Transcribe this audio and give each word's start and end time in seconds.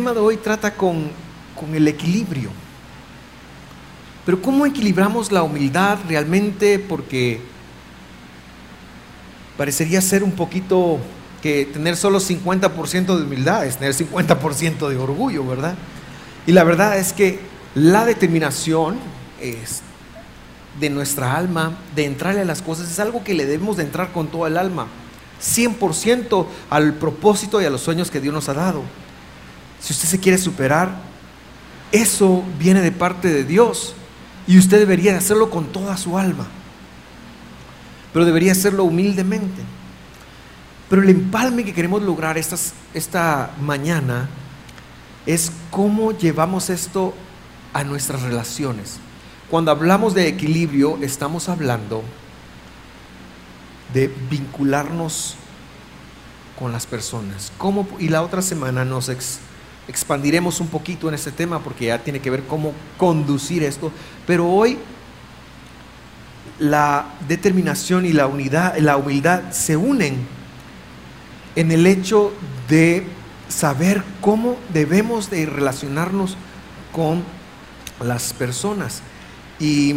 tema 0.00 0.14
de 0.14 0.20
hoy 0.20 0.38
trata 0.38 0.72
con, 0.72 1.10
con 1.54 1.74
el 1.74 1.86
equilibrio. 1.86 2.48
Pero 4.24 4.40
¿cómo 4.40 4.64
equilibramos 4.64 5.30
la 5.30 5.42
humildad 5.42 5.98
realmente? 6.08 6.78
Porque 6.78 7.38
parecería 9.58 10.00
ser 10.00 10.22
un 10.24 10.32
poquito 10.32 10.96
que 11.42 11.66
tener 11.66 11.98
solo 11.98 12.18
50% 12.18 13.14
de 13.14 13.24
humildad 13.24 13.66
es 13.66 13.76
tener 13.76 13.94
50% 13.94 14.88
de 14.88 14.96
orgullo, 14.96 15.46
¿verdad? 15.46 15.74
Y 16.46 16.52
la 16.52 16.64
verdad 16.64 16.96
es 16.96 17.12
que 17.12 17.38
la 17.74 18.06
determinación 18.06 18.96
es 19.38 19.82
de 20.80 20.88
nuestra 20.88 21.36
alma 21.36 21.76
de 21.94 22.06
entrarle 22.06 22.40
a 22.40 22.46
las 22.46 22.62
cosas 22.62 22.90
es 22.90 22.98
algo 23.00 23.22
que 23.22 23.34
le 23.34 23.44
debemos 23.44 23.76
de 23.76 23.82
entrar 23.82 24.12
con 24.12 24.28
toda 24.28 24.48
el 24.48 24.56
alma, 24.56 24.86
100% 25.42 26.46
al 26.70 26.94
propósito 26.94 27.60
y 27.60 27.66
a 27.66 27.70
los 27.70 27.82
sueños 27.82 28.10
que 28.10 28.22
Dios 28.22 28.32
nos 28.32 28.48
ha 28.48 28.54
dado. 28.54 28.82
Si 29.80 29.92
usted 29.92 30.08
se 30.08 30.20
quiere 30.20 30.38
superar, 30.38 30.90
eso 31.92 32.44
viene 32.58 32.80
de 32.80 32.92
parte 32.92 33.28
de 33.28 33.44
Dios 33.44 33.94
y 34.46 34.58
usted 34.58 34.78
debería 34.78 35.16
hacerlo 35.16 35.50
con 35.50 35.66
toda 35.66 35.96
su 35.96 36.18
alma, 36.18 36.46
pero 38.12 38.24
debería 38.24 38.52
hacerlo 38.52 38.84
humildemente. 38.84 39.62
Pero 40.88 41.02
el 41.02 41.10
empalme 41.10 41.64
que 41.64 41.72
queremos 41.72 42.02
lograr 42.02 42.36
esta 42.36 43.50
mañana 43.60 44.28
es 45.24 45.52
cómo 45.70 46.12
llevamos 46.12 46.68
esto 46.68 47.14
a 47.72 47.84
nuestras 47.84 48.22
relaciones. 48.22 48.98
Cuando 49.50 49.70
hablamos 49.70 50.14
de 50.14 50.28
equilibrio, 50.28 50.98
estamos 51.02 51.48
hablando 51.48 52.02
de 53.94 54.12
vincularnos 54.30 55.36
con 56.58 56.72
las 56.72 56.86
personas. 56.86 57.52
¿Cómo? 57.58 57.86
Y 57.98 58.08
la 58.08 58.22
otra 58.22 58.42
semana 58.42 58.84
nos 58.84 59.08
expandiremos 59.90 60.60
un 60.60 60.68
poquito 60.68 61.08
en 61.08 61.14
este 61.14 61.32
tema 61.32 61.58
porque 61.58 61.86
ya 61.86 61.98
tiene 61.98 62.20
que 62.20 62.30
ver 62.30 62.44
cómo 62.44 62.72
conducir 62.96 63.62
esto. 63.62 63.92
Pero 64.26 64.48
hoy 64.48 64.78
la 66.58 67.06
determinación 67.26 68.06
y 68.06 68.12
la 68.12 68.26
unidad, 68.26 68.76
la 68.78 68.96
humildad 68.96 69.50
se 69.50 69.76
unen 69.76 70.26
en 71.56 71.72
el 71.72 71.86
hecho 71.86 72.32
de 72.68 73.06
saber 73.48 74.02
cómo 74.20 74.56
debemos 74.72 75.30
de 75.30 75.46
relacionarnos 75.46 76.36
con 76.92 77.24
las 78.02 78.32
personas. 78.32 79.02
Y, 79.58 79.94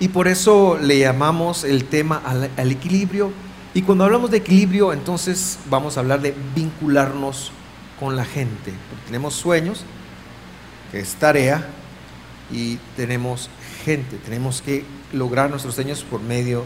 y 0.00 0.08
por 0.08 0.28
eso 0.28 0.78
le 0.80 0.98
llamamos 0.98 1.64
el 1.64 1.84
tema 1.84 2.22
al, 2.24 2.70
equilibrio. 2.70 3.32
Y 3.74 3.82
cuando 3.82 4.04
hablamos 4.04 4.30
de 4.30 4.38
equilibrio, 4.38 4.92
entonces 4.92 5.58
vamos 5.70 5.96
a 5.96 6.00
hablar 6.00 6.20
de 6.20 6.34
vincularnos 6.54 7.52
con 7.98 8.16
la 8.16 8.24
gente. 8.24 8.72
tenemos 9.06 9.34
sueños, 9.34 9.84
que 10.90 11.00
es 11.00 11.14
tarea, 11.14 11.66
y 12.52 12.76
tenemos 12.96 13.48
gente. 13.84 14.16
Tenemos 14.18 14.62
que 14.62 14.84
lograr 15.12 15.50
nuestros 15.50 15.74
sueños 15.74 16.04
por 16.04 16.20
medio 16.20 16.64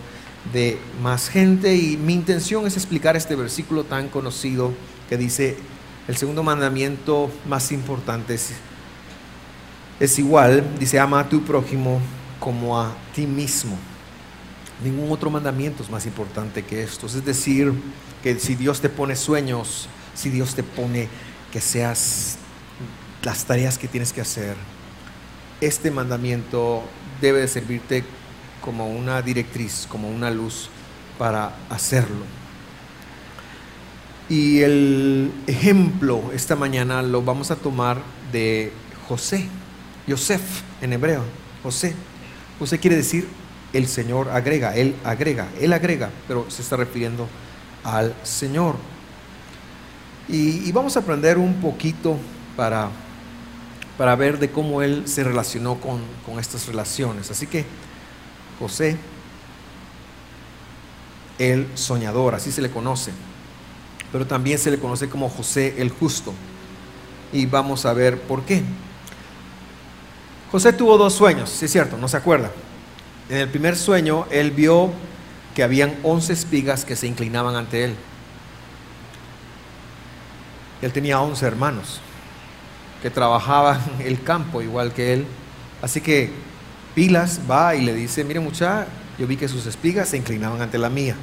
de 0.53 0.79
más 1.03 1.29
gente 1.29 1.75
y 1.75 1.97
mi 1.97 2.15
intención 2.15 2.67
es 2.67 2.77
explicar 2.77 3.17
este 3.17 3.35
versículo 3.35 3.85
tan 3.85 4.09
conocido 4.09 4.73
que 5.09 5.17
dice, 5.17 5.57
el 6.09 6.17
segundo 6.17 6.43
mandamiento 6.43 7.31
más 7.49 7.73
importante 7.73 8.39
es, 9.99 10.19
igual, 10.19 10.65
dice, 10.79 11.01
ama 11.01 11.21
a 11.21 11.29
tu 11.29 11.43
prójimo 11.43 12.01
como 12.39 12.81
a 12.81 12.93
ti 13.15 13.27
mismo. 13.27 13.77
Ningún 14.85 15.11
otro 15.11 15.31
mandamiento 15.31 15.83
es 15.83 15.91
más 15.91 16.07
importante 16.07 16.63
que 16.63 16.83
estos. 16.83 17.15
Es 17.15 17.25
decir, 17.25 17.73
que 18.23 18.39
si 18.39 18.55
Dios 18.55 18.81
te 18.81 18.89
pone 18.89 19.17
sueños, 19.17 19.89
si 20.15 20.31
Dios 20.31 20.55
te 20.55 20.63
pone 20.63 21.09
que 21.53 21.61
seas 21.61 22.37
las 23.23 23.45
tareas 23.45 23.79
que 23.79 23.89
tienes 23.89 24.13
que 24.13 24.21
hacer, 24.21 24.57
este 25.61 25.91
mandamiento 25.91 26.83
debe 27.21 27.41
de 27.41 27.49
servirte 27.49 28.05
como 28.61 28.89
una 28.91 29.23
directriz, 29.23 29.87
como 29.89 30.09
una 30.11 30.31
luz 30.31 30.69
para 31.19 31.57
hacerlo. 31.71 32.25
Y 34.29 34.61
el 34.61 35.33
ejemplo 35.47 36.33
esta 36.35 36.57
mañana 36.57 37.01
lo 37.01 37.23
vamos 37.23 37.51
a 37.51 37.57
tomar 37.57 38.03
de 38.33 38.73
José, 39.09 39.49
Yosef 40.07 40.43
en 40.83 40.93
hebreo, 40.93 41.23
José. 41.63 41.95
José 42.59 42.79
quiere 42.79 42.97
decir 42.97 43.29
el 43.77 43.87
Señor 43.89 44.29
agrega, 44.31 44.75
Él 44.75 44.97
agrega, 45.05 45.49
Él 45.61 45.73
agrega, 45.73 46.11
pero 46.27 46.51
se 46.51 46.63
está 46.63 46.77
refiriendo 46.77 47.29
al 47.85 48.15
Señor. 48.23 48.77
Y, 50.29 50.71
vamos 50.73 50.97
a 50.97 51.01
aprender 51.01 51.39
un 51.39 51.61
poquito 51.61 52.17
para, 52.57 52.89
para 53.97 54.17
ver 54.17 54.39
de 54.39 54.51
cómo 54.51 54.83
Él 54.83 55.05
se 55.07 55.23
relacionó 55.23 55.77
con, 55.77 56.01
con 56.25 56.41
estas 56.41 56.67
relaciones. 56.67 57.31
Así 57.31 57.47
que 57.47 57.65
José 58.59 58.97
el 61.39 61.69
soñador, 61.75 62.35
así 62.35 62.51
se 62.51 62.63
le 62.63 62.71
conoce, 62.71 63.13
pero 64.11 64.27
también 64.27 64.59
se 64.59 64.71
le 64.71 64.79
conoce 64.79 65.09
como 65.09 65.29
José 65.29 65.75
el 65.79 65.91
justo. 65.91 66.33
Y 67.33 67.47
vamos 67.47 67.85
a 67.85 67.93
ver 67.93 68.21
por 68.23 68.43
qué. 68.43 68.63
José 70.51 70.73
tuvo 70.73 70.97
dos 70.97 71.13
sueños, 71.13 71.51
si 71.51 71.67
es 71.67 71.73
cierto, 71.73 71.97
no 71.97 72.09
se 72.09 72.17
acuerda. 72.17 72.51
En 73.29 73.39
el 73.39 73.49
primer 73.49 73.77
sueño 73.77 74.27
él 74.31 74.51
vio 74.51 74.91
que 75.55 75.63
habían 75.63 75.97
once 76.03 76.33
espigas 76.33 76.85
que 76.85 76.97
se 76.97 77.07
inclinaban 77.07 77.57
ante 77.57 77.85
él. 77.85 77.97
Él 80.83 80.93
tenía 80.93 81.21
once 81.21 81.47
hermanos 81.47 82.01
que 83.03 83.11
trabajaban 83.11 83.81
el 84.01 84.23
campo 84.23 84.63
igual 84.63 84.93
que 84.93 85.15
él. 85.15 85.27
Así 85.83 86.01
que 86.01 86.31
Pilas 86.95 87.41
va 87.51 87.75
y 87.75 87.83
le 87.83 87.95
dice, 87.95 88.25
mire 88.25 88.41
muchacha, 88.41 88.87
yo 89.19 89.27
vi 89.27 89.37
que 89.37 89.49
sus 89.49 89.67
espigas 89.67 90.09
se 90.09 90.17
inclinaban 90.17 90.61
ante 90.61 90.79
la 90.79 90.89
mía. 90.89 91.17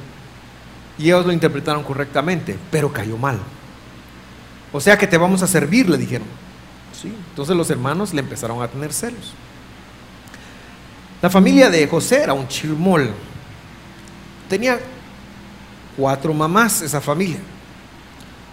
Y 0.98 1.06
ellos 1.06 1.26
lo 1.26 1.32
interpretaron 1.32 1.82
correctamente, 1.82 2.56
pero 2.70 2.92
cayó 2.92 3.16
mal. 3.16 3.38
O 4.72 4.80
sea 4.80 4.98
que 4.98 5.06
te 5.06 5.18
vamos 5.18 5.42
a 5.42 5.46
servir, 5.46 5.88
le 5.88 5.96
dijeron. 5.96 6.26
¿Sí? 6.92 7.12
Entonces 7.30 7.56
los 7.56 7.70
hermanos 7.70 8.14
le 8.14 8.20
empezaron 8.20 8.62
a 8.62 8.68
tener 8.68 8.92
celos. 8.92 9.32
La 11.24 11.30
familia 11.30 11.70
de 11.70 11.86
José 11.88 12.22
era 12.22 12.34
un 12.34 12.46
chirmol. 12.48 13.10
Tenía 14.46 14.78
cuatro 15.96 16.34
mamás 16.34 16.82
esa 16.82 17.00
familia. 17.00 17.38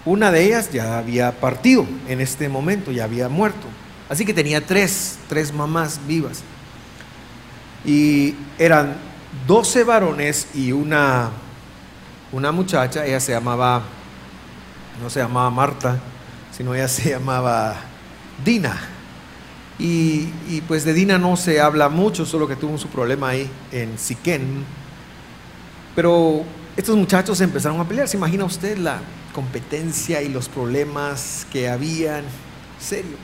Una 0.06 0.32
de 0.32 0.46
ellas 0.46 0.72
ya 0.72 0.98
había 0.98 1.34
partido 1.34 1.86
en 2.08 2.22
este 2.22 2.48
momento, 2.48 2.94
ya 2.94 3.04
había 3.04 3.28
muerto. 3.28 3.68
Así 4.08 4.24
que 4.26 4.34
tenía 4.34 4.66
tres, 4.66 5.20
tres 5.28 5.52
mamás 5.52 6.00
vivas 6.08 6.44
y 7.84 8.36
eran 8.58 8.96
12 9.48 9.84
varones 9.84 10.48
y 10.54 10.72
una, 10.72 11.30
una 12.32 12.54
muchacha, 12.54 13.06
ella 13.06 13.20
se 13.20 13.34
llamaba, 13.34 13.84
no 15.04 15.10
se 15.10 15.20
llamaba 15.20 15.50
Marta, 15.50 16.00
sino 16.56 16.74
ella 16.74 16.88
se 16.88 17.10
llamaba 17.10 17.76
Dina. 18.46 19.01
Y, 19.84 20.62
pues 20.68 20.86
de 20.86 20.94
Dina 20.94 21.18
no 21.18 21.36
se 21.36 21.60
habla 21.60 21.90
mucho, 21.90 22.24
solo 22.24 22.48
que 22.48 22.56
tuvo 22.56 22.78
su 22.78 22.88
problema 22.88 23.30
ahí 23.30 23.50
en 23.72 23.98
Siquén. 23.98 24.64
Pero 25.96 26.44
estos 26.78 26.96
muchachos 26.96 27.42
empezaron 27.42 27.80
a 27.80 27.88
pelear. 27.88 28.08
¿Se 28.08 28.16
imagina 28.16 28.46
usted 28.46 28.78
la 28.78 29.00
competencia 29.34 30.22
y 30.22 30.30
los 30.30 30.50
problemas 30.50 31.48
que 31.52 31.68
habían? 31.68 32.26
Serio. 32.80 33.18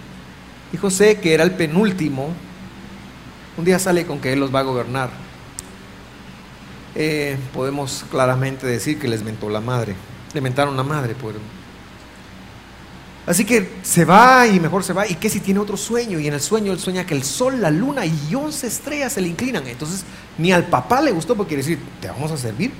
Y 0.73 0.77
José, 0.77 1.19
que 1.19 1.35
era 1.35 1.43
el 1.43 1.51
penúltimo, 1.51 2.29
un 3.55 3.63
día 3.63 3.77
sale 3.77 4.07
con 4.07 4.19
que 4.19 4.33
Él 4.33 4.39
los 4.39 4.53
va 4.53 4.61
a 4.61 4.63
gobernar. 4.63 5.11
Eh, 6.95 7.37
podemos 7.53 8.03
claramente 8.09 8.65
decir 8.65 8.97
que 8.97 9.07
les 9.07 9.21
mentó 9.21 9.47
la 9.51 9.61
madre. 9.61 9.95
Le 10.33 10.41
mentaron 10.41 10.75
la 10.75 10.83
madre. 10.83 11.13
Pues. 11.13 11.35
Así 13.27 13.43
que 13.43 13.69
se 13.83 14.05
va 14.05 14.47
y 14.47 14.57
mejor 14.57 14.85
se 14.85 14.93
va. 14.93 15.05
¿Y 15.05 15.15
qué 15.15 15.29
si 15.29 15.41
tiene 15.41 15.59
otro 15.59 15.75
sueño? 15.75 16.17
Y 16.17 16.27
en 16.27 16.33
el 16.33 16.39
sueño 16.39 16.71
él 16.71 16.79
sueña 16.79 17.05
que 17.05 17.13
el 17.13 17.23
sol, 17.23 17.61
la 17.61 17.69
luna 17.69 18.05
y 18.05 18.33
once 18.33 18.65
estrellas 18.65 19.13
se 19.13 19.21
le 19.21 19.27
inclinan. 19.27 19.67
Entonces 19.67 20.05
ni 20.37 20.53
al 20.53 20.67
papá 20.67 21.01
le 21.01 21.11
gustó 21.11 21.35
porque 21.35 21.55
quiere 21.55 21.63
decir, 21.63 21.79
te 21.99 22.07
vamos 22.07 22.31
a 22.31 22.37
servir. 22.37 22.71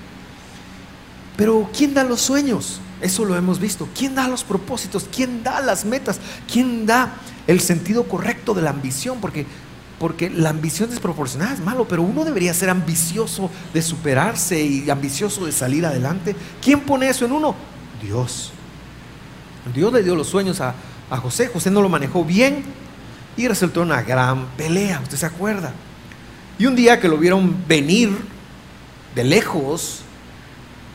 Pero 1.36 1.70
¿quién 1.76 1.94
da 1.94 2.06
los 2.06 2.22
sueños? 2.22 2.80
Eso 3.02 3.26
lo 3.26 3.36
hemos 3.36 3.60
visto. 3.60 3.90
¿Quién 3.94 4.16
da 4.16 4.30
los 4.30 4.46
propósitos? 4.46 5.08
¿Quién 5.14 5.44
da 5.44 5.60
las 5.60 5.84
metas? 5.84 6.20
¿Quién 6.52 6.86
da 6.86 7.16
el 7.46 7.60
sentido 7.60 8.08
correcto 8.08 8.54
de 8.54 8.62
la 8.62 8.70
ambición? 8.70 9.20
Porque 9.20 9.46
porque 10.00 10.30
la 10.30 10.52
ambición 10.52 10.92
desproporcionada 10.92 11.56
es 11.56 11.60
malo, 11.60 11.88
pero 11.88 12.04
uno 12.04 12.24
debería 12.24 12.54
ser 12.54 12.70
ambicioso 12.70 13.50
de 13.74 13.82
superarse 13.82 14.62
y 14.62 14.90
ambicioso 14.92 15.46
de 15.46 15.52
salir 15.52 15.88
adelante. 15.88 16.36
¿Quién 16.62 16.82
pone 16.82 17.10
eso 17.10 17.26
en 17.26 17.32
uno? 17.32 17.56
Dios. 18.02 18.54
Dios 19.74 19.94
le 19.94 20.04
dio 20.04 20.16
los 20.16 20.28
sueños 20.28 20.62
a, 20.62 20.74
José, 21.22 21.48
José 21.48 21.72
no 21.72 21.82
lo 21.82 21.90
manejó 21.90 22.26
bien 22.26 22.64
y 23.38 23.48
resultó 23.48 23.82
una 23.82 24.02
gran 24.02 24.48
pelea, 24.58 25.00
usted 25.02 25.18
se 25.18 25.26
acuerda. 25.26 25.72
Y 26.60 26.66
un 26.66 26.76
día 26.76 27.00
que 27.00 27.08
lo 27.08 27.18
vieron 27.18 27.56
venir 27.68 28.18
de 29.16 29.24
lejos, 29.24 30.02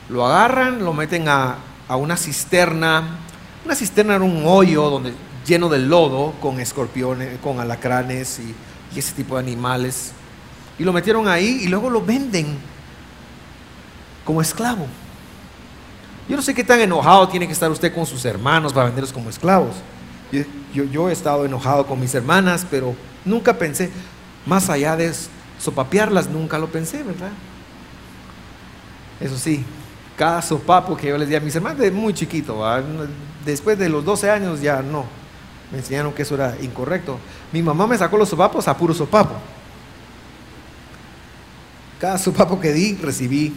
lo 0.08 0.26
agarran, 0.26 0.84
lo 0.84 0.92
meten 0.92 1.28
a, 1.28 1.56
a 1.88 1.96
una 1.96 2.16
cisterna, 2.16 3.19
Una 3.64 3.74
cisterna 3.74 4.16
era 4.16 4.24
un 4.24 4.42
hoyo 4.44 4.90
donde, 4.90 5.14
lleno 5.46 5.69
de 5.69 5.78
lodo 5.78 6.34
con 6.40 6.60
escorpiones, 6.60 7.38
con 7.40 7.60
alacranes 7.60 8.40
y, 8.40 8.54
y 8.94 8.98
ese 8.98 9.12
tipo 9.12 9.34
de 9.34 9.40
animales. 9.40 10.12
Y 10.78 10.84
lo 10.84 10.92
metieron 10.92 11.28
ahí 11.28 11.60
y 11.62 11.69
luego 11.69 11.90
lo 11.90 12.04
venden 12.04 12.58
como 14.24 14.40
esclavo. 14.40 14.86
Yo 16.28 16.36
no 16.36 16.42
sé 16.42 16.54
qué 16.54 16.64
tan 16.64 16.80
enojado 16.80 17.28
tiene 17.28 17.46
que 17.46 17.52
estar 17.52 17.70
usted 17.70 17.92
con 17.94 18.06
sus 18.06 18.24
hermanos 18.24 18.72
para 18.72 18.86
venderlos 18.86 19.12
como 19.12 19.28
esclavos. 19.28 19.74
Yo, 20.72 21.08
he 21.08 21.12
estado 21.12 21.44
enojado 21.44 21.86
con 21.86 22.00
mis 22.00 22.14
hermanas, 22.14 22.66
pero 22.70 22.94
nunca 23.24 23.58
pensé, 23.58 23.90
más 24.46 24.70
allá 24.70 24.96
de 24.96 25.12
sopapearlas, 25.58 26.30
nunca 26.30 26.58
lo 26.58 26.69
pensé, 26.69 27.02
¿verdad? 27.02 27.30
Eso 29.20 29.36
sí, 29.36 29.64
cada 30.16 30.40
sopapo 30.40 30.96
que 30.96 31.08
yo 31.08 31.19
les 31.19 31.28
di 31.28 31.34
a 31.34 31.40
mis 31.40 31.54
hermanas 31.54 31.78
de 31.78 31.90
muy 31.90 32.14
chiquito, 32.14 32.64
después 33.44 33.78
de 33.78 33.88
los 33.88 34.04
12 34.04 34.30
años 34.30 34.60
ya 34.62 34.80
no, 34.80 35.04
me 35.70 35.78
enseñaron 35.78 36.12
que 36.12 36.22
eso 36.22 36.34
era 36.34 36.56
incorrecto. 36.62 37.19
Mi 37.52 37.62
mamá 37.62 37.86
me 37.86 37.98
sacó 37.98 38.16
los 38.16 38.28
sopapos 38.28 38.66
a 38.69 38.76
puro 38.76 38.94
sopapo. 38.94 39.34
Cada 42.00 42.19
sopapo 42.19 42.58
que 42.58 42.72
di 42.72 42.94
recibí 42.96 43.54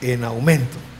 en 0.00 0.24
aumento. 0.24 0.91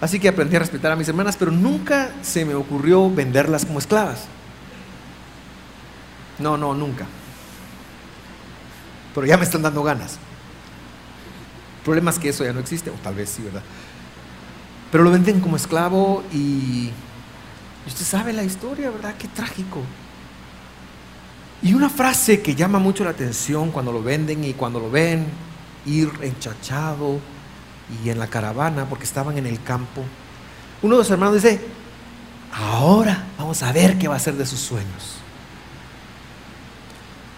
Así 0.00 0.20
que 0.20 0.28
aprendí 0.28 0.56
a 0.56 0.58
respetar 0.58 0.92
a 0.92 0.96
mis 0.96 1.08
hermanas, 1.08 1.36
pero 1.36 1.50
nunca 1.50 2.10
se 2.22 2.44
me 2.44 2.54
ocurrió 2.54 3.10
venderlas 3.10 3.64
como 3.64 3.78
esclavas. 3.78 4.26
No, 6.38 6.56
no, 6.56 6.74
nunca. 6.74 7.06
Pero 9.14 9.26
ya 9.26 9.38
me 9.38 9.44
están 9.44 9.62
dando 9.62 9.82
ganas. 9.82 10.18
El 11.78 11.84
problema 11.84 12.10
es 12.10 12.18
que 12.18 12.28
eso 12.28 12.44
ya 12.44 12.52
no 12.52 12.60
existe, 12.60 12.90
o 12.90 12.94
tal 12.94 13.14
vez 13.14 13.30
sí, 13.30 13.42
¿verdad? 13.42 13.62
Pero 14.92 15.04
lo 15.04 15.10
venden 15.10 15.40
como 15.40 15.56
esclavo 15.56 16.22
y 16.32 16.90
usted 17.86 18.04
sabe 18.04 18.32
la 18.32 18.44
historia, 18.44 18.90
¿verdad? 18.90 19.14
Qué 19.18 19.28
trágico. 19.28 19.80
Y 21.62 21.72
una 21.72 21.88
frase 21.88 22.42
que 22.42 22.54
llama 22.54 22.78
mucho 22.78 23.02
la 23.02 23.10
atención 23.10 23.70
cuando 23.70 23.92
lo 23.92 24.02
venden 24.02 24.44
y 24.44 24.52
cuando 24.52 24.78
lo 24.78 24.90
ven 24.90 25.26
ir 25.86 26.10
enchachado, 26.20 27.18
y 28.04 28.10
en 28.10 28.18
la 28.18 28.26
caravana 28.26 28.86
porque 28.88 29.04
estaban 29.04 29.38
en 29.38 29.46
el 29.46 29.62
campo. 29.62 30.02
Uno 30.82 30.96
de 30.96 31.02
los 31.02 31.10
hermanos 31.10 31.34
dice, 31.34 31.60
ahora 32.52 33.26
vamos 33.38 33.62
a 33.62 33.72
ver 33.72 33.98
qué 33.98 34.08
va 34.08 34.16
a 34.16 34.20
ser 34.20 34.34
de 34.34 34.46
sus 34.46 34.60
sueños. 34.60 35.16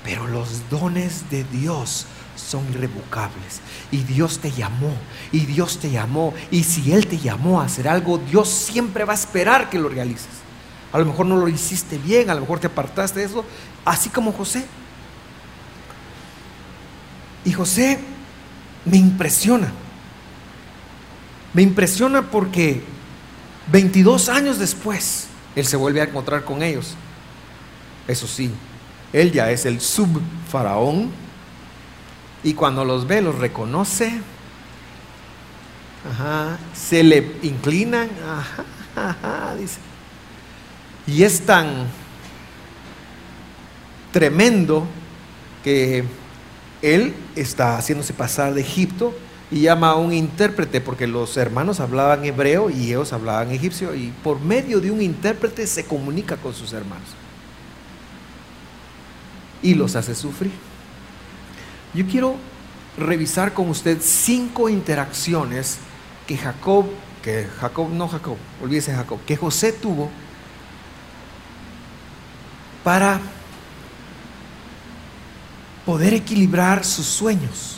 Pero 0.05 0.27
los 0.27 0.69
dones 0.71 1.29
de 1.31 1.45
Dios 1.45 2.07
son 2.37 2.67
irrevocables. 2.71 3.61
Y 3.91 3.99
Dios 3.99 4.39
te 4.39 4.51
llamó, 4.51 4.95
y 5.33 5.41
Dios 5.41 5.79
te 5.79 5.91
llamó. 5.91 6.33
Y 6.51 6.65
si 6.65 6.93
Él 6.93 7.07
te 7.07 7.19
llamó 7.19 7.61
a 7.61 7.65
hacer 7.65 7.89
algo, 7.89 8.19
Dios 8.19 8.49
siempre 8.49 9.05
va 9.05 9.13
a 9.13 9.17
esperar 9.17 9.69
que 9.69 9.79
lo 9.79 9.89
realices. 9.89 10.29
A 10.93 10.99
lo 10.99 11.05
mejor 11.05 11.27
no 11.27 11.37
lo 11.37 11.49
hiciste 11.49 11.99
bien, 11.99 12.31
a 12.31 12.35
lo 12.35 12.41
mejor 12.41 12.61
te 12.61 12.69
apartaste 12.69 13.21
de 13.21 13.27
eso, 13.27 13.45
así 13.85 14.09
como 14.09 14.33
José. 14.33 14.65
Y 17.45 17.53
José 17.53 17.99
me 18.87 18.97
impresiona 18.97 19.71
me 21.59 21.63
impresiona 21.63 22.23
porque 22.23 22.85
22 23.73 24.29
años 24.29 24.61
después, 24.61 25.27
él 25.57 25.67
se 25.67 25.77
vuelve 25.77 26.01
a 26.01 26.05
encontrar 26.05 26.45
con 26.45 26.63
ellos. 26.63 26.95
Eso 28.07 28.29
sí, 28.29 28.53
él 29.13 29.33
ya 29.33 29.51
es 29.51 29.67
el 29.67 29.81
subfaraón 29.81 31.11
y 32.45 32.55
cuando 32.55 32.85
los 32.85 33.09
ve 33.09 33.23
los 33.23 33.35
reconoce, 33.39 34.21
se 36.75 37.03
le 37.03 37.29
inclinan, 37.43 38.09
dice. 39.59 39.79
Y 41.09 41.25
es 41.25 41.45
tan 41.45 41.89
tremendo 44.13 44.87
que 45.65 46.05
él 46.83 47.17
está 47.35 47.79
haciéndose 47.79 48.13
pasar 48.13 48.55
de 48.55 48.61
Egipto 48.61 49.13
y 49.51 49.63
llama 49.63 49.91
a 49.91 49.97
un 49.97 50.13
intérprete 50.13 50.81
porque 50.81 51.07
los 51.07 51.37
hermanos 51.37 51.81
hablaban 51.81 52.25
hebreo 52.25 52.69
y 52.71 52.89
ellos 52.89 53.13
hablaban 53.13 53.51
egipcio 53.51 53.95
y 53.95 54.13
por 54.23 54.41
medio 54.41 54.81
de 54.81 54.91
un 54.91 55.01
intérprete 55.01 55.67
se 55.67 55.87
comunica 55.87 56.37
con 56.37 56.55
sus 56.55 56.73
hermanos 56.73 57.09
y 59.63 59.75
los 59.75 59.97
hace 59.97 60.15
sufrir. 60.15 60.53
Yo 61.95 62.07
quiero 62.07 62.37
revisar 62.99 63.55
con 63.55 63.71
usted 63.71 63.99
cinco 64.01 64.69
interacciones 64.69 65.79
que 66.27 66.37
Jacob, 66.37 66.87
que 67.23 67.47
Jacob, 67.59 67.89
no 67.91 68.09
Jacob, 68.09 68.37
olvídese 68.63 68.95
Jacob, 68.95 69.19
que 69.25 69.37
José 69.37 69.73
tuvo 69.73 70.11
para 72.85 73.21
poder 75.87 76.13
equilibrar 76.13 76.85
sus 76.85 77.07
sueños 77.07 77.78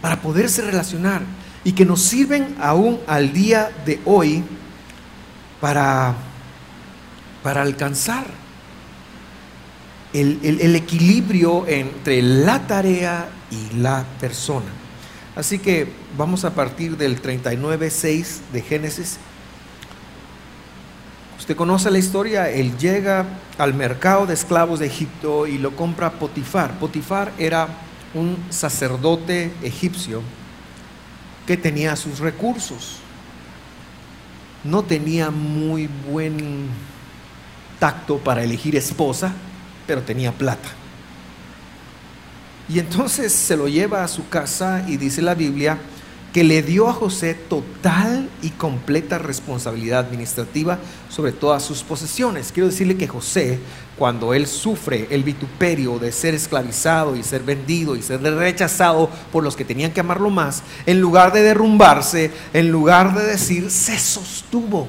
para 0.00 0.20
poderse 0.20 0.62
relacionar 0.62 1.22
y 1.64 1.72
que 1.72 1.84
nos 1.84 2.02
sirven 2.02 2.56
aún 2.60 3.00
al 3.06 3.32
día 3.32 3.70
de 3.84 4.00
hoy 4.04 4.44
para, 5.60 6.14
para 7.42 7.62
alcanzar 7.62 8.24
el, 10.12 10.38
el 10.42 10.76
equilibrio 10.76 11.66
entre 11.66 12.22
la 12.22 12.66
tarea 12.66 13.28
y 13.50 13.76
la 13.76 14.04
persona. 14.20 14.66
Así 15.36 15.58
que 15.58 15.88
vamos 16.16 16.44
a 16.44 16.54
partir 16.54 16.96
del 16.96 17.22
39.6 17.22 18.40
de 18.52 18.62
Génesis. 18.62 19.18
Usted 21.38 21.54
conoce 21.54 21.90
la 21.90 21.98
historia, 21.98 22.50
él 22.50 22.76
llega 22.76 23.24
al 23.56 23.72
mercado 23.72 24.26
de 24.26 24.34
esclavos 24.34 24.80
de 24.80 24.86
Egipto 24.86 25.46
y 25.46 25.58
lo 25.58 25.76
compra 25.76 26.10
Potifar. 26.12 26.78
Potifar 26.78 27.32
era 27.38 27.68
un 28.14 28.36
sacerdote 28.50 29.52
egipcio 29.62 30.22
que 31.46 31.56
tenía 31.56 31.96
sus 31.96 32.18
recursos. 32.18 32.96
No 34.64 34.82
tenía 34.82 35.30
muy 35.30 35.88
buen 36.10 36.68
tacto 37.78 38.18
para 38.18 38.42
elegir 38.42 38.76
esposa, 38.76 39.32
pero 39.86 40.02
tenía 40.02 40.32
plata. 40.32 40.68
Y 42.68 42.78
entonces 42.78 43.32
se 43.32 43.56
lo 43.56 43.68
lleva 43.68 44.04
a 44.04 44.08
su 44.08 44.28
casa 44.28 44.84
y 44.86 44.98
dice 44.98 45.22
la 45.22 45.34
Biblia 45.34 45.78
que 46.32 46.44
le 46.44 46.62
dio 46.62 46.88
a 46.88 46.92
José 46.92 47.34
total 47.34 48.28
y 48.42 48.50
completa 48.50 49.16
responsabilidad 49.16 50.00
administrativa 50.00 50.78
sobre 51.08 51.32
todas 51.32 51.62
sus 51.62 51.82
posesiones. 51.82 52.52
Quiero 52.52 52.68
decirle 52.68 52.98
que 52.98 53.08
José, 53.08 53.58
cuando 53.98 54.32
él 54.32 54.46
sufre 54.46 55.08
el 55.10 55.24
vituperio 55.24 55.98
de 55.98 56.12
ser 56.12 56.34
esclavizado 56.34 57.16
y 57.16 57.22
ser 57.22 57.42
vendido 57.42 57.96
y 57.96 58.02
ser 58.02 58.22
rechazado 58.22 59.10
por 59.32 59.42
los 59.42 59.56
que 59.56 59.64
tenían 59.64 59.92
que 59.92 60.00
amarlo 60.00 60.30
más, 60.30 60.62
en 60.86 61.00
lugar 61.00 61.32
de 61.32 61.42
derrumbarse, 61.42 62.30
en 62.52 62.70
lugar 62.70 63.14
de 63.14 63.24
decir, 63.24 63.70
se 63.70 63.98
sostuvo. 63.98 64.86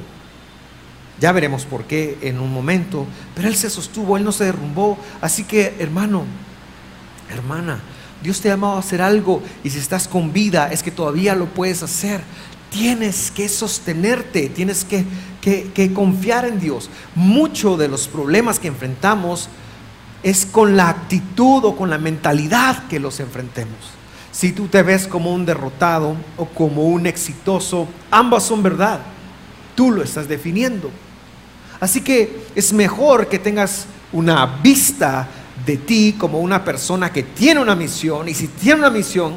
Ya 1.19 1.31
veremos 1.31 1.65
por 1.65 1.83
qué 1.83 2.17
en 2.21 2.39
un 2.39 2.53
momento, 2.53 3.05
pero 3.35 3.47
él 3.47 3.55
se 3.55 3.69
sostuvo, 3.69 4.15
él 4.15 4.23
no 4.23 4.31
se 4.31 4.45
derrumbó. 4.45 4.97
Así 5.19 5.43
que, 5.43 5.75
hermano, 5.79 6.23
hermana, 7.29 7.81
Dios 8.21 8.41
te 8.41 8.49
ha 8.49 8.53
llamado 8.53 8.75
a 8.75 8.79
hacer 8.79 9.01
algo 9.01 9.41
y 9.63 9.69
si 9.69 9.79
estás 9.79 10.07
con 10.07 10.33
vida 10.33 10.71
es 10.71 10.83
que 10.83 10.91
todavía 10.91 11.35
lo 11.35 11.47
puedes 11.47 11.83
hacer. 11.83 12.21
Tienes 12.69 13.31
que 13.31 13.49
sostenerte, 13.49 14.49
tienes 14.49 14.85
que, 14.85 15.05
que, 15.41 15.93
confiar 15.93 16.45
en 16.45 16.59
Dios. 16.59 16.89
Mucho 17.15 17.77
de 17.77 17.87
los 17.87 18.07
problemas 18.07 18.59
que 18.59 18.67
enfrentamos 18.67 19.49
es 20.21 20.45
con 20.45 20.77
la 20.77 20.89
actitud 20.89 21.63
o 21.65 21.75
con 21.75 21.89
la 21.89 21.97
mentalidad 21.97 22.87
que 22.87 22.99
los 22.99 23.19
enfrentemos. 23.19 23.77
Si 24.31 24.51
tú 24.51 24.67
te 24.67 24.83
ves 24.83 25.07
como 25.07 25.33
un 25.33 25.45
derrotado 25.45 26.15
o 26.37 26.45
como 26.45 26.83
un 26.83 27.07
exitoso, 27.07 27.87
ambas 28.11 28.43
son 28.43 28.61
verdad. 28.61 28.99
Tú 29.75 29.91
lo 29.91 30.03
estás 30.03 30.27
definiendo. 30.27 30.91
Así 31.79 32.01
que 32.01 32.45
es 32.55 32.73
mejor 32.73 33.27
que 33.27 33.39
tengas 33.39 33.85
una 34.11 34.45
vista 34.45 35.27
de 35.65 35.77
ti 35.77 36.15
como 36.17 36.39
una 36.39 36.63
persona 36.63 37.11
que 37.11 37.23
tiene 37.23 37.59
una 37.61 37.75
misión 37.75 38.27
y 38.27 38.33
si 38.33 38.47
tiene 38.47 38.79
una 38.79 38.89
misión, 38.89 39.35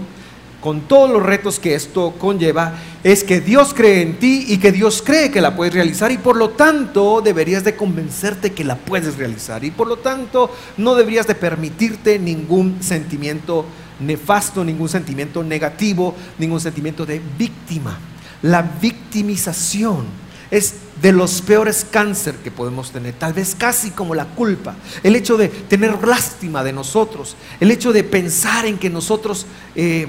con 0.63 0.83
todos 0.83 1.11
los 1.11 1.23
retos 1.23 1.59
que 1.59 1.75
esto 1.75 2.15
conlleva, 2.19 2.79
es 3.03 3.25
que 3.25 3.41
Dios 3.41 3.75
cree 3.75 4.01
en 4.01 4.19
ti 4.21 4.47
y 4.49 4.59
que 4.59 4.71
Dios 4.71 5.03
cree 5.05 5.33
que 5.33 5.41
la 5.41 5.57
puedes 5.57 5.75
realizar 5.75 6.13
y 6.13 6.19
por 6.19 6.37
lo 6.37 6.51
tanto 6.51 7.21
deberías 7.21 7.65
de 7.65 7.75
convencerte 7.75 8.53
que 8.53 8.63
la 8.65 8.77
puedes 8.77 9.17
realizar 9.17 9.65
y 9.65 9.73
por 9.73 9.89
lo 9.89 9.97
tanto 9.99 10.55
no 10.77 10.95
deberías 10.95 11.27
de 11.27 11.35
permitirte 11.35 12.19
ningún 12.21 12.81
sentimiento 12.81 13.67
nefasto, 13.99 14.65
ningún 14.65 14.89
sentimiento 14.89 15.43
negativo, 15.43 16.15
ningún 16.39 16.61
sentimiento 16.61 17.05
de 17.05 17.21
víctima. 17.37 17.99
La 18.43 18.63
victimización 18.63 20.07
es 20.53 20.75
de 21.01 21.11
los 21.11 21.43
peores 21.43 21.85
cáncer 21.91 22.37
que 22.37 22.53
podemos 22.53 22.93
tener, 22.93 23.15
tal 23.15 23.33
vez 23.33 23.57
casi 23.57 23.91
como 23.91 24.15
la 24.15 24.27
culpa, 24.27 24.77
el 25.03 25.17
hecho 25.17 25.37
de 25.37 25.49
tener 25.49 26.07
lástima 26.07 26.63
de 26.63 26.73
nosotros, 26.73 27.35
el 27.59 27.73
hecho 27.73 27.93
de 27.93 28.05
pensar 28.05 28.67
en 28.67 28.79
que 28.79 28.91
nosotros 28.91 29.47
eh, 29.75 30.09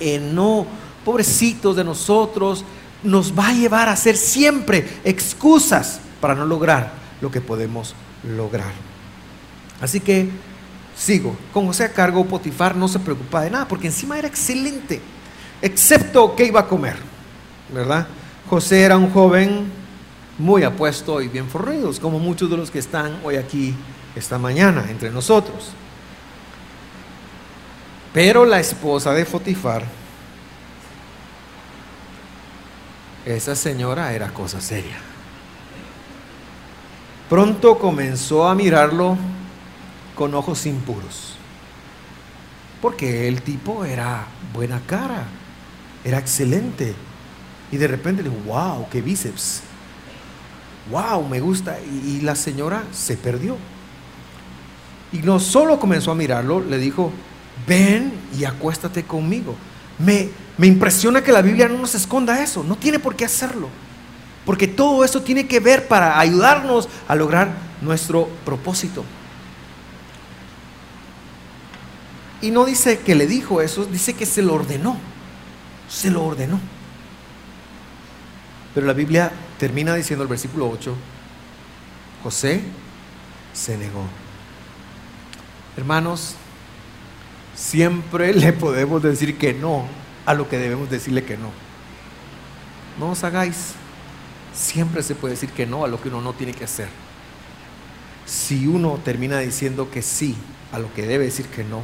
eh, 0.00 0.18
no, 0.20 0.66
pobrecitos 1.04 1.76
de 1.76 1.84
nosotros, 1.84 2.64
nos 3.02 3.36
va 3.36 3.48
a 3.48 3.52
llevar 3.52 3.88
a 3.88 3.92
hacer 3.92 4.16
siempre 4.16 4.88
excusas 5.04 6.00
para 6.20 6.34
no 6.34 6.46
lograr 6.46 6.92
lo 7.20 7.30
que 7.30 7.40
podemos 7.40 7.94
lograr. 8.36 8.72
Así 9.80 10.00
que 10.00 10.28
sigo. 10.96 11.36
Con 11.52 11.66
José 11.66 11.84
a 11.84 11.92
cargo, 11.92 12.24
Potifar 12.24 12.76
no 12.76 12.88
se 12.88 12.98
preocupaba 12.98 13.44
de 13.44 13.50
nada, 13.50 13.68
porque 13.68 13.88
encima 13.88 14.18
era 14.18 14.28
excelente, 14.28 15.00
excepto 15.60 16.34
que 16.36 16.46
iba 16.46 16.60
a 16.60 16.68
comer, 16.68 16.96
¿verdad? 17.72 18.06
José 18.48 18.82
era 18.82 18.96
un 18.96 19.10
joven 19.10 19.70
muy 20.38 20.62
apuesto 20.62 21.20
y 21.20 21.28
bien 21.28 21.48
forrido, 21.48 21.90
como 22.00 22.18
muchos 22.18 22.50
de 22.50 22.56
los 22.56 22.70
que 22.70 22.78
están 22.78 23.18
hoy 23.24 23.36
aquí 23.36 23.74
esta 24.14 24.38
mañana 24.38 24.86
entre 24.88 25.10
nosotros. 25.10 25.72
Pero 28.12 28.44
la 28.44 28.60
esposa 28.60 29.12
de 29.14 29.24
Potifar, 29.24 29.84
esa 33.24 33.54
señora 33.54 34.12
era 34.12 34.28
cosa 34.34 34.60
seria. 34.60 34.98
Pronto 37.30 37.78
comenzó 37.78 38.46
a 38.46 38.54
mirarlo 38.54 39.16
con 40.14 40.34
ojos 40.34 40.66
impuros. 40.66 41.36
Porque 42.82 43.28
el 43.28 43.42
tipo 43.42 43.84
era 43.84 44.26
buena 44.52 44.82
cara, 44.86 45.24
era 46.04 46.18
excelente. 46.18 46.94
Y 47.70 47.78
de 47.78 47.86
repente 47.86 48.22
le 48.22 48.28
dijo, 48.28 48.42
wow, 48.44 48.86
qué 48.90 49.00
bíceps. 49.00 49.62
Wow, 50.90 51.26
me 51.26 51.40
gusta. 51.40 51.78
Y, 51.80 52.20
la 52.20 52.34
señora 52.34 52.82
se 52.92 53.16
perdió. 53.16 53.56
Y 55.12 55.18
no 55.18 55.40
solo 55.40 55.78
comenzó 55.78 56.10
a 56.10 56.14
mirarlo, 56.14 56.60
le 56.60 56.76
dijo, 56.78 57.12
ven 57.66 58.12
y 58.38 58.44
acuéstate 58.44 59.04
conmigo. 59.04 59.54
Me, 59.98 60.30
me 60.58 60.66
impresiona 60.66 61.22
que 61.22 61.32
la 61.32 61.42
Biblia 61.42 61.68
no 61.68 61.78
nos 61.78 61.94
esconda 61.94 62.42
eso, 62.42 62.64
no 62.64 62.76
tiene 62.76 62.98
por 62.98 63.16
qué 63.16 63.24
hacerlo. 63.24 63.68
Porque 64.44 64.66
todo 64.66 65.04
eso 65.04 65.22
tiene 65.22 65.46
que 65.46 65.60
ver 65.60 65.86
para 65.86 66.18
ayudarnos 66.18 66.88
a 67.06 67.14
lograr 67.14 67.52
nuestro 67.80 68.28
propósito. 68.44 69.04
Y 72.40 72.50
no 72.50 72.64
dice 72.64 72.98
que 72.98 73.14
le 73.14 73.26
dijo 73.28 73.62
eso, 73.62 73.84
dice 73.84 74.14
que 74.14 74.26
se 74.26 74.42
lo 74.42 74.54
ordenó. 74.54 74.96
Se 75.88 76.10
lo 76.10 76.24
ordenó. 76.24 76.58
Pero 78.74 78.86
la 78.86 78.94
Biblia 78.94 79.30
termina 79.58 79.94
diciendo 79.94 80.24
el 80.24 80.28
versículo 80.28 80.68
8, 80.68 80.94
José 82.24 82.62
se 83.52 83.76
negó. 83.76 84.04
Hermanos, 85.76 86.34
siempre 87.62 88.34
le 88.34 88.52
podemos 88.52 89.02
decir 89.02 89.38
que 89.38 89.54
no 89.54 89.84
a 90.26 90.34
lo 90.34 90.48
que 90.48 90.58
debemos 90.58 90.90
decirle 90.90 91.24
que 91.24 91.36
no. 91.36 91.50
No 92.98 93.12
os 93.12 93.24
hagáis. 93.24 93.74
Siempre 94.52 95.02
se 95.02 95.14
puede 95.14 95.34
decir 95.34 95.50
que 95.50 95.66
no 95.66 95.84
a 95.84 95.88
lo 95.88 96.00
que 96.00 96.08
uno 96.08 96.20
no 96.20 96.32
tiene 96.32 96.52
que 96.52 96.64
hacer. 96.64 96.88
Si 98.26 98.66
uno 98.66 98.98
termina 99.04 99.38
diciendo 99.38 99.90
que 99.90 100.02
sí 100.02 100.36
a 100.72 100.78
lo 100.78 100.92
que 100.92 101.06
debe 101.06 101.24
decir 101.24 101.46
que 101.46 101.64
no, 101.64 101.82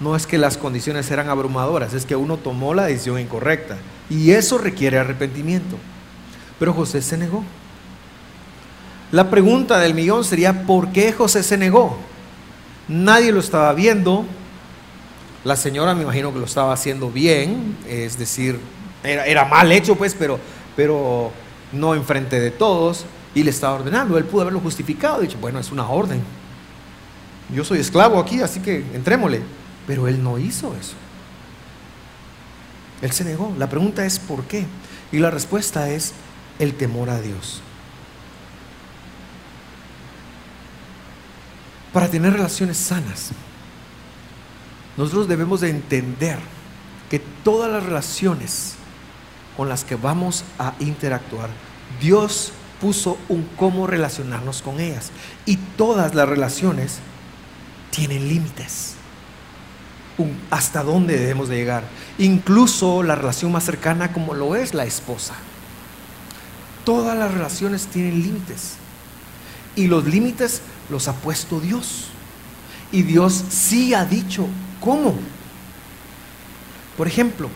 no 0.00 0.16
es 0.16 0.26
que 0.26 0.38
las 0.38 0.56
condiciones 0.56 1.10
eran 1.10 1.28
abrumadoras, 1.28 1.92
es 1.92 2.06
que 2.06 2.16
uno 2.16 2.38
tomó 2.38 2.74
la 2.74 2.86
decisión 2.86 3.18
incorrecta. 3.18 3.76
Y 4.08 4.30
eso 4.30 4.56
requiere 4.56 4.98
arrepentimiento. 4.98 5.76
Pero 6.58 6.72
José 6.72 7.02
se 7.02 7.18
negó. 7.18 7.44
La 9.12 9.28
pregunta 9.28 9.78
del 9.78 9.94
millón 9.94 10.24
sería, 10.24 10.66
¿por 10.66 10.92
qué 10.92 11.12
José 11.12 11.42
se 11.42 11.58
negó? 11.58 11.98
Nadie 12.90 13.30
lo 13.30 13.38
estaba 13.38 13.72
viendo. 13.72 14.24
La 15.44 15.54
señora 15.54 15.94
me 15.94 16.02
imagino 16.02 16.32
que 16.32 16.40
lo 16.40 16.44
estaba 16.44 16.72
haciendo 16.72 17.08
bien, 17.08 17.76
es 17.88 18.18
decir, 18.18 18.58
era, 19.04 19.44
mal 19.44 19.70
hecho 19.70 19.94
pues, 19.94 20.14
pero, 20.14 20.40
pero 20.74 21.30
no 21.72 21.94
enfrente 21.94 22.40
de 22.40 22.50
todos. 22.50 23.06
Y 23.32 23.44
le 23.44 23.50
estaba 23.50 23.74
ordenando. 23.74 24.18
Él 24.18 24.24
pudo 24.24 24.42
haberlo 24.42 24.58
justificado. 24.58 25.20
Dicho, 25.20 25.38
bueno, 25.40 25.60
es 25.60 25.70
una 25.70 25.88
orden. 25.88 26.20
Yo 27.54 27.62
soy 27.62 27.78
esclavo 27.78 28.18
aquí, 28.18 28.42
así 28.42 28.58
que 28.58 28.84
entrémosle. 28.92 29.40
Pero 29.86 30.08
él 30.08 30.20
no 30.20 30.36
hizo 30.40 30.74
eso. 30.74 30.94
Él 33.02 33.12
se 33.12 33.24
negó. 33.24 33.54
La 33.56 33.68
pregunta 33.70 34.04
es 34.04 34.18
¿por 34.18 34.42
qué? 34.42 34.66
Y 35.12 35.18
la 35.20 35.30
respuesta 35.30 35.90
es 35.90 36.12
el 36.58 36.74
temor 36.74 37.08
a 37.08 37.20
Dios. 37.20 37.62
Para 41.92 42.08
tener 42.08 42.32
relaciones 42.32 42.76
sanas, 42.76 43.30
nosotros 44.96 45.28
debemos 45.28 45.60
de 45.60 45.70
entender 45.70 46.38
que 47.08 47.18
todas 47.42 47.70
las 47.70 47.82
relaciones 47.82 48.74
con 49.56 49.68
las 49.68 49.84
que 49.84 49.96
vamos 49.96 50.44
a 50.58 50.74
interactuar, 50.78 51.50
Dios 52.00 52.52
puso 52.80 53.18
un 53.28 53.48
cómo 53.56 53.86
relacionarnos 53.86 54.62
con 54.62 54.80
ellas. 54.80 55.10
Y 55.46 55.56
todas 55.56 56.14
las 56.14 56.28
relaciones 56.28 56.98
tienen 57.90 58.28
límites 58.28 58.94
hasta 60.50 60.82
dónde 60.82 61.18
debemos 61.18 61.48
de 61.48 61.56
llegar. 61.56 61.84
Incluso 62.18 63.02
la 63.02 63.14
relación 63.14 63.52
más 63.52 63.64
cercana 63.64 64.12
como 64.12 64.34
lo 64.34 64.54
es 64.54 64.74
la 64.74 64.84
esposa. 64.84 65.34
Todas 66.84 67.16
las 67.16 67.32
relaciones 67.32 67.86
tienen 67.86 68.22
límites. 68.22 68.74
Y 69.76 69.86
los 69.86 70.04
límites 70.06 70.62
los 70.90 71.08
ha 71.08 71.14
puesto 71.14 71.60
Dios. 71.60 72.06
Y 72.92 73.02
Dios 73.02 73.44
sí 73.50 73.94
ha 73.94 74.04
dicho 74.04 74.48
cómo. 74.80 75.14
Por 76.96 77.06
ejemplo, 77.06 77.48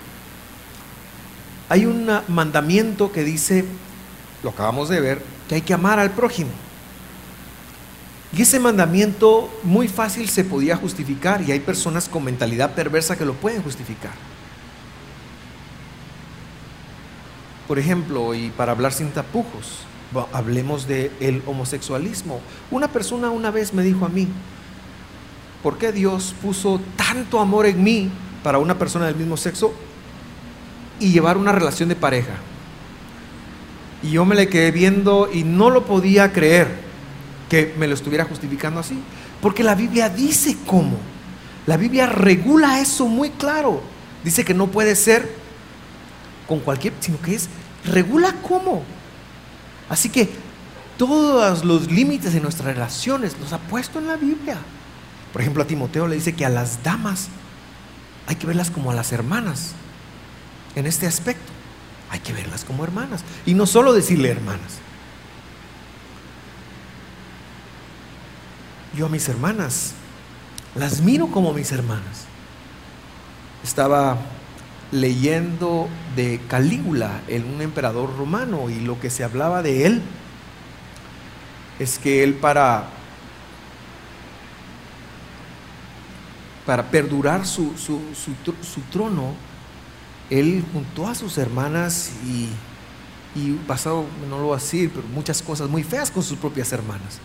hay 1.68 1.86
un 1.86 2.08
mandamiento 2.28 3.10
que 3.12 3.24
dice, 3.24 3.64
lo 4.42 4.50
acabamos 4.50 4.88
de 4.88 5.00
ver, 5.00 5.22
que 5.48 5.56
hay 5.56 5.62
que 5.62 5.74
amar 5.74 5.98
al 5.98 6.10
prójimo. 6.10 6.50
Y 8.36 8.42
ese 8.42 8.58
mandamiento 8.58 9.48
muy 9.62 9.86
fácil 9.86 10.28
se 10.28 10.44
podía 10.44 10.76
justificar 10.76 11.42
y 11.42 11.52
hay 11.52 11.60
personas 11.60 12.08
con 12.08 12.24
mentalidad 12.24 12.74
perversa 12.74 13.16
que 13.16 13.24
lo 13.24 13.34
pueden 13.34 13.62
justificar. 13.62 14.12
Por 17.68 17.78
ejemplo, 17.78 18.34
y 18.34 18.50
para 18.50 18.72
hablar 18.72 18.92
sin 18.92 19.10
tapujos, 19.10 19.78
hablemos 20.32 20.86
del 20.86 21.10
el 21.20 21.42
homosexualismo. 21.46 22.40
Una 22.70 22.88
persona 22.88 23.30
una 23.30 23.50
vez 23.50 23.72
me 23.72 23.82
dijo 23.82 24.06
a 24.06 24.08
mí, 24.08 24.28
¿por 25.62 25.78
qué 25.78 25.92
Dios 25.92 26.34
puso 26.42 26.80
tanto 26.96 27.40
amor 27.40 27.66
en 27.66 27.82
mí 27.82 28.10
para 28.42 28.58
una 28.58 28.78
persona 28.78 29.06
del 29.06 29.16
mismo 29.16 29.36
sexo 29.36 29.72
y 31.00 31.10
llevar 31.10 31.36
una 31.36 31.52
relación 31.52 31.88
de 31.88 31.96
pareja? 31.96 32.34
Y 34.02 34.10
yo 34.10 34.24
me 34.24 34.34
le 34.34 34.48
quedé 34.48 34.70
viendo 34.70 35.30
y 35.32 35.44
no 35.44 35.70
lo 35.70 35.86
podía 35.86 36.32
creer 36.32 36.68
que 37.48 37.74
me 37.78 37.86
lo 37.86 37.94
estuviera 37.94 38.24
justificando 38.24 38.80
así. 38.80 38.98
Porque 39.40 39.62
la 39.62 39.74
Biblia 39.74 40.08
dice 40.08 40.56
cómo. 40.66 40.98
La 41.66 41.76
Biblia 41.76 42.06
regula 42.06 42.80
eso 42.80 43.06
muy 43.06 43.30
claro. 43.30 43.80
Dice 44.22 44.44
que 44.44 44.54
no 44.54 44.66
puede 44.68 44.94
ser 44.94 45.28
con 46.46 46.60
cualquier, 46.60 46.92
sino 47.00 47.20
que 47.20 47.34
es, 47.34 47.48
regula 47.84 48.34
cómo. 48.46 48.82
Así 49.88 50.08
que 50.08 50.28
todos 50.98 51.64
los 51.64 51.90
límites 51.90 52.32
de 52.32 52.40
nuestras 52.40 52.74
relaciones 52.74 53.36
los 53.40 53.52
ha 53.52 53.58
puesto 53.58 53.98
en 53.98 54.06
la 54.06 54.16
Biblia. 54.16 54.58
Por 55.32 55.42
ejemplo, 55.42 55.62
a 55.62 55.66
Timoteo 55.66 56.06
le 56.06 56.16
dice 56.16 56.34
que 56.34 56.44
a 56.44 56.48
las 56.48 56.82
damas 56.82 57.28
hay 58.26 58.36
que 58.36 58.46
verlas 58.46 58.70
como 58.70 58.90
a 58.90 58.94
las 58.94 59.12
hermanas 59.12 59.72
en 60.74 60.86
este 60.86 61.06
aspecto. 61.06 61.52
Hay 62.10 62.20
que 62.20 62.32
verlas 62.32 62.64
como 62.64 62.84
hermanas. 62.84 63.24
Y 63.44 63.54
no 63.54 63.66
solo 63.66 63.92
decirle 63.92 64.30
hermanas. 64.30 64.80
yo 68.96 69.06
a 69.06 69.08
mis 69.08 69.28
hermanas 69.28 69.92
las 70.74 71.00
miro 71.00 71.28
como 71.28 71.52
mis 71.52 71.70
hermanas. 71.72 72.26
Estaba 73.62 74.18
leyendo 74.94 75.88
de 76.14 76.40
Calígula, 76.46 77.20
un 77.28 77.60
emperador 77.60 78.16
romano, 78.16 78.70
y 78.70 78.78
lo 78.78 79.00
que 79.00 79.10
se 79.10 79.24
hablaba 79.24 79.60
de 79.60 79.86
él 79.86 80.02
es 81.80 81.98
que 81.98 82.22
él 82.22 82.34
para, 82.34 82.84
para 86.64 86.84
perdurar 86.90 87.44
su, 87.44 87.72
su, 87.76 88.80
trono, 88.92 89.34
él 90.30 90.64
juntó 90.72 91.08
a 91.08 91.16
sus 91.16 91.38
hermanas 91.38 92.12
y, 92.24 92.48
y 93.34 93.58
no 94.30 94.38
lo 94.38 94.44
voy 94.44 94.56
a 94.56 94.60
decir, 94.60 94.92
pero 94.94 95.08
muchas 95.08 95.42
cosas 95.42 95.68
muy 95.68 95.82
feas 95.82 96.12
con 96.12 96.22
sus 96.22 96.38
propias 96.38 96.72
hermanas. 96.72 97.18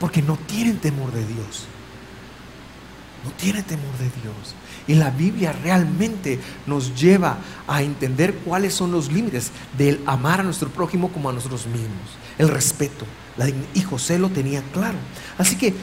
Porque 0.00 0.22
no 0.22 0.38
tienen 0.46 0.78
temor 0.78 1.12
de 1.12 1.26
Dios. 1.26 1.66
No 3.26 3.32
tienen 3.32 3.64
temor 3.64 3.92
de 3.98 4.04
Dios. 4.04 4.54
Y 4.86 4.94
la 4.94 5.10
Biblia 5.10 5.52
realmente 5.52 6.38
nos 6.64 6.94
lleva 6.94 7.38
a 7.66 7.82
entender 7.82 8.36
cuáles 8.44 8.72
son 8.72 8.92
los 8.92 9.10
límites 9.10 9.50
del 9.76 10.00
amar 10.06 10.40
a 10.40 10.44
nuestro 10.44 10.68
prójimo 10.68 11.08
como 11.10 11.28
a 11.28 11.32
nosotros 11.32 11.66
mismos. 11.66 12.16
El 12.38 12.48
respeto. 12.48 13.04
y 13.74 13.82
José 13.82 14.20
lo 14.20 14.28
tenía 14.28 14.62
claro. 14.72 14.96
Así 15.38 15.56
que 15.56 15.74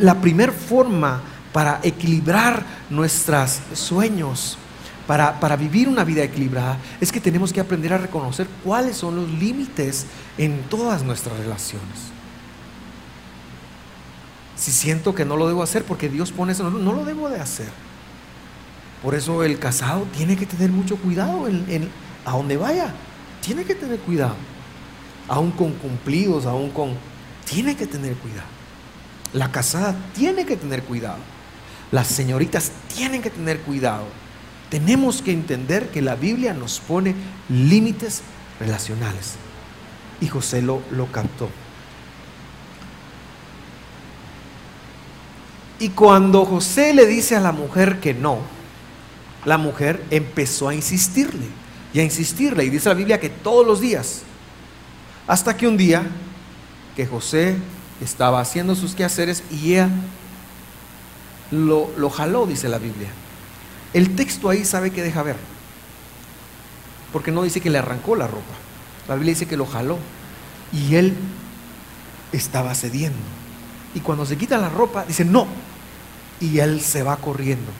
la 0.00 0.20
primera 0.20 0.52
forma 0.52 1.22
para 1.52 1.78
equilibrar 1.84 2.64
nuestros 2.90 3.60
sueños, 3.72 4.58
para, 5.06 5.38
para 5.38 5.56
vivir 5.56 5.88
una 5.88 6.02
vida 6.02 6.24
equilibrada 6.24 6.76
es 7.00 7.12
que 7.12 7.20
tenemos 7.20 7.52
que 7.52 7.60
aprender 7.60 7.92
a 7.92 7.98
reconocer 7.98 8.48
cuáles 8.64 8.96
son 8.96 9.14
los 9.14 9.30
límites 9.30 10.06
en 10.38 10.62
todas 10.68 11.04
nuestras 11.04 11.38
relaciones. 11.38 12.10
Si 14.60 14.72
siento 14.72 15.14
que 15.14 15.24
no 15.24 15.38
lo 15.38 15.48
debo 15.48 15.62
hacer 15.62 15.84
porque 15.84 16.10
Dios 16.10 16.32
pone 16.32 16.52
eso, 16.52 16.68
no, 16.68 16.92
lo 16.92 17.06
debo 17.06 17.30
de 17.30 17.40
hacer. 17.40 17.70
Por 19.02 19.14
eso 19.14 19.42
el 19.42 19.58
casado 19.58 20.06
tiene 20.14 20.36
que 20.36 20.44
tener 20.44 20.70
mucho 20.70 20.96
cuidado 20.96 21.48
en, 21.48 21.88
a 22.26 22.32
donde 22.32 22.58
vaya. 22.58 22.92
Tiene 23.40 23.64
que 23.64 23.74
tener 23.74 23.98
cuidado. 24.00 24.34
Aún 25.28 25.50
con 25.50 25.72
cumplidos, 25.72 26.44
aún 26.44 26.68
con... 26.72 26.92
Tiene 27.46 27.74
que 27.74 27.86
tener 27.86 28.14
cuidado. 28.16 28.48
La 29.32 29.50
casada 29.50 29.96
tiene 30.14 30.44
que 30.44 30.58
tener 30.58 30.82
cuidado. 30.82 31.20
Las 31.90 32.08
señoritas 32.08 32.70
tienen 32.94 33.22
que 33.22 33.30
tener 33.30 33.60
cuidado. 33.60 34.04
Tenemos 34.68 35.22
que 35.22 35.32
entender 35.32 35.88
que 35.88 36.02
la 36.02 36.16
Biblia 36.16 36.52
nos 36.52 36.80
pone 36.80 37.14
límites 37.48 38.20
relacionales. 38.60 39.36
Y 40.20 40.26
José 40.26 40.60
lo, 40.60 40.82
lo 40.90 41.10
captó. 41.10 41.48
Y 45.80 45.88
cuando 45.88 46.44
José 46.44 46.92
le 46.92 47.06
dice 47.06 47.34
a 47.34 47.40
la 47.40 47.52
mujer 47.52 48.00
que 48.00 48.12
no, 48.12 48.38
la 49.46 49.56
mujer 49.56 50.04
empezó 50.10 50.68
a 50.68 50.74
insistirle 50.74 51.46
y 51.94 52.00
a 52.00 52.04
insistirle. 52.04 52.64
Y 52.64 52.70
dice 52.70 52.90
la 52.90 52.94
Biblia 52.94 53.18
que 53.18 53.30
todos 53.30 53.66
los 53.66 53.80
días, 53.80 54.20
hasta 55.26 55.56
que 55.56 55.66
un 55.66 55.78
día 55.78 56.06
que 56.94 57.06
José 57.06 57.56
estaba 58.02 58.40
haciendo 58.40 58.74
sus 58.74 58.94
quehaceres 58.94 59.42
y 59.50 59.72
ella 59.72 59.88
lo, 61.50 61.90
lo 61.96 62.10
jaló, 62.10 62.46
dice 62.46 62.68
la 62.68 62.78
Biblia. 62.78 63.08
El 63.94 64.14
texto 64.14 64.50
ahí 64.50 64.66
sabe 64.66 64.90
que 64.90 65.02
deja 65.02 65.22
ver, 65.22 65.36
porque 67.10 67.32
no 67.32 67.42
dice 67.42 67.62
que 67.62 67.70
le 67.70 67.78
arrancó 67.78 68.16
la 68.16 68.26
ropa. 68.26 68.54
La 69.08 69.14
Biblia 69.14 69.32
dice 69.32 69.46
que 69.46 69.56
lo 69.56 69.64
jaló 69.64 69.96
y 70.74 70.94
él 70.96 71.16
estaba 72.32 72.74
cediendo. 72.74 73.18
Y 73.94 74.00
cuando 74.00 74.24
se 74.24 74.36
quita 74.36 74.58
la 74.58 74.68
ropa, 74.68 75.04
dice 75.04 75.24
no. 75.24 75.46
Y 76.40 76.58
él 76.58 76.80
se 76.80 77.02
va 77.02 77.16
corriendo. 77.16 77.70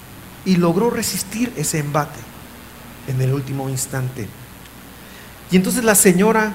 Y 0.44 0.56
logró 0.56 0.90
resistir 0.90 1.52
ese 1.56 1.78
embate 1.78 2.18
en 3.08 3.20
el 3.20 3.32
último 3.32 3.68
instante. 3.68 4.28
Y 5.50 5.56
entonces 5.56 5.84
la 5.84 5.94
señora, 5.94 6.52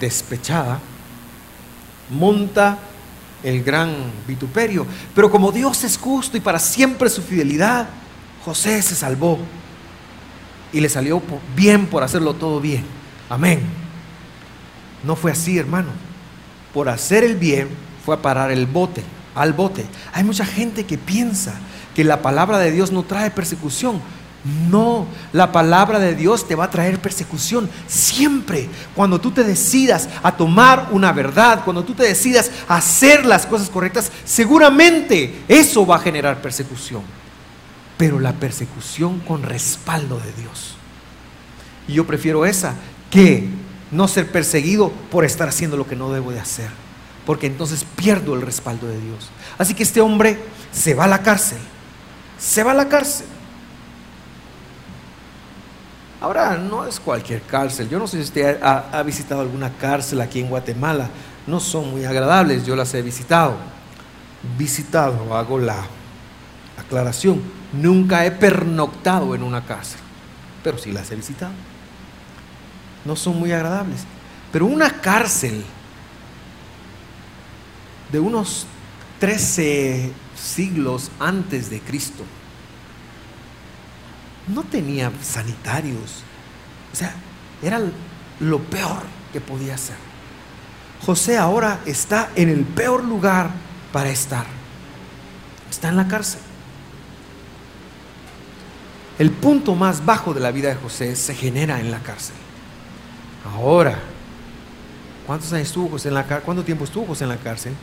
despechada, 0.00 0.80
monta 2.10 2.78
el 3.42 3.62
gran 3.62 3.94
vituperio. 4.26 4.86
Pero 5.14 5.30
como 5.30 5.52
Dios 5.52 5.84
es 5.84 5.96
justo 5.96 6.36
y 6.36 6.40
para 6.40 6.58
siempre 6.58 7.08
su 7.08 7.22
fidelidad, 7.22 7.88
José 8.44 8.82
se 8.82 8.94
salvó. 8.94 9.38
Y 10.72 10.80
le 10.80 10.88
salió 10.88 11.22
bien 11.56 11.86
por 11.86 12.02
hacerlo 12.02 12.34
todo 12.34 12.60
bien. 12.60 12.84
Amén. 13.28 13.60
No 15.04 15.16
fue 15.16 15.32
así, 15.32 15.58
hermano. 15.58 15.88
Por 16.74 16.88
hacer 16.88 17.24
el 17.24 17.36
bien 17.36 17.68
fue 18.08 18.14
a 18.14 18.22
parar 18.22 18.50
el 18.50 18.64
bote, 18.64 19.04
al 19.34 19.52
bote. 19.52 19.84
Hay 20.14 20.24
mucha 20.24 20.46
gente 20.46 20.86
que 20.86 20.96
piensa 20.96 21.52
que 21.94 22.04
la 22.04 22.22
palabra 22.22 22.56
de 22.56 22.70
Dios 22.70 22.90
no 22.90 23.02
trae 23.02 23.30
persecución. 23.30 24.00
No, 24.70 25.06
la 25.34 25.52
palabra 25.52 25.98
de 25.98 26.14
Dios 26.14 26.48
te 26.48 26.54
va 26.54 26.64
a 26.64 26.70
traer 26.70 27.00
persecución 27.00 27.68
siempre. 27.86 28.70
Cuando 28.94 29.20
tú 29.20 29.30
te 29.30 29.44
decidas 29.44 30.08
a 30.22 30.34
tomar 30.34 30.88
una 30.90 31.12
verdad, 31.12 31.64
cuando 31.66 31.84
tú 31.84 31.92
te 31.92 32.04
decidas 32.04 32.50
a 32.66 32.76
hacer 32.76 33.26
las 33.26 33.44
cosas 33.44 33.68
correctas, 33.68 34.10
seguramente 34.24 35.42
eso 35.46 35.84
va 35.84 35.96
a 35.96 36.00
generar 36.00 36.40
persecución. 36.40 37.02
Pero 37.98 38.20
la 38.20 38.32
persecución 38.32 39.20
con 39.20 39.42
respaldo 39.42 40.18
de 40.18 40.32
Dios. 40.40 40.76
Y 41.86 41.92
yo 41.92 42.06
prefiero 42.06 42.46
esa 42.46 42.74
que 43.10 43.50
no 43.90 44.08
ser 44.08 44.32
perseguido 44.32 44.90
por 45.10 45.26
estar 45.26 45.50
haciendo 45.50 45.76
lo 45.76 45.86
que 45.86 45.94
no 45.94 46.10
debo 46.10 46.32
de 46.32 46.40
hacer. 46.40 46.87
Porque 47.28 47.46
entonces 47.46 47.84
pierdo 47.84 48.34
el 48.34 48.40
respaldo 48.40 48.86
de 48.86 48.98
Dios. 48.98 49.28
Así 49.58 49.74
que 49.74 49.82
este 49.82 50.00
hombre 50.00 50.40
se 50.72 50.94
va 50.94 51.04
a 51.04 51.08
la 51.08 51.22
cárcel. 51.22 51.58
Se 52.38 52.62
va 52.62 52.70
a 52.70 52.74
la 52.74 52.88
cárcel 52.88 53.26
Ahora, 56.20 56.56
no 56.56 56.84
es 56.84 56.98
cualquier 56.98 57.42
cárcel. 57.42 57.88
Yo 57.88 57.98
no 57.98 58.08
sé 58.08 58.16
si 58.16 58.24
usted 58.24 58.60
ha, 58.62 59.02
visitado 59.02 59.40
alguna 59.40 59.70
cárcel 59.74 60.20
aquí 60.20 60.40
en 60.40 60.48
Guatemala. 60.48 61.10
No 61.46 61.60
son 61.60 61.90
muy 61.90 62.04
agradables, 62.04 62.66
yo 62.66 62.74
las 62.74 62.92
he 62.94 63.02
visitado. 63.02 63.56
Visitado, 64.56 65.36
hago 65.36 65.58
la 65.58 65.84
aclaración. 66.76 67.40
Nunca 67.72 68.26
he 68.26 68.32
pernoctado 68.32 69.34
en 69.34 69.42
una 69.44 69.64
cárcel, 69.64 70.00
pero 70.64 70.78
sí 70.78 70.90
las 70.90 71.10
he 71.12 71.16
visitado. 71.16 71.52
No 73.04 73.14
son 73.14 73.38
muy 73.38 73.52
agradables. 73.52 74.00
Pero 74.50 74.66
una 74.66 74.90
cárcel 75.00 75.62
de 78.12 78.20
unos 78.20 78.66
13 79.20 80.12
siglos 80.36 81.10
antes 81.18 81.70
de 81.70 81.80
Cristo 81.80 82.24
no 84.48 84.62
tenía 84.64 85.12
sanitarios. 85.22 86.22
O 86.92 86.96
sea, 86.96 87.14
era 87.62 87.80
lo 88.40 88.58
peor 88.60 89.02
que 89.32 89.40
podía 89.40 89.76
ser. 89.76 89.96
José 91.04 91.38
ahora 91.38 91.80
está 91.86 92.30
en 92.34 92.48
el 92.48 92.64
peor 92.64 93.04
lugar 93.04 93.50
para 93.92 94.08
estar. 94.08 94.46
Está 95.70 95.88
en 95.88 95.96
la 95.96 96.08
cárcel. 96.08 96.40
El 99.18 99.30
punto 99.30 99.74
más 99.74 100.04
bajo 100.04 100.32
de 100.32 100.40
la 100.40 100.50
vida 100.50 100.68
de 100.68 100.76
José 100.76 101.14
se 101.16 101.34
genera 101.34 101.80
en 101.80 101.90
la 101.90 101.98
cárcel. 101.98 102.36
Ahora, 103.52 103.98
¿cuántos 105.26 105.52
años 105.52 105.68
estuvo 105.68 105.88
José 105.88 106.08
en 106.08 106.14
la 106.14 106.22
cárcel? 106.24 106.44
¿Cuánto 106.44 106.64
tiempo 106.64 106.84
estuvo 106.84 107.06
José 107.06 107.24
en 107.24 107.30
la 107.30 107.36
cárcel? 107.36 107.74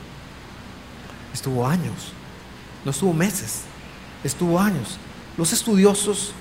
Estuvo 1.36 1.68
años. 1.68 2.14
No 2.86 2.92
estuvo 2.92 3.14
meses. 3.14 3.64
Estuvo 4.24 4.58
años. 4.58 4.98
Los 5.38 5.52
estudiosos 5.52 6.32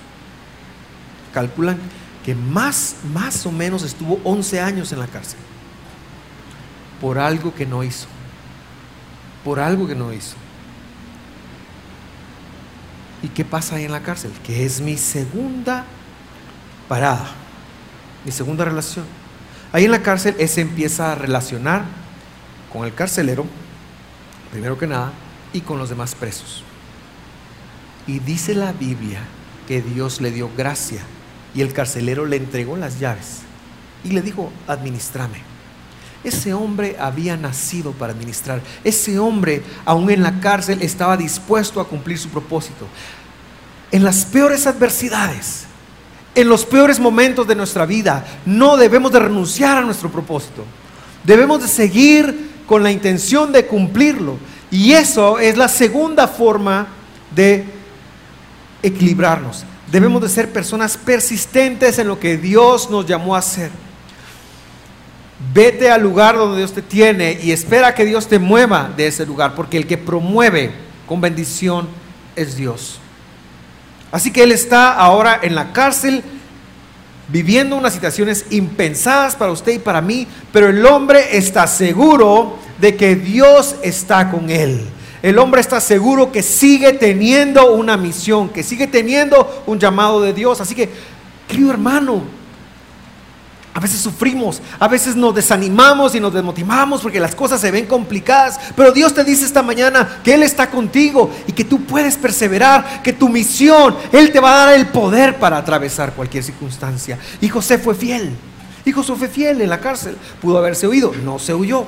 calculan 1.33 1.78
que 2.24 2.37
más, 2.37 2.96
más 3.12 3.44
o 3.44 3.50
menos 3.50 3.83
estuvo 3.83 4.20
11 4.22 4.61
años 4.61 4.92
en 4.92 5.00
la 5.00 5.09
cárcel 5.09 5.38
por 7.00 7.18
algo 7.18 7.52
que 7.52 7.66
no 7.66 7.83
hizo. 7.83 8.07
Por 9.42 9.59
algo 9.59 9.88
que 9.88 9.96
no 9.96 10.12
hizo. 10.12 10.37
¿Y 13.20 13.28
qué 13.28 13.44
pasa 13.44 13.74
ahí 13.74 13.85
en 13.85 13.92
la 13.92 14.00
cárcel? 14.00 14.30
Que 14.46 14.64
es 14.64 14.80
mi 14.80 14.96
segunda 14.96 15.85
parada, 16.88 17.26
mi 18.24 18.30
segunda 18.30 18.64
relación. 18.64 19.04
Ahí 19.72 19.87
en 19.87 19.90
la 19.90 20.02
cárcel 20.02 20.37
se 20.48 20.61
empieza 20.61 21.11
a 21.11 21.14
relacionar 21.16 21.83
con 22.72 22.85
el 22.85 22.94
carcelero, 22.94 23.44
primero 24.54 24.78
que 24.78 24.86
nada, 24.86 25.10
y 25.52 25.62
con 25.62 25.80
los 25.80 25.88
demás 25.88 26.14
presos. 26.14 26.62
Y 28.06 28.20
dice 28.20 28.54
la 28.54 28.70
Biblia 28.70 29.18
que 29.66 29.82
Dios 29.82 30.20
le 30.20 30.30
dio 30.30 30.48
gracia 30.56 31.00
y 31.56 31.60
el 31.60 31.72
carcelero 31.72 32.24
le 32.24 32.36
entregó 32.36 32.76
las 32.76 33.00
llaves 33.00 33.40
y 34.04 34.10
le 34.10 34.22
dijo, 34.22 34.52
administrame. 34.68 35.42
Ese 36.22 36.54
hombre 36.54 36.96
había 37.00 37.36
nacido 37.36 37.90
para 37.90 38.12
administrar. 38.12 38.62
Ese 38.84 39.18
hombre, 39.18 39.60
aún 39.84 40.08
en 40.08 40.22
la 40.22 40.38
cárcel, 40.38 40.82
estaba 40.82 41.16
dispuesto 41.16 41.80
a 41.80 41.88
cumplir 41.88 42.16
su 42.16 42.28
propósito. 42.28 42.86
En 43.90 44.04
las 44.04 44.24
peores 44.24 44.68
adversidades, 44.68 45.64
en 46.36 46.48
los 46.48 46.64
peores 46.64 47.00
momentos 47.00 47.48
de 47.48 47.56
nuestra 47.56 47.86
vida, 47.86 48.24
no 48.46 48.76
debemos 48.76 49.10
de 49.10 49.18
renunciar 49.18 49.78
a 49.78 49.82
nuestro 49.82 50.12
propósito. 50.12 50.64
Debemos 51.24 51.60
de 51.60 51.68
seguir 51.68 52.53
con 52.66 52.83
la 52.83 52.90
intención 52.90 53.53
de 53.53 53.66
cumplirlo. 53.66 54.38
Y 54.70 54.92
eso 54.92 55.38
es 55.38 55.57
la 55.57 55.68
segunda 55.68 56.27
forma 56.27 56.88
de 57.35 57.64
equilibrarnos. 58.83 59.64
Debemos 59.90 60.22
de 60.22 60.29
ser 60.29 60.53
personas 60.53 60.96
persistentes 60.96 61.98
en 61.98 62.09
lo 62.09 62.18
que 62.18 62.37
Dios 62.37 62.90
nos 62.90 63.07
llamó 63.07 63.37
a 63.37 63.38
hacer. 63.38 63.70
Vete 65.53 65.90
al 65.90 66.03
lugar 66.03 66.37
donde 66.37 66.59
Dios 66.59 66.72
te 66.72 66.83
tiene 66.83 67.38
y 67.42 67.53
espera 67.53 67.94
que 67.94 68.05
Dios 68.05 68.27
te 68.27 68.38
mueva 68.38 68.90
de 68.96 69.07
ese 69.07 69.27
lugar, 69.27 69.55
porque 69.55 69.77
el 69.77 69.87
que 69.87 69.98
promueve 69.98 70.72
con 71.07 71.20
bendición 71.20 71.88
es 72.35 72.57
Dios. 72.57 72.98
Así 74.11 74.33
que 74.33 74.42
Él 74.42 74.53
está 74.53 74.92
ahora 74.92 75.38
en 75.42 75.55
la 75.55 75.72
cárcel 75.72 76.22
viviendo 77.28 77.76
unas 77.76 77.94
situaciones 77.94 78.46
impensadas 78.50 79.37
para 79.37 79.52
usted 79.52 79.72
y 79.72 79.78
para 79.78 80.00
mí, 80.00 80.26
pero 80.52 80.68
el 80.68 80.84
hombre 80.87 81.37
está 81.37 81.66
seguro 81.66 82.58
de 82.80 82.96
que 82.96 83.16
Dios 83.16 83.76
está 83.82 84.30
con 84.30 84.50
él 84.50 84.87
el 85.24 85.38
hombre 85.38 85.62
está 85.62 85.80
seguro 85.80 86.30
que 86.30 86.42
sigue 86.42 86.92
teniendo 86.92 87.72
una 87.72 87.96
misión, 87.96 88.50
que 88.50 88.62
sigue 88.62 88.87
teniendo 88.87 89.64
un 89.64 89.78
llamado 89.78 90.20
de 90.20 90.34
Dios. 90.34 90.60
Así 90.60 90.74
que, 90.74 90.90
querido 91.48 91.70
hermano, 91.70 92.20
A 93.76 93.80
veces 93.80 94.00
sufrimos, 94.00 94.62
a 94.78 94.87
veces 94.87 95.16
nos 95.16 95.34
desanimamos 95.34 96.14
y 96.14 96.20
nos 96.20 96.32
desmotivamos 96.32 97.02
porque 97.02 97.18
las 97.18 97.34
cosas 97.34 97.60
se 97.60 97.72
ven 97.72 97.87
complicadas. 97.87 98.60
Pero 98.76 98.92
Dios 98.92 99.12
te 99.12 99.24
dice 99.24 99.44
esta 99.44 99.64
mañana 99.64 100.20
que 100.22 100.32
Él 100.32 100.44
está 100.44 100.70
contigo 100.70 101.28
y 101.48 101.52
que 101.52 101.64
tú 101.64 101.84
puedes 101.84 102.16
perseverar, 102.16 103.02
que 103.02 103.12
tu 103.12 103.28
misión, 103.28 103.96
Él 104.12 104.30
te 104.30 104.38
va 104.38 104.52
a 104.52 104.66
dar 104.66 104.74
el 104.74 104.87
poder 104.87 105.40
para 105.40 105.58
atravesar 105.58 106.14
cualquier 106.14 106.44
circunstancia. 106.44 107.18
Y 107.40 107.48
José 107.48 107.78
fue 107.78 107.96
fiel. 107.96 108.37
Y 108.84 108.92
José 108.92 109.16
fue 109.16 109.26
fiel 109.26 109.60
en 109.60 109.70
la 109.70 109.80
cárcel. 109.80 110.16
Pudo 110.40 110.58
haberse 110.58 110.87
huido, 110.87 111.12
no 111.24 111.40
se 111.40 111.52
huyó. 111.52 111.84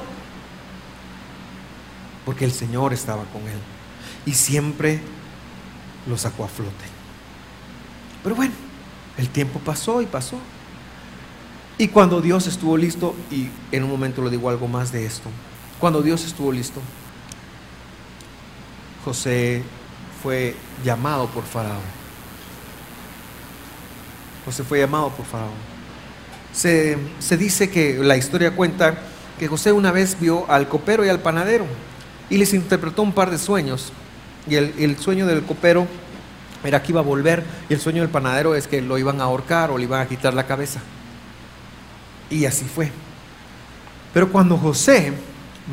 Porque 2.24 2.44
el 2.44 2.52
Señor 2.52 2.94
estaba 2.94 3.22
con 3.32 3.42
Él. 3.42 3.60
Y 4.24 4.32
siempre 4.32 5.00
lo 6.08 6.18
sacó 6.18 6.44
a 6.44 6.48
flote. 6.48 6.84
Pero 8.24 8.34
bueno, 8.34 8.54
el 9.18 9.28
tiempo 9.28 9.60
pasó 9.60 10.02
y 10.02 10.06
pasó. 10.06 10.36
Y 11.78 11.88
cuando 11.88 12.22
Dios 12.22 12.46
estuvo 12.46 12.76
listo, 12.76 13.14
y 13.30 13.48
en 13.70 13.84
un 13.84 13.90
momento 13.90 14.22
le 14.22 14.30
digo 14.30 14.48
algo 14.48 14.66
más 14.66 14.92
de 14.92 15.04
esto, 15.04 15.28
cuando 15.78 16.00
Dios 16.00 16.24
estuvo 16.24 16.50
listo, 16.50 16.80
José 19.04 19.62
fue 20.22 20.56
llamado 20.82 21.26
por 21.28 21.44
Faraón. 21.44 21.96
José 24.46 24.64
fue 24.64 24.80
llamado 24.80 25.10
por 25.10 25.26
Faraón. 25.26 25.52
Se, 26.52 26.96
se, 27.18 27.36
dice 27.36 27.68
que 27.68 27.98
la 27.98 28.16
historia 28.16 28.56
cuenta 28.56 28.98
que 29.38 29.46
José 29.46 29.72
una 29.72 29.92
vez 29.92 30.18
vio 30.18 30.50
al 30.50 30.68
copero 30.68 31.04
y 31.04 31.10
al 31.10 31.20
panadero 31.20 31.66
y 32.30 32.38
les 32.38 32.54
interpretó 32.54 33.02
un 33.02 33.12
par 33.12 33.30
de 33.30 33.38
sueños. 33.38 33.92
Y 34.48 34.54
el, 34.54 34.72
el 34.78 34.96
sueño 34.98 35.26
del 35.26 35.42
copero 35.42 35.86
era 36.64 36.82
que 36.82 36.92
iba 36.92 37.00
a 37.00 37.04
volver 37.04 37.44
y 37.68 37.74
el 37.74 37.80
sueño 37.80 38.00
del 38.00 38.10
panadero 38.10 38.54
es 38.54 38.66
que 38.66 38.80
lo 38.80 38.96
iban 38.96 39.20
a 39.20 39.24
ahorcar 39.24 39.70
o 39.70 39.76
le 39.76 39.84
iban 39.84 40.00
a 40.00 40.08
quitar 40.08 40.32
la 40.32 40.46
cabeza. 40.46 40.80
Y 42.30 42.44
así 42.44 42.64
fue. 42.64 42.90
Pero 44.12 44.30
cuando 44.30 44.56
José 44.56 45.12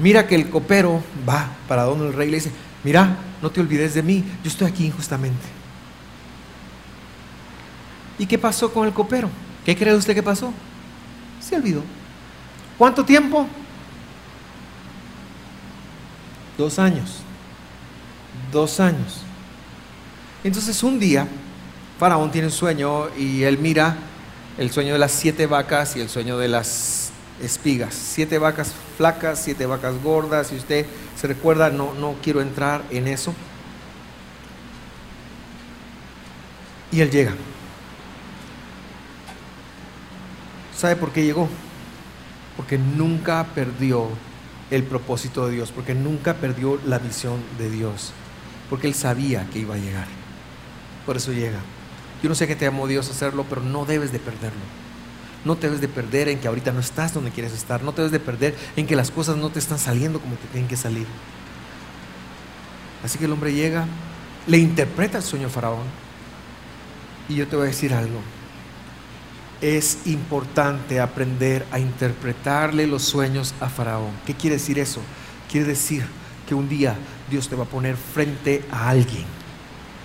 mira 0.02 0.28
que 0.28 0.36
el 0.36 0.50
copero 0.50 1.04
va 1.28 1.50
para 1.68 1.84
donde 1.84 2.08
el 2.08 2.13
rey 2.13 2.30
le 2.30 2.38
dice, 2.38 2.52
mira, 2.84 3.18
no 3.42 3.52
te 3.52 3.62
olvides 3.62 3.94
de 3.94 4.04
mí, 4.04 4.24
yo 4.44 4.50
estoy 4.50 4.68
aquí 4.68 4.86
injustamente. 4.86 5.46
¿Y 8.18 8.26
qué 8.26 8.38
pasó 8.38 8.72
con 8.72 8.88
el 8.88 8.94
copero? 8.94 9.30
¿Qué 9.66 9.76
cree 9.76 9.96
usted 9.96 10.13
que 10.13 10.24
pasó? 10.24 10.54
Se 11.42 11.56
olvidó. 11.56 11.84
¿Cuánto 12.78 13.04
tiempo? 13.04 13.48
Dos 16.58 16.80
años. 16.80 17.20
Dos 18.52 18.80
años. 18.80 19.22
Entonces 20.44 20.84
un 20.84 21.00
día, 21.00 21.28
Faraón 21.98 22.32
tiene 22.32 22.48
un 22.48 22.54
sueño 22.54 23.10
y 23.18 23.44
él 23.44 23.58
mira 23.58 23.98
el 24.58 24.72
sueño 24.72 24.94
de 24.94 25.00
las 25.00 25.12
siete 25.12 25.48
vacas 25.48 25.96
y 25.96 26.02
el 26.02 26.10
sueño 26.10 26.38
de 26.38 26.48
las 26.48 27.12
espigas. 27.42 27.94
Siete 27.94 28.38
vacas 28.38 28.74
flacas, 28.98 29.42
siete 29.44 29.66
vacas 29.66 30.02
gordas. 30.04 30.48
Si 30.48 30.56
usted 30.56 30.86
se 31.16 31.28
recuerda, 31.28 31.70
no, 31.70 31.94
no 31.94 32.16
quiero 32.22 32.42
entrar 32.42 32.84
en 32.89 33.08
eso. 33.08 33.34
Y 36.92 37.02
él 37.02 37.10
llega. 37.10 37.34
¿Sabe 40.78 40.96
por 40.96 41.12
qué 41.12 41.24
llegó? 41.24 41.50
Porque 42.56 42.78
nunca 42.78 43.48
perdió 43.56 44.10
el 44.70 44.84
propósito 44.84 45.48
de 45.48 45.54
Dios, 45.54 45.72
porque 45.72 45.96
nunca 45.96 46.36
perdió 46.36 46.80
la 46.86 47.00
visión 47.00 47.42
de 47.58 47.70
Dios, 47.70 48.12
porque 48.70 48.88
él 48.88 48.94
sabía 48.94 49.48
que 49.52 49.60
iba 49.60 49.76
a 49.76 49.78
llegar. 49.78 50.08
Por 51.06 51.18
eso 51.18 51.32
llega. 51.32 51.60
Yo 52.24 52.30
no 52.30 52.36
sé 52.36 52.48
qué 52.48 52.56
te 52.56 52.64
llamó 52.64 52.88
Dios 52.88 53.10
a 53.10 53.12
hacerlo, 53.12 53.46
pero 53.50 53.62
no 53.62 53.84
debes 53.84 54.14
de 54.14 54.20
perderlo. 54.20 54.62
No 55.44 55.58
te 55.58 55.68
debes 55.68 55.82
de 55.82 55.90
perder 55.90 56.30
en 56.30 56.40
que 56.40 56.48
ahorita 56.48 56.72
no 56.72 56.80
estás 56.80 57.14
donde 57.14 57.32
quieres 57.32 57.52
estar. 57.52 57.84
No 57.84 57.92
te 57.92 57.98
debes 57.98 58.14
de 58.14 58.22
perder 58.22 58.56
en 58.78 58.88
que 58.88 58.96
las 58.96 59.12
cosas 59.12 59.36
no 59.36 59.50
te 59.50 59.60
están 59.60 59.78
saliendo 59.78 60.22
como 60.22 60.36
te 60.36 60.48
tienen 60.48 60.70
que 60.70 60.78
salir. 60.78 61.06
Así 63.04 63.20
que 63.20 63.26
el 63.26 63.34
hombre 63.34 63.54
llega, 63.54 63.88
le 64.48 64.58
interpreta 64.58 65.18
el 65.18 65.24
sueño 65.24 65.48
a 65.48 65.50
Faraón. 65.50 65.84
Y 67.28 67.36
yo 67.36 67.46
te 67.46 67.58
voy 67.58 67.66
a 67.66 67.72
decir 67.72 67.94
algo. 67.94 68.22
Es 69.60 70.08
importante 70.08 71.02
aprender 71.02 71.66
a 71.72 71.80
interpretarle 71.80 72.88
los 72.88 73.04
sueños 73.04 73.54
a 73.60 73.68
Faraón. 73.68 74.14
¿Qué 74.26 74.34
quiere 74.34 74.56
decir 74.56 74.80
eso? 74.80 75.02
Quiere 75.52 75.68
decir 75.68 76.06
que 76.48 76.56
un 76.56 76.70
día 76.70 76.96
Dios 77.30 77.50
te 77.50 77.58
va 77.58 77.64
a 77.66 77.68
poner 77.68 77.98
frente 77.98 78.64
a 78.72 78.88
alguien 78.88 79.42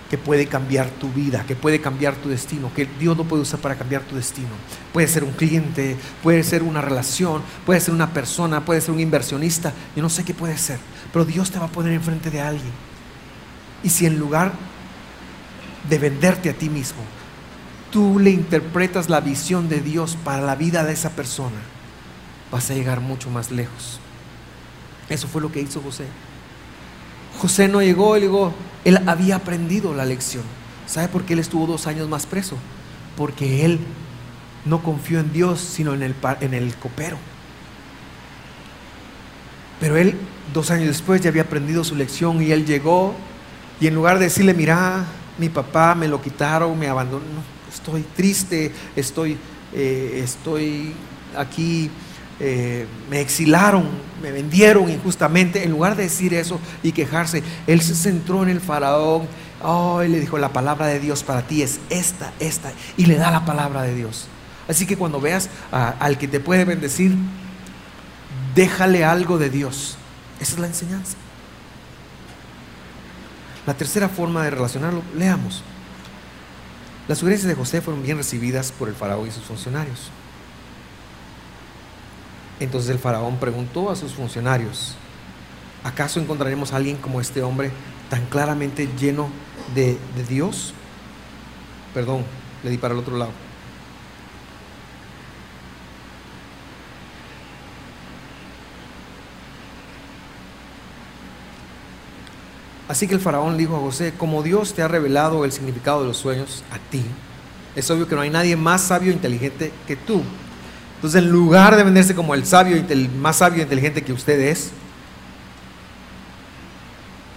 que 0.09 0.17
puede 0.17 0.47
cambiar 0.47 0.89
tu 0.89 1.11
vida, 1.11 1.45
que 1.45 1.55
puede 1.55 1.79
cambiar 1.79 2.15
tu 2.15 2.29
destino, 2.29 2.73
que 2.73 2.87
Dios 2.99 3.15
no 3.15 3.25
puede 3.25 3.43
usar 3.43 3.59
para 3.59 3.75
cambiar 3.75 4.01
tu 4.01 4.15
destino. 4.15 4.49
Puede 4.91 5.07
ser 5.07 5.23
un 5.23 5.31
cliente, 5.31 5.95
puede 6.23 6.43
ser 6.43 6.63
una 6.63 6.81
relación, 6.81 7.43
puede 7.65 7.79
ser 7.79 7.93
una 7.93 8.11
persona, 8.11 8.65
puede 8.65 8.81
ser 8.81 8.91
un 8.91 8.99
inversionista, 8.99 9.71
yo 9.95 10.01
no 10.01 10.09
sé 10.09 10.23
qué 10.25 10.33
puede 10.33 10.57
ser, 10.57 10.79
pero 11.13 11.25
Dios 11.25 11.51
te 11.51 11.59
va 11.59 11.65
a 11.65 11.71
poner 11.71 11.93
enfrente 11.93 12.31
de 12.31 12.41
alguien. 12.41 12.71
Y 13.83 13.89
si 13.89 14.07
en 14.07 14.17
lugar 14.17 14.51
de 15.87 15.99
venderte 15.99 16.49
a 16.49 16.53
ti 16.53 16.69
mismo, 16.69 17.03
tú 17.91 18.17
le 18.19 18.31
interpretas 18.31 19.09
la 19.09 19.21
visión 19.21 19.69
de 19.69 19.79
Dios 19.81 20.17
para 20.23 20.41
la 20.41 20.55
vida 20.55 20.83
de 20.83 20.93
esa 20.93 21.11
persona, 21.11 21.57
vas 22.51 22.69
a 22.71 22.73
llegar 22.73 22.99
mucho 22.99 23.29
más 23.29 23.51
lejos. 23.51 23.99
Eso 25.07 25.27
fue 25.27 25.41
lo 25.41 25.51
que 25.51 25.61
hizo 25.61 25.81
José. 25.81 26.05
José 27.37 27.67
no 27.67 27.81
llegó, 27.81 28.15
él 28.15 28.23
llegó, 28.23 28.53
él 28.83 28.99
había 29.07 29.35
aprendido 29.37 29.93
la 29.93 30.05
lección. 30.05 30.43
¿Sabe 30.87 31.07
por 31.07 31.23
qué 31.23 31.33
él 31.33 31.39
estuvo 31.39 31.67
dos 31.67 31.87
años 31.87 32.09
más 32.09 32.25
preso? 32.25 32.57
Porque 33.15 33.65
él 33.65 33.79
no 34.65 34.81
confió 34.81 35.19
en 35.19 35.31
Dios, 35.31 35.59
sino 35.59 35.93
en 35.93 36.03
el, 36.03 36.15
en 36.41 36.53
el 36.53 36.75
copero. 36.75 37.17
Pero 39.79 39.97
él, 39.97 40.15
dos 40.53 40.71
años 40.71 40.87
después, 40.87 41.21
ya 41.21 41.29
había 41.29 41.43
aprendido 41.43 41.83
su 41.83 41.95
lección 41.95 42.41
y 42.41 42.51
él 42.51 42.65
llegó 42.65 43.13
y 43.79 43.87
en 43.87 43.95
lugar 43.95 44.19
de 44.19 44.25
decirle, 44.25 44.53
mira, 44.53 45.05
mi 45.37 45.47
papá 45.47 45.95
me 45.95 46.07
lo 46.07 46.21
quitaron, 46.21 46.77
me 46.77 46.87
abandonó, 46.87 47.23
estoy 47.71 48.01
triste, 48.15 48.73
estoy, 48.95 49.37
eh, 49.73 50.21
estoy 50.21 50.93
aquí 51.37 51.89
eh, 52.39 52.87
me 53.09 53.21
exilaron, 53.21 53.85
me 54.21 54.31
vendieron 54.31 54.89
injustamente. 54.89 55.63
En 55.63 55.71
lugar 55.71 55.95
de 55.95 56.03
decir 56.03 56.33
eso 56.33 56.59
y 56.83 56.91
quejarse, 56.91 57.43
él 57.67 57.81
se 57.81 57.95
centró 57.95 58.43
en 58.43 58.49
el 58.49 58.61
faraón. 58.61 59.27
Oh, 59.61 60.01
y 60.03 60.07
le 60.07 60.19
dijo, 60.19 60.37
la 60.37 60.53
palabra 60.53 60.87
de 60.87 60.99
Dios 60.99 61.23
para 61.23 61.41
ti 61.41 61.61
es 61.61 61.79
esta, 61.89 62.31
esta. 62.39 62.71
Y 62.97 63.05
le 63.05 63.15
da 63.15 63.29
la 63.31 63.45
palabra 63.45 63.81
de 63.81 63.93
Dios. 63.93 64.27
Así 64.69 64.85
que 64.85 64.97
cuando 64.97 65.19
veas 65.19 65.49
al 65.71 66.17
que 66.17 66.27
te 66.27 66.39
puede 66.39 66.63
bendecir, 66.63 67.15
déjale 68.55 69.03
algo 69.03 69.37
de 69.37 69.49
Dios. 69.49 69.97
Esa 70.39 70.53
es 70.53 70.59
la 70.59 70.67
enseñanza. 70.67 71.17
La 73.65 73.73
tercera 73.73 74.07
forma 74.07 74.43
de 74.43 74.51
relacionarlo, 74.51 75.03
leamos. 75.17 75.63
Las 77.07 77.17
sugerencias 77.17 77.49
de 77.49 77.55
José 77.55 77.81
fueron 77.81 78.03
bien 78.03 78.17
recibidas 78.17 78.71
por 78.71 78.87
el 78.87 78.95
faraón 78.95 79.27
y 79.27 79.31
sus 79.31 79.43
funcionarios. 79.43 80.11
Entonces 82.59 82.89
el 82.89 82.99
faraón 82.99 83.37
preguntó 83.37 83.89
a 83.89 83.95
sus 83.95 84.13
funcionarios, 84.13 84.95
¿acaso 85.83 86.19
encontraremos 86.19 86.73
a 86.73 86.75
alguien 86.75 86.97
como 86.97 87.21
este 87.21 87.41
hombre 87.41 87.71
tan 88.09 88.25
claramente 88.25 88.89
lleno 88.99 89.29
de, 89.73 89.97
Dios? 90.27 90.73
Perdón, 91.93 92.25
le 92.63 92.69
di 92.69 92.77
para 92.77 92.93
el 92.93 92.99
otro 92.99 93.17
lado. 93.17 93.31
Así 102.89 103.07
que 103.07 103.13
el 103.13 103.19
faraón 103.21 103.55
dijo 103.55 103.75
a 103.77 103.79
José, 103.79 104.13
como 104.17 104.41
Dios 104.41 104.73
te 104.73 104.81
ha 104.81 104.87
revelado 104.87 105.45
el 105.45 105.51
significado 105.51 106.01
de 106.01 106.07
los 106.07 106.17
sueños 106.17 106.63
a 106.71 106.79
ti, 106.89 107.05
es 107.75 107.89
obvio 107.91 108.07
que 108.07 108.15
no 108.15 108.21
hay 108.21 108.31
nadie 108.31 108.55
más 108.55 108.81
sabio 108.81 109.11
e 109.11 109.13
inteligente 109.13 109.71
que 109.87 109.95
tú. 109.95 110.23
Entonces, 110.99 111.23
en 111.23 111.29
lugar 111.29 111.77
de 111.77 111.83
venderse 111.85 112.13
como 112.13 112.35
el 112.35 112.45
sabio, 112.45 112.75
el 112.75 113.09
más 113.09 113.37
sabio 113.37 113.59
e 113.59 113.63
inteligente 113.63 114.01
que 114.01 114.11
usted 114.11 114.37
es, 114.37 114.71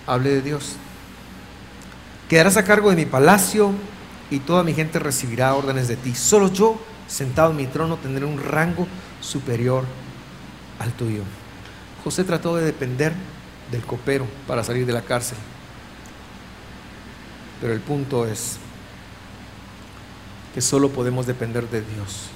hable 0.04 0.30
de 0.30 0.42
Dios. 0.42 0.74
Quedarás 2.28 2.56
a 2.56 2.64
cargo 2.64 2.90
de 2.90 2.96
mi 2.96 3.06
palacio 3.06 3.70
y 4.32 4.40
toda 4.40 4.64
mi 4.64 4.74
gente 4.74 4.98
recibirá 4.98 5.54
órdenes 5.54 5.86
de 5.86 5.94
ti. 5.94 6.12
Solo 6.16 6.52
yo, 6.52 6.80
sentado 7.06 7.52
en 7.52 7.56
mi 7.56 7.68
trono, 7.68 7.98
tendré 7.98 8.24
un 8.24 8.42
rango 8.42 8.88
superior 9.20 9.84
al 10.80 10.92
tuyo. 10.94 11.22
José 12.02 12.24
trató 12.24 12.56
de 12.56 12.64
depender 12.64 13.12
del 13.70 13.82
copero 13.82 14.26
para 14.48 14.64
salir 14.64 14.86
de 14.86 14.92
la 14.92 15.02
cárcel. 15.02 15.38
Pero 17.60 17.72
el 17.72 17.80
punto 17.80 18.26
es 18.26 18.56
que 20.52 20.60
solo 20.60 20.88
podemos 20.88 21.28
depender 21.28 21.70
de 21.70 21.82
Dios. 21.82 22.26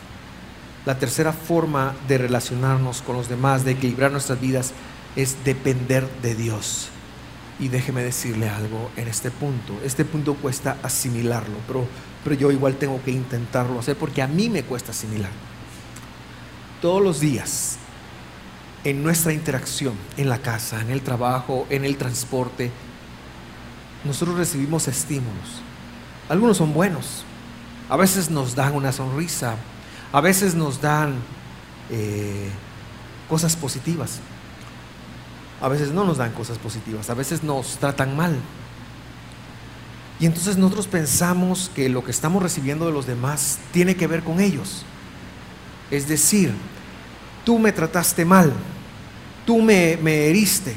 La 0.86 0.98
tercera 0.98 1.32
forma 1.32 1.96
de 2.06 2.16
relacionarnos 2.16 3.02
con 3.02 3.16
los 3.16 3.28
demás, 3.28 3.64
de 3.64 3.72
equilibrar 3.72 4.12
nuestras 4.12 4.40
vidas, 4.40 4.72
es 5.16 5.44
depender 5.44 6.08
de 6.22 6.36
Dios. 6.36 6.90
Y 7.58 7.68
déjeme 7.68 8.04
decirle 8.04 8.48
algo 8.48 8.90
en 8.96 9.08
este 9.08 9.32
punto. 9.32 9.74
Este 9.84 10.04
punto 10.04 10.34
cuesta 10.34 10.76
asimilarlo, 10.84 11.56
pero, 11.66 11.88
pero 12.22 12.36
yo 12.36 12.52
igual 12.52 12.76
tengo 12.76 13.02
que 13.02 13.10
intentarlo 13.10 13.80
hacer 13.80 13.96
porque 13.96 14.22
a 14.22 14.28
mí 14.28 14.48
me 14.48 14.62
cuesta 14.62 14.92
asimilar. 14.92 15.30
todos 16.80 17.02
los 17.02 17.18
días, 17.18 17.78
en 18.84 19.02
nuestra 19.02 19.32
interacción, 19.32 19.94
en 20.16 20.28
la 20.28 20.38
casa, 20.38 20.80
en 20.80 20.90
el 20.90 21.00
trabajo, 21.00 21.66
en 21.68 21.84
el 21.84 21.96
transporte, 21.96 22.70
nosotros 24.04 24.36
recibimos 24.38 24.86
estímulos. 24.86 25.62
Algunos 26.28 26.58
son 26.58 26.72
buenos, 26.72 27.24
a 27.88 27.96
veces 27.96 28.30
nos 28.30 28.54
dan 28.54 28.74
una 28.74 28.92
sonrisa, 28.92 29.56
a 30.12 30.20
veces 30.20 30.54
nos 30.54 30.80
dan 30.80 31.14
eh, 31.90 32.48
cosas 33.28 33.56
positivas, 33.56 34.20
a 35.60 35.68
veces 35.68 35.90
no 35.90 36.04
nos 36.04 36.18
dan 36.18 36.32
cosas 36.32 36.58
positivas, 36.58 37.10
a 37.10 37.14
veces 37.14 37.42
nos 37.42 37.78
tratan 37.78 38.16
mal. 38.16 38.36
Y 40.18 40.26
entonces 40.26 40.56
nosotros 40.56 40.86
pensamos 40.86 41.70
que 41.74 41.88
lo 41.88 42.02
que 42.02 42.10
estamos 42.10 42.42
recibiendo 42.42 42.86
de 42.86 42.92
los 42.92 43.06
demás 43.06 43.58
tiene 43.72 43.96
que 43.96 44.06
ver 44.06 44.22
con 44.22 44.40
ellos. 44.40 44.84
Es 45.90 46.08
decir, 46.08 46.52
tú 47.44 47.58
me 47.58 47.72
trataste 47.72 48.24
mal, 48.24 48.52
tú 49.44 49.60
me, 49.60 49.98
me 50.02 50.26
heriste, 50.28 50.76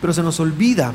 pero 0.00 0.12
se 0.12 0.22
nos 0.22 0.40
olvida 0.40 0.92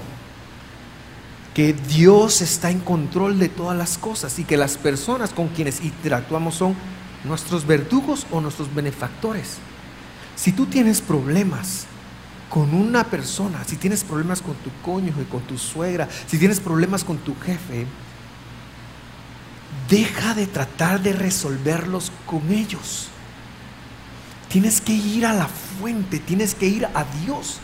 que 1.54 1.74
Dios 1.74 2.42
está 2.42 2.72
en 2.72 2.80
control 2.80 3.40
de 3.40 3.48
todas 3.48 3.78
las 3.78 3.98
cosas 3.98 4.38
y 4.40 4.44
que 4.44 4.58
las 4.58 4.78
personas 4.78 5.32
con 5.32 5.50
quienes 5.50 5.82
interactuamos 5.82 6.56
son 6.56 6.76
nuestros 7.24 7.66
verdugos 7.66 8.28
o 8.32 8.42
nuestros 8.42 8.74
benefactores. 8.74 9.58
Si 10.36 10.52
tú 10.52 10.66
tienes 10.66 11.02
problemas 11.02 11.86
con 12.50 12.74
una 12.74 13.04
persona, 13.06 13.64
si 13.66 13.78
tienes 13.78 14.04
problemas 14.04 14.42
con 14.42 14.56
tu 14.56 14.70
cónyuge, 14.84 15.26
con 15.26 15.42
tu 15.42 15.58
suegra, 15.58 16.08
si 16.28 16.38
tienes 16.38 16.60
problemas 16.60 17.04
con 17.04 17.18
tu 17.18 17.36
jefe, 17.40 17.88
deja 19.90 20.34
de 20.34 20.48
tratar 20.48 21.02
de 21.02 21.14
resolverlos 21.14 22.12
con 22.26 22.52
ellos. 22.52 23.10
Tienes 24.50 24.82
que 24.82 24.94
ir 24.94 25.26
a 25.26 25.34
la 25.34 25.48
fuente, 25.48 26.20
tienes 26.20 26.54
que 26.54 26.68
ir 26.68 26.86
a 26.86 27.06
Dios. 27.26 27.60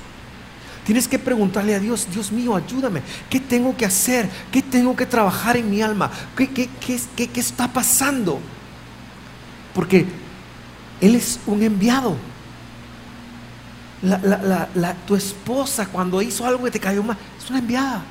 Tienes 0.86 1.08
que 1.08 1.20
preguntarle 1.20 1.76
a 1.76 1.80
Dios, 1.80 2.08
Dios 2.12 2.32
mío, 2.32 2.56
ayúdame. 2.56 3.04
¿Qué 3.30 3.40
tengo 3.40 3.78
que 3.78 3.86
hacer? 3.86 4.28
¿Qué 4.52 4.64
tengo 4.64 4.96
que 4.96 5.06
trabajar 5.06 5.56
en 5.56 5.70
mi 5.70 5.84
alma? 5.84 6.10
¿Qué, 6.36 6.50
qué, 6.50 6.68
qué, 7.16 7.28
qué 7.28 7.40
está 7.40 7.68
pasando? 7.72 8.40
Porque 9.74 10.06
Él 11.02 11.16
es 11.16 11.40
un 11.46 11.62
enviado. 11.64 12.16
Tu 15.06 15.16
esposa 15.16 15.88
cuando 15.88 16.22
hizo 16.22 16.46
algo 16.46 16.64
que 16.64 16.72
te 16.72 16.80
cayó 16.80 17.04
mal, 17.04 17.18
es 17.38 17.50
una 17.50 17.60
enviada. 17.60 18.04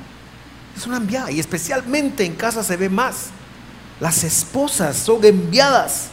Es 0.75 0.85
una 0.87 0.97
enviada. 0.97 1.31
Y 1.31 1.39
especialmente 1.39 2.25
en 2.25 2.35
casa 2.35 2.63
se 2.63 2.77
ve 2.77 2.89
más. 2.89 3.29
Las 3.99 4.23
esposas 4.23 4.95
son 4.95 5.23
enviadas 5.25 6.09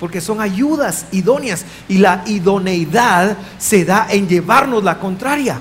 porque 0.00 0.20
son 0.20 0.40
ayudas 0.40 1.06
idóneas 1.12 1.64
y 1.88 1.98
la 1.98 2.24
idoneidad 2.26 3.36
se 3.58 3.84
da 3.84 4.06
en 4.10 4.28
llevarnos 4.28 4.82
la 4.82 4.98
contraria 4.98 5.60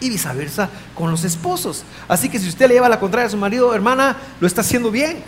y 0.00 0.10
viceversa 0.10 0.68
con 0.94 1.10
los 1.10 1.24
esposos. 1.24 1.84
Así 2.08 2.28
que 2.28 2.38
si 2.38 2.48
usted 2.48 2.68
le 2.68 2.74
lleva 2.74 2.88
la 2.88 3.00
contraria 3.00 3.26
a 3.26 3.30
su 3.30 3.36
marido, 3.36 3.74
hermana, 3.74 4.16
lo 4.40 4.46
está 4.46 4.60
haciendo 4.60 4.90
bien, 4.90 5.22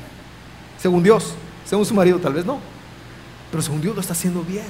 según 0.81 1.03
Dios. 1.03 1.35
Según 1.69 1.85
su 1.85 1.95
marido 1.95 2.19
tal 2.19 2.33
vez 2.33 2.45
no, 2.45 2.59
pero 3.51 3.63
según 3.63 3.81
Dios 3.81 3.95
lo 3.95 4.01
está 4.01 4.13
haciendo 4.13 4.43
bien. 4.43 4.67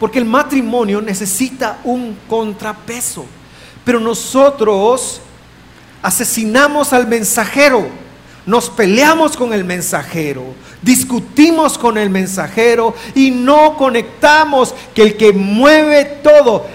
Porque 0.00 0.18
el 0.18 0.24
matrimonio 0.24 1.00
necesita 1.00 1.78
un 1.84 2.16
contrapeso. 2.28 3.24
Pero 3.84 4.00
nosotros 4.00 5.20
asesinamos 6.02 6.92
al 6.92 7.06
mensajero 7.06 7.88
nos 8.46 8.70
peleamos 8.70 9.36
con 9.36 9.52
el 9.52 9.64
mensajero, 9.64 10.44
discutimos 10.80 11.76
con 11.76 11.98
el 11.98 12.10
mensajero 12.10 12.94
y 13.14 13.32
no 13.32 13.76
conectamos 13.76 14.72
que 14.94 15.02
el 15.02 15.16
que 15.16 15.32
mueve 15.32 16.04
todo, 16.22 16.66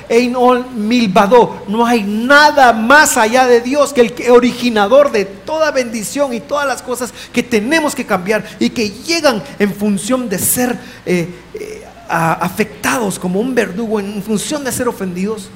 milvado, 0.75 1.63
no 1.69 1.85
hay 1.85 2.03
nada 2.03 2.73
más 2.73 3.15
allá 3.15 3.47
de 3.47 3.61
Dios 3.61 3.93
que 3.93 4.01
el 4.01 4.31
originador 4.31 5.11
de 5.11 5.23
toda 5.25 5.71
bendición 5.71 6.33
y 6.33 6.41
todas 6.41 6.67
las 6.67 6.81
cosas 6.81 7.13
que 7.31 7.41
tenemos 7.41 7.95
que 7.95 8.05
cambiar 8.05 8.43
y 8.59 8.69
que 8.69 8.89
llegan 8.89 9.41
en 9.57 9.73
función 9.73 10.27
de 10.27 10.39
ser 10.39 10.77
eh, 11.05 11.33
eh, 11.53 11.85
afectados 12.09 13.17
como 13.17 13.39
un 13.39 13.55
verdugo, 13.55 13.99
en 13.99 14.21
función 14.21 14.65
de 14.65 14.73
ser 14.73 14.89
ofendidos 14.89 15.49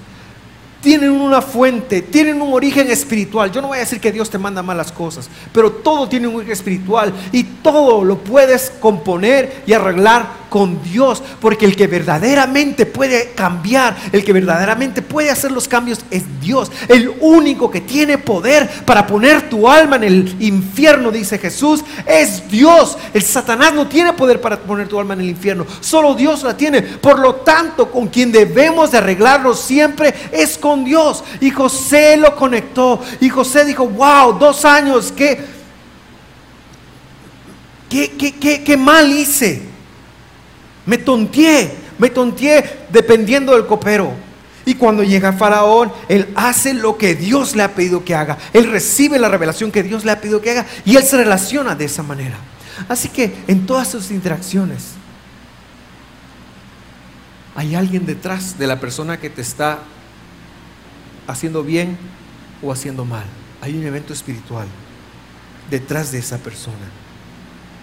tienen 0.85 1.09
una 1.09 1.41
fuente, 1.41 2.03
tienen 2.03 2.39
un 2.39 2.53
origen 2.53 2.91
espiritual. 2.91 3.51
Yo 3.51 3.59
no 3.59 3.69
voy 3.69 3.77
a 3.77 3.79
decir 3.79 3.99
que 3.99 4.11
Dios 4.11 4.29
te 4.29 4.37
manda 4.37 4.61
malas 4.61 4.91
cosas, 4.91 5.27
pero 5.51 5.71
todo 5.71 6.07
tiene 6.07 6.27
un 6.27 6.35
origen 6.35 6.53
espiritual 6.53 7.11
y 7.31 7.41
todo 7.43 8.03
lo 8.03 8.19
puedes 8.19 8.69
componer 8.69 9.63
y 9.65 9.73
arreglar 9.73 10.44
con 10.49 10.81
Dios, 10.83 11.21
porque 11.39 11.65
el 11.65 11.75
que 11.75 11.87
verdaderamente 11.87 12.85
puede 12.85 13.31
cambiar, 13.31 13.95
el 14.11 14.23
que 14.23 14.33
verdaderamente 14.33 15.01
puede 15.01 15.29
hacer 15.29 15.51
los 15.51 15.67
cambios 15.67 16.05
es 16.11 16.23
Dios, 16.41 16.71
el 16.87 17.13
único 17.21 17.69
que 17.69 17.81
tiene 17.81 18.17
poder 18.17 18.69
para 18.85 19.05
poner 19.07 19.49
tu 19.49 19.67
alma 19.67 19.95
en 19.97 20.03
el 20.03 20.35
infierno, 20.39 21.11
dice 21.11 21.37
Jesús, 21.37 21.83
es 22.05 22.49
Dios. 22.49 22.97
El 23.13 23.21
Satanás 23.21 23.73
no 23.73 23.87
tiene 23.87 24.13
poder 24.13 24.41
para 24.41 24.59
poner 24.59 24.87
tu 24.87 24.99
alma 24.99 25.13
en 25.13 25.21
el 25.21 25.29
infierno, 25.29 25.65
solo 25.81 26.13
Dios 26.15 26.43
la 26.43 26.55
tiene. 26.55 26.81
Por 26.81 27.19
lo 27.19 27.35
tanto, 27.35 27.91
con 27.91 28.07
quien 28.07 28.31
debemos 28.31 28.91
de 28.91 28.97
arreglarlo 28.97 29.53
siempre 29.53 30.13
es 30.31 30.57
con 30.57 30.83
Dios. 30.83 31.23
Y 31.41 31.49
José 31.49 32.17
lo 32.17 32.35
conectó 32.35 33.01
y 33.19 33.29
José 33.29 33.65
dijo, 33.65 33.87
wow, 33.87 34.37
dos 34.37 34.65
años, 34.65 35.13
qué, 35.15 35.39
qué, 37.89 38.11
qué, 38.17 38.63
qué 38.63 38.77
mal 38.77 39.11
hice. 39.11 39.74
Me 40.85 40.97
tonteé, 40.97 41.75
me 41.97 42.09
tonteé 42.09 42.85
dependiendo 42.91 43.53
del 43.53 43.65
copero. 43.65 44.13
Y 44.65 44.75
cuando 44.75 45.03
llega 45.03 45.33
Faraón, 45.33 45.91
él 46.09 46.27
hace 46.35 46.73
lo 46.73 46.97
que 46.97 47.13
Dios 47.13 47.55
le 47.55 47.63
ha 47.63 47.75
pedido 47.75 48.03
que 48.03 48.15
haga. 48.15 48.37
Él 48.51 48.69
recibe 48.71 49.19
la 49.19 49.29
revelación 49.29 49.71
que 49.71 49.83
Dios 49.83 50.03
le 50.05 50.11
ha 50.11 50.19
pedido 50.19 50.41
que 50.41 50.51
haga 50.51 50.65
y 50.83 50.95
él 50.95 51.03
se 51.03 51.17
relaciona 51.17 51.75
de 51.75 51.85
esa 51.85 52.01
manera. 52.01 52.37
Así 52.89 53.09
que 53.09 53.33
en 53.47 53.65
todas 53.65 53.89
sus 53.89 54.09
interacciones 54.11 54.93
hay 57.55 57.75
alguien 57.75 58.05
detrás 58.05 58.57
de 58.57 58.67
la 58.67 58.79
persona 58.79 59.19
que 59.19 59.29
te 59.29 59.41
está 59.41 59.79
haciendo 61.27 61.63
bien 61.63 61.97
o 62.61 62.71
haciendo 62.71 63.05
mal. 63.05 63.25
Hay 63.61 63.77
un 63.77 63.85
evento 63.85 64.13
espiritual 64.13 64.67
detrás 65.69 66.11
de 66.11 66.19
esa 66.19 66.37
persona. 66.39 66.89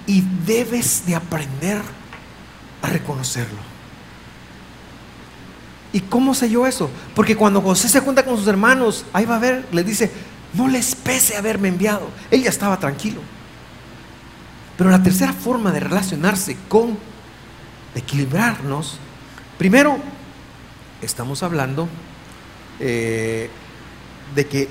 Y 0.06 0.24
debes 0.44 1.06
de 1.06 1.14
aprender 1.14 1.80
a 2.82 2.88
reconocerlo. 2.88 3.58
¿Y 5.92 6.00
cómo 6.00 6.34
yo 6.34 6.66
eso? 6.66 6.90
Porque 7.14 7.36
cuando 7.36 7.60
José 7.60 7.88
se 7.88 8.00
junta 8.00 8.24
con 8.24 8.36
sus 8.36 8.46
hermanos, 8.46 9.04
ahí 9.12 9.26
va 9.26 9.36
a 9.36 9.40
ver, 9.40 9.66
le 9.72 9.84
dice, 9.84 10.10
no 10.54 10.68
les 10.68 10.94
pese 10.94 11.36
haberme 11.36 11.68
enviado. 11.68 12.08
Él 12.30 12.42
ya 12.42 12.50
estaba 12.50 12.78
tranquilo. 12.78 13.20
Pero 14.76 14.90
la 14.90 15.02
tercera 15.02 15.32
forma 15.32 15.70
de 15.70 15.80
relacionarse 15.80 16.56
con, 16.68 16.98
de 17.94 18.00
equilibrarnos, 18.00 18.98
primero, 19.58 19.98
estamos 21.02 21.42
hablando 21.42 21.88
eh, 22.80 23.50
de 24.34 24.46
que 24.46 24.68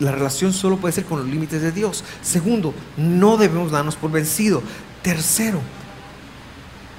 la 0.00 0.12
relación 0.12 0.52
solo 0.52 0.78
puede 0.78 0.92
ser 0.92 1.04
con 1.04 1.18
los 1.18 1.28
límites 1.28 1.60
de 1.60 1.72
Dios. 1.72 2.04
Segundo, 2.22 2.72
no 2.96 3.36
debemos 3.36 3.70
darnos 3.70 3.96
por 3.96 4.10
vencido. 4.10 4.62
Tercero, 5.02 5.60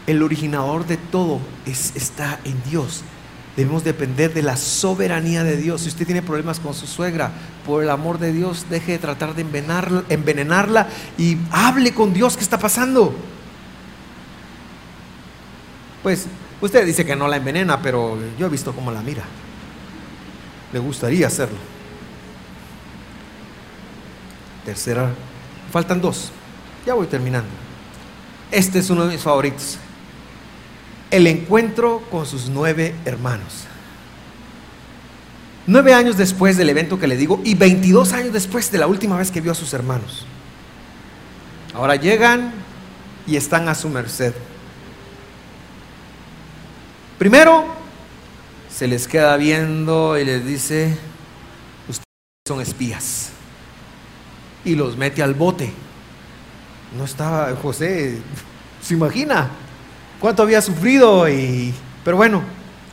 el 0.09 0.23
originador 0.23 0.87
de 0.87 0.97
todo 0.97 1.39
es, 1.67 1.95
está 1.95 2.39
en 2.43 2.61
Dios. 2.63 3.03
Debemos 3.55 3.83
depender 3.83 4.33
de 4.33 4.41
la 4.41 4.57
soberanía 4.57 5.43
de 5.43 5.55
Dios. 5.55 5.81
Si 5.81 5.89
usted 5.89 6.07
tiene 6.07 6.23
problemas 6.23 6.59
con 6.59 6.73
su 6.73 6.87
suegra, 6.87 7.31
por 7.63 7.83
el 7.83 7.91
amor 7.91 8.17
de 8.17 8.33
Dios, 8.33 8.65
deje 8.71 8.93
de 8.93 8.97
tratar 8.97 9.35
de 9.35 9.45
envenenarla 10.09 10.87
y 11.15 11.37
hable 11.51 11.93
con 11.93 12.11
Dios 12.11 12.35
qué 12.35 12.43
está 12.43 12.57
pasando. 12.57 13.13
Pues 16.01 16.25
usted 16.59 16.87
dice 16.87 17.05
que 17.05 17.15
no 17.15 17.27
la 17.27 17.37
envenena, 17.37 17.79
pero 17.79 18.17
yo 18.39 18.47
he 18.47 18.49
visto 18.49 18.73
cómo 18.73 18.91
la 18.91 19.01
mira. 19.01 19.23
Le 20.73 20.79
gustaría 20.79 21.27
hacerlo. 21.27 21.57
Tercera, 24.65 25.11
faltan 25.71 26.01
dos. 26.01 26.31
Ya 26.83 26.95
voy 26.95 27.05
terminando. 27.05 27.49
Este 28.49 28.79
es 28.79 28.89
uno 28.89 29.05
de 29.05 29.13
mis 29.13 29.21
favoritos 29.21 29.77
el 31.11 31.27
encuentro 31.27 32.03
con 32.11 32.25
sus 32.25 32.49
nueve 32.49 32.95
hermanos. 33.05 33.65
Nueve 35.65 35.93
años 35.93 36.17
después 36.17 36.57
del 36.57 36.69
evento 36.69 36.99
que 36.99 37.07
le 37.07 37.17
digo 37.17 37.41
y 37.43 37.55
22 37.55 38.13
años 38.13 38.33
después 38.33 38.71
de 38.71 38.79
la 38.79 38.87
última 38.87 39.17
vez 39.17 39.31
que 39.31 39.41
vio 39.41 39.51
a 39.51 39.55
sus 39.55 39.73
hermanos. 39.73 40.25
Ahora 41.73 41.95
llegan 41.95 42.51
y 43.27 43.35
están 43.35 43.69
a 43.69 43.75
su 43.75 43.89
merced. 43.89 44.33
Primero, 47.19 47.65
se 48.73 48.87
les 48.87 49.07
queda 49.07 49.35
viendo 49.37 50.17
y 50.17 50.25
les 50.25 50.45
dice, 50.45 50.97
ustedes 51.87 52.05
son 52.47 52.61
espías. 52.61 53.29
Y 54.65 54.75
los 54.75 54.97
mete 54.97 55.21
al 55.21 55.35
bote. 55.35 55.71
No 56.97 57.03
estaba 57.03 57.55
José, 57.61 58.19
¿se 58.81 58.93
imagina? 58.93 59.51
Cuánto 60.19 60.43
había 60.43 60.61
sufrido 60.61 61.27
y... 61.29 61.73
Pero 62.03 62.17
bueno, 62.17 62.41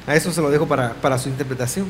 a 0.06 0.14
eso 0.14 0.32
se 0.32 0.40
lo 0.40 0.50
dejo 0.50 0.66
para, 0.66 0.94
para 0.94 1.18
su 1.18 1.28
interpretación. 1.28 1.86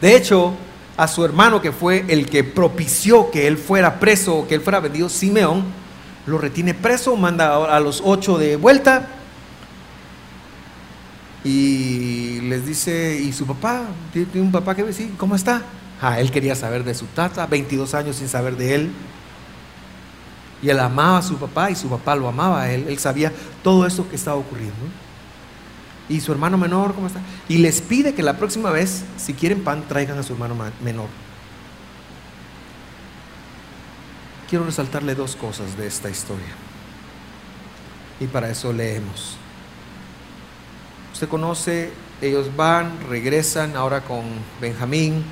De 0.00 0.16
hecho, 0.16 0.54
a 0.96 1.08
su 1.08 1.24
hermano 1.24 1.60
que 1.60 1.72
fue 1.72 2.04
el 2.08 2.28
que 2.28 2.44
propició 2.44 3.30
que 3.30 3.46
él 3.46 3.56
fuera 3.56 3.98
preso 3.98 4.46
que 4.48 4.54
él 4.54 4.60
fuera 4.60 4.80
vendido, 4.80 5.08
Simeón, 5.08 5.64
lo 6.26 6.38
retiene 6.38 6.74
preso, 6.74 7.16
manda 7.16 7.74
a 7.74 7.80
los 7.80 8.02
ocho 8.04 8.38
de 8.38 8.56
vuelta 8.56 9.08
y 11.42 12.40
les 12.42 12.66
dice, 12.66 13.18
¿y 13.18 13.32
su 13.32 13.46
papá? 13.46 13.84
¿Tiene 14.12 14.40
un 14.40 14.52
papá 14.52 14.74
que? 14.74 14.92
Sí, 14.92 15.14
¿cómo 15.16 15.34
está? 15.34 15.62
Ah, 16.00 16.20
él 16.20 16.30
quería 16.30 16.54
saber 16.54 16.84
de 16.84 16.94
su 16.94 17.06
tata, 17.06 17.46
22 17.46 17.94
años 17.94 18.16
sin 18.16 18.28
saber 18.28 18.56
de 18.56 18.74
él. 18.74 18.90
Y 20.62 20.68
él 20.68 20.78
amaba 20.78 21.18
a 21.18 21.22
su 21.22 21.36
papá 21.36 21.70
y 21.70 21.74
su 21.74 21.88
papá 21.88 22.14
lo 22.14 22.28
amaba 22.28 22.62
a 22.62 22.72
él. 22.72 22.86
Él 22.88 22.98
sabía 22.98 23.32
todo 23.62 23.86
esto 23.86 24.08
que 24.08 24.16
estaba 24.16 24.36
ocurriendo. 24.36 24.76
Y 26.08 26.20
su 26.20 26.32
hermano 26.32 26.58
menor, 26.58 26.94
¿cómo 26.94 27.06
está? 27.06 27.20
Y 27.48 27.58
les 27.58 27.80
pide 27.80 28.14
que 28.14 28.22
la 28.22 28.36
próxima 28.36 28.70
vez, 28.70 29.04
si 29.16 29.32
quieren 29.32 29.62
pan, 29.62 29.84
traigan 29.88 30.18
a 30.18 30.22
su 30.22 30.32
hermano 30.32 30.56
menor. 30.82 31.08
Quiero 34.48 34.64
resaltarle 34.64 35.14
dos 35.14 35.36
cosas 35.36 35.76
de 35.76 35.86
esta 35.86 36.10
historia. 36.10 36.54
Y 38.18 38.26
para 38.26 38.50
eso 38.50 38.72
leemos. 38.72 39.36
Usted 41.12 41.28
conoce, 41.28 41.92
ellos 42.20 42.54
van, 42.56 42.98
regresan 43.08 43.76
ahora 43.76 44.02
con 44.02 44.24
Benjamín 44.60 45.24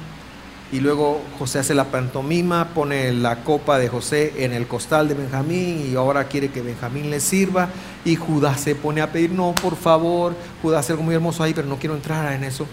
y 0.71 0.81
luego 0.81 1.23
José 1.39 1.61
hace 1.61 1.75
la 1.75 1.85
pantomima, 1.85 2.69
pone 2.75 3.13
la 3.13 3.43
copa 3.43 3.79
de 3.79 3.89
José 3.89 4.45
en 4.45 4.53
el 4.53 4.67
costal 4.67 5.09
de 5.09 5.15
Benjamín 5.15 5.91
y 5.91 5.97
ahora 5.97 6.25
quiere 6.25 6.51
que 6.51 6.61
Benjamín 6.61 7.09
le 7.09 7.21
sirva 7.21 7.71
y 8.05 8.17
Judá 8.17 8.57
se 8.57 8.75
pone 8.75 9.01
a 9.01 9.11
pedir, 9.11 9.31
no, 9.31 9.55
por 9.55 9.77
favor, 9.77 10.37
Judá 10.61 10.81
hace 10.81 10.93
algo 10.93 11.05
muy 11.05 11.15
hermoso 11.15 11.43
ahí, 11.43 11.55
pero 11.55 11.67
no 11.67 11.79
quiero 11.79 11.95
entrar 11.95 12.31
en 12.33 12.45
eso. 12.45 12.67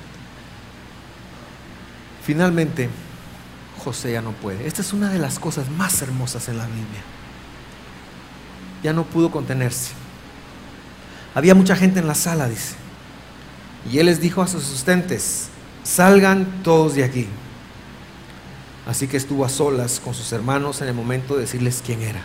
Finalmente, 2.24 2.90
José 3.84 4.12
ya 4.12 4.22
no 4.22 4.32
puede. 4.32 4.68
Esta 4.68 4.82
es 4.82 4.92
una 4.92 5.10
de 5.10 5.20
las 5.20 5.40
cosas 5.40 5.70
más 5.70 6.02
hermosas 6.02 6.50
en 6.50 6.58
la 6.58 6.66
Biblia. 6.66 7.02
Ya 8.84 8.92
no 8.92 9.04
pudo 9.04 9.32
contenerse. 9.32 9.92
Había 11.34 11.56
mucha 11.56 11.76
gente 11.76 12.00
en 12.00 12.08
la 12.08 12.16
sala, 12.16 12.50
dice. 12.50 12.76
Y 13.90 14.00
él 14.00 14.08
les 14.08 14.20
dijo 14.20 14.42
a 14.42 14.48
sus 14.48 14.66
asistentes, 14.66 15.50
salgan 15.84 16.62
todos 16.64 16.96
de 16.96 17.04
aquí. 17.04 17.28
Así 18.86 19.08
que 19.08 19.18
estuvo 19.18 19.44
a 19.46 19.50
solas 19.50 20.00
con 20.04 20.14
sus 20.14 20.32
hermanos 20.32 20.82
en 20.82 20.88
el 20.88 20.94
momento 20.94 21.36
de 21.36 21.42
decirles 21.42 21.82
quién 21.86 22.02
era. 22.02 22.22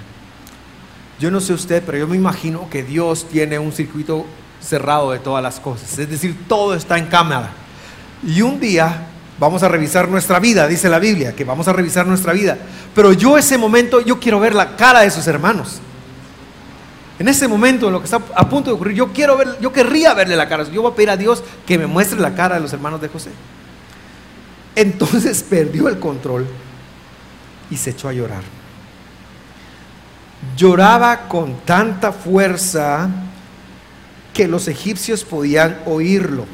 Yo 1.18 1.30
no 1.30 1.40
sé 1.40 1.52
usted, 1.52 1.82
pero 1.84 1.98
yo 1.98 2.06
me 2.06 2.16
imagino 2.16 2.68
que 2.70 2.82
Dios 2.82 3.26
tiene 3.28 3.58
un 3.58 3.72
circuito 3.72 4.26
cerrado 4.60 5.12
de 5.12 5.18
todas 5.18 5.42
las 5.42 5.60
cosas. 5.60 5.98
Es 5.98 6.10
decir, 6.10 6.36
todo 6.48 6.74
está 6.74 6.98
en 6.98 7.06
cámara. 7.06 7.50
Y 8.26 8.42
un 8.42 8.60
día 8.60 9.06
vamos 9.38 9.62
a 9.62 9.68
revisar 9.68 10.08
nuestra 10.08 10.38
vida, 10.38 10.66
dice 10.66 10.88
la 10.88 10.98
Biblia, 10.98 11.34
que 11.34 11.44
vamos 11.44 11.66
a 11.66 11.72
revisar 11.72 12.06
nuestra 12.06 12.32
vida. 12.32 12.58
Pero 12.94 13.12
yo 13.12 13.38
ese 13.38 13.56
momento, 13.56 14.00
yo 14.00 14.20
quiero 14.20 14.38
ver 14.38 14.54
la 14.54 14.76
cara 14.76 15.00
de 15.00 15.10
sus 15.10 15.26
hermanos. 15.26 15.80
En 17.18 17.28
ese 17.28 17.48
momento, 17.48 17.86
en 17.86 17.92
lo 17.92 18.00
que 18.00 18.06
está 18.06 18.20
a 18.34 18.48
punto 18.48 18.70
de 18.70 18.76
ocurrir, 18.76 18.96
yo 18.96 19.12
quiero 19.12 19.36
ver, 19.36 19.58
yo 19.60 19.72
querría 19.72 20.14
verle 20.14 20.36
la 20.36 20.48
cara. 20.48 20.64
Yo 20.64 20.82
voy 20.82 20.92
a 20.92 20.94
pedir 20.94 21.10
a 21.10 21.16
Dios 21.16 21.42
que 21.66 21.76
me 21.76 21.86
muestre 21.86 22.18
la 22.18 22.34
cara 22.34 22.54
de 22.54 22.62
los 22.62 22.72
hermanos 22.72 23.00
de 23.00 23.08
José. 23.08 23.30
Entonces 24.74 25.42
perdió 25.48 25.88
el 25.88 25.98
control 25.98 26.46
y 27.70 27.76
se 27.76 27.90
echó 27.90 28.08
a 28.08 28.12
llorar. 28.12 28.42
Lloraba 30.56 31.28
con 31.28 31.60
tanta 31.60 32.12
fuerza 32.12 33.08
que 34.32 34.48
los 34.48 34.68
egipcios 34.68 35.24
podían 35.24 35.78
oírlo. 35.86 36.46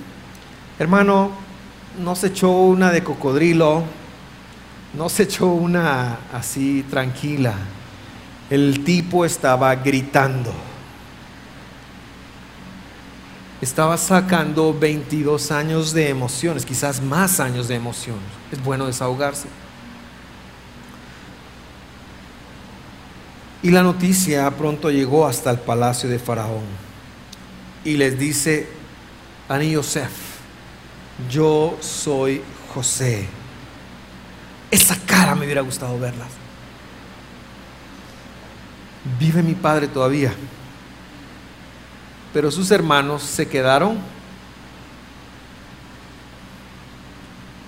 Hermano, 0.79 1.31
no 1.98 2.16
se 2.16 2.29
echó 2.29 2.50
una 2.50 2.90
de 2.90 3.05
cocodrilo, 3.05 3.85
no 4.94 5.09
se 5.09 5.24
echó 5.24 5.48
una 5.48 6.18
así 6.33 6.85
tranquila. 6.90 7.55
El 8.50 8.85
tipo 8.85 9.24
estaba 9.24 9.74
gritando 9.76 10.52
estaba 13.61 13.97
sacando 13.97 14.75
22 14.79 15.51
años 15.51 15.92
de 15.92 16.11
emociones, 16.11 16.66
quizás 16.66 17.01
más 17.01 17.40
años 17.40 17.69
de 17.69 17.75
emociones. 17.75 18.25
Es 18.53 18.62
bueno 18.62 18.87
desahogarse. 18.87 19.49
Y 23.62 23.71
la 23.71 23.83
noticia 23.83 24.51
pronto 24.51 24.90
llegó 24.90 25.27
hasta 25.27 25.51
el 25.51 25.59
palacio 25.59 26.09
de 26.09 26.19
Faraón. 26.19 26.64
Y 27.85 27.97
les 27.97 28.19
dice, 28.19 28.69
Ani 29.49 29.73
Yosef, 29.73 30.11
yo 31.31 31.77
soy 31.81 32.42
José. 32.75 33.27
Esa 34.71 34.97
cara 35.07 35.35
me 35.35 35.47
hubiera 35.47 35.62
gustado 35.62 35.99
verla. 35.99 36.27
Vive 39.19 39.42
mi 39.42 39.55
padre 39.55 39.88
todavía 39.88 40.35
pero 42.37 42.51
sus 42.51 42.70
hermanos 42.70 43.22
se 43.22 43.49
quedaron. 43.49 43.96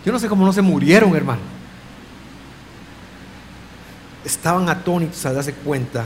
Yo 0.04 0.12
no 0.12 0.18
sé 0.18 0.28
cómo 0.28 0.44
no 0.44 0.52
se 0.52 0.60
murieron, 0.60 1.16
hermano. 1.16 1.40
Estaban 4.26 4.68
atónitos 4.68 5.24
al 5.24 5.36
darse 5.36 5.54
cuenta 5.54 6.04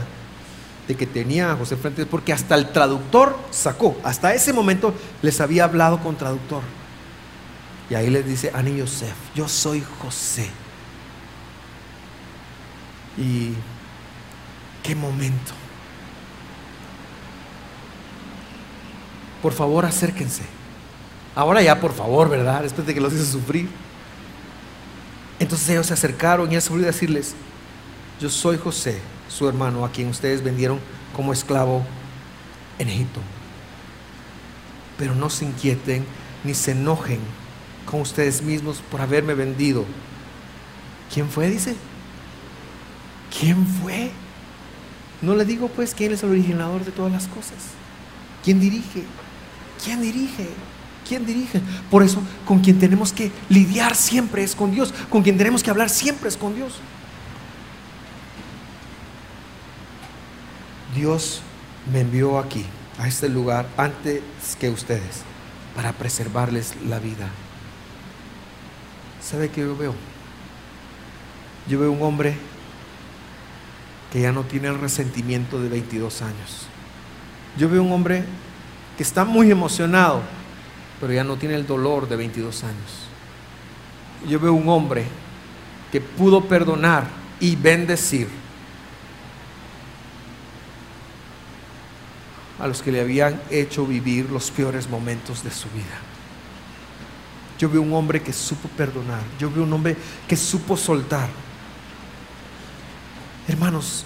de 0.87 0.95
que 0.95 1.05
tenía 1.05 1.51
a 1.51 1.57
José 1.57 1.75
frente, 1.75 2.05
porque 2.05 2.31
hasta 2.31 2.55
el 2.55 2.71
traductor 2.71 3.37
sacó, 3.51 3.97
hasta 4.01 4.33
ese 4.33 4.53
momento 4.53 4.93
les 5.21 5.41
había 5.41 5.65
hablado 5.65 5.99
con 5.99 6.15
traductor. 6.15 6.61
Y 7.89 7.95
ahí 7.95 8.09
les 8.09 8.25
dice, 8.25 8.49
Ani 8.53 8.77
Yosef, 8.77 9.15
yo 9.35 9.49
soy 9.49 9.83
José. 9.99 10.49
Y 13.17 13.55
qué 14.81 14.95
momento. 14.95 15.51
Por 19.43 19.51
favor 19.51 19.85
acérquense. 19.85 20.43
Ahora 21.35 21.61
ya, 21.61 21.81
por 21.81 21.93
favor, 21.93 22.29
¿verdad? 22.29 22.63
Después 22.63 22.87
de 22.87 22.93
que 22.93 23.01
los 23.01 23.11
hizo 23.11 23.25
sufrir. 23.25 23.69
Entonces 25.37 25.67
ellos 25.67 25.85
se 25.85 25.93
acercaron 25.93 26.49
y 26.49 26.55
él 26.55 26.61
se 26.61 26.69
volvió 26.69 26.85
a 26.87 26.91
decirles, 26.91 27.35
yo 28.21 28.29
soy 28.29 28.57
José, 28.57 29.01
su 29.27 29.49
hermano, 29.49 29.83
a 29.83 29.91
quien 29.91 30.07
ustedes 30.07 30.41
vendieron 30.41 30.79
como 31.13 31.33
esclavo 31.33 31.83
en 32.79 32.87
Egipto. 32.87 33.19
Pero 34.97 35.13
no 35.13 35.29
se 35.29 35.43
inquieten 35.43 36.05
ni 36.45 36.53
se 36.53 36.71
enojen 36.71 37.19
con 37.85 37.99
ustedes 37.99 38.41
mismos 38.41 38.81
por 38.89 39.01
haberme 39.01 39.33
vendido. 39.33 39.83
¿Quién 41.13 41.27
fue? 41.27 41.49
Dice. 41.49 41.75
¿Quién 43.37 43.67
fue? 43.67 44.09
No 45.21 45.35
le 45.35 45.43
digo 45.43 45.67
pues 45.67 45.93
quién 45.93 46.13
es 46.13 46.23
el 46.23 46.29
originador 46.29 46.85
de 46.85 46.91
todas 46.91 47.11
las 47.11 47.27
cosas. 47.27 47.57
¿Quién 48.41 48.61
dirige? 48.61 49.03
¿Quién 49.83 50.01
dirige? 50.01 50.49
¿Quién 51.07 51.25
dirige? 51.25 51.61
Por 51.91 52.03
eso, 52.03 52.21
con 52.45 52.59
quien 52.59 52.79
tenemos 52.79 53.11
que 53.11 53.31
lidiar 53.49 53.95
siempre 53.95 54.43
es 54.43 54.55
con 54.55 54.71
Dios. 54.71 54.93
Con 55.09 55.23
quien 55.23 55.37
tenemos 55.37 55.63
que 55.63 55.69
hablar 55.69 55.89
siempre 55.89 56.29
es 56.29 56.37
con 56.37 56.55
Dios. 56.55 56.73
Dios 60.95 61.41
me 61.91 62.01
envió 62.01 62.39
aquí, 62.39 62.65
a 62.99 63.07
este 63.07 63.27
lugar, 63.27 63.67
antes 63.77 64.21
que 64.59 64.69
ustedes, 64.69 65.23
para 65.75 65.91
preservarles 65.93 66.75
la 66.87 66.99
vida. 66.99 67.29
¿Sabe 69.21 69.49
qué 69.49 69.61
yo 69.61 69.75
veo? 69.75 69.95
Yo 71.67 71.79
veo 71.79 71.91
un 71.91 72.01
hombre 72.03 72.35
que 74.11 74.21
ya 74.21 74.31
no 74.31 74.43
tiene 74.43 74.67
el 74.67 74.79
resentimiento 74.79 75.59
de 75.59 75.69
22 75.69 76.21
años. 76.21 76.67
Yo 77.57 77.69
veo 77.69 77.81
un 77.81 77.91
hombre 77.91 78.25
que 78.97 79.03
está 79.03 79.25
muy 79.25 79.51
emocionado, 79.51 80.21
pero 80.99 81.13
ya 81.13 81.23
no 81.23 81.37
tiene 81.37 81.55
el 81.55 81.65
dolor 81.65 82.07
de 82.07 82.15
22 82.15 82.63
años. 82.63 83.07
Yo 84.27 84.39
veo 84.39 84.53
un 84.53 84.69
hombre 84.69 85.05
que 85.91 85.99
pudo 86.01 86.45
perdonar 86.45 87.07
y 87.39 87.55
bendecir 87.55 88.27
a 92.59 92.67
los 92.67 92.81
que 92.81 92.91
le 92.91 93.01
habían 93.01 93.41
hecho 93.49 93.85
vivir 93.85 94.29
los 94.29 94.49
peores 94.49 94.89
momentos 94.89 95.43
de 95.43 95.51
su 95.51 95.67
vida. 95.69 95.99
Yo 97.59 97.69
veo 97.69 97.81
un 97.81 97.93
hombre 97.93 98.21
que 98.21 98.33
supo 98.33 98.67
perdonar. 98.69 99.21
Yo 99.39 99.51
veo 99.51 99.63
un 99.63 99.73
hombre 99.73 99.97
que 100.27 100.35
supo 100.35 100.77
soltar. 100.77 101.29
Hermanos, 103.47 104.05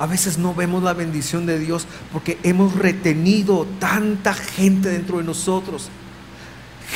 a 0.00 0.06
veces 0.06 0.38
no 0.38 0.54
vemos 0.54 0.82
la 0.82 0.94
bendición 0.94 1.44
de 1.44 1.58
Dios 1.58 1.86
porque 2.10 2.38
hemos 2.42 2.74
retenido 2.74 3.66
tanta 3.78 4.32
gente 4.32 4.88
dentro 4.88 5.18
de 5.18 5.24
nosotros. 5.24 5.90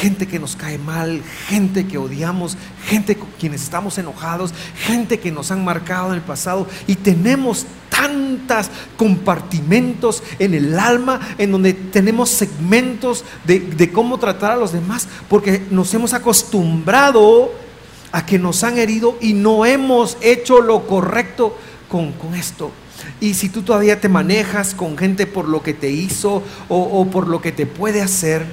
Gente 0.01 0.27
que 0.27 0.39
nos 0.39 0.57
cae 0.57 0.79
mal, 0.79 1.23
gente 1.47 1.87
que 1.87 1.99
odiamos, 1.99 2.57
gente 2.87 3.15
con 3.17 3.29
quienes 3.39 3.63
estamos 3.63 3.99
enojados, 3.99 4.55
gente 4.79 5.21
que 5.21 5.31
nos 5.31 5.51
han 5.51 5.63
marcado 5.67 6.09
en 6.09 6.15
el 6.15 6.23
pasado 6.23 6.67
y 6.87 6.95
tenemos 6.95 7.67
tantos 7.91 8.71
compartimentos 8.97 10.23
en 10.39 10.55
el 10.55 10.79
alma, 10.79 11.21
en 11.37 11.53
donde 11.53 11.75
tenemos 11.75 12.31
segmentos 12.31 13.23
de, 13.45 13.61
de 13.61 13.93
cómo 13.93 14.19
tratar 14.19 14.53
a 14.53 14.57
los 14.57 14.73
demás, 14.73 15.09
porque 15.29 15.63
nos 15.71 15.93
hemos 15.93 16.15
acostumbrado 16.15 17.53
a 18.13 18.25
que 18.25 18.39
nos 18.39 18.65
han 18.65 18.79
herido 18.79 19.19
y 19.21 19.35
no 19.35 19.67
hemos 19.67 20.17
hecho 20.23 20.63
lo 20.63 20.87
correcto 20.87 21.55
con, 21.91 22.13
con 22.13 22.35
esto. 22.35 22.73
Y 23.21 23.35
si 23.35 23.49
tú 23.49 23.63
todavía 23.63 24.01
te 24.01 24.09
manejas 24.09 24.75
con 24.75 24.97
gente 24.97 25.27
por 25.27 25.49
lo 25.49 25.63
que 25.63 25.75
te 25.75 25.91
hizo 25.91 26.43
o, 26.69 26.79
o 26.79 27.11
por 27.11 27.29
lo 27.29 27.41
que 27.41 27.53
te 27.53 27.67
puede 27.67 28.03
hacer, 28.03 28.45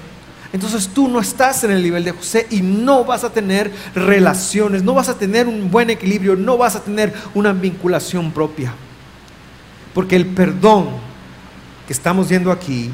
entonces 0.53 0.89
tú 0.89 1.07
no 1.07 1.19
estás 1.19 1.63
en 1.63 1.71
el 1.71 1.81
nivel 1.81 2.03
de 2.03 2.11
José 2.11 2.47
y 2.49 2.61
no 2.61 3.05
vas 3.05 3.23
a 3.23 3.31
tener 3.31 3.71
relaciones, 3.95 4.83
no 4.83 4.93
vas 4.93 5.07
a 5.07 5.17
tener 5.17 5.47
un 5.47 5.71
buen 5.71 5.89
equilibrio, 5.89 6.35
no 6.35 6.57
vas 6.57 6.75
a 6.75 6.83
tener 6.83 7.13
una 7.33 7.53
vinculación 7.53 8.31
propia. 8.31 8.73
Porque 9.93 10.15
el 10.15 10.25
perdón 10.25 10.89
que 11.87 11.93
estamos 11.93 12.27
viendo 12.27 12.51
aquí 12.51 12.89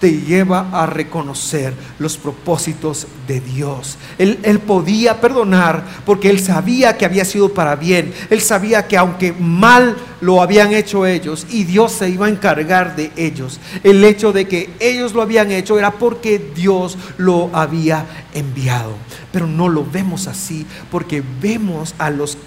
te 0.00 0.20
lleva 0.20 0.70
a 0.72 0.86
reconocer 0.86 1.74
los 1.98 2.16
propósitos 2.16 3.06
de 3.28 3.40
Dios. 3.40 3.98
Él, 4.18 4.38
podía 4.66 5.20
perdonar 5.20 5.84
porque 6.06 6.30
él 6.30 6.40
sabía 6.40 6.96
que 6.96 7.04
había 7.04 7.24
sido 7.24 7.52
para 7.52 7.76
bien. 7.76 8.12
Él 8.30 8.40
sabía 8.40 8.88
que 8.88 8.96
aunque 8.96 9.32
mal 9.32 9.96
lo 10.20 10.42
habían 10.42 10.72
hecho 10.72 11.06
ellos 11.06 11.46
y 11.50 11.64
Dios 11.64 11.92
se 11.92 12.08
iba 12.08 12.26
a 12.26 12.30
encargar 12.30 12.96
de 12.96 13.12
ellos, 13.16 13.60
el 13.84 14.02
hecho 14.02 14.32
de 14.32 14.48
que 14.48 14.70
ellos 14.80 15.12
lo 15.12 15.22
habían 15.22 15.50
hecho 15.50 15.78
era 15.78 15.92
porque 15.92 16.50
Dios 16.54 16.96
lo 17.18 17.50
había 17.52 18.06
enviado. 18.34 18.94
Pero 19.32 19.46
no 19.46 19.68
lo 19.68 19.84
vemos 19.84 20.26
así 20.26 20.66
porque 20.90 21.22
vemos 21.40 21.94
a 21.98 22.10
los 22.10 22.38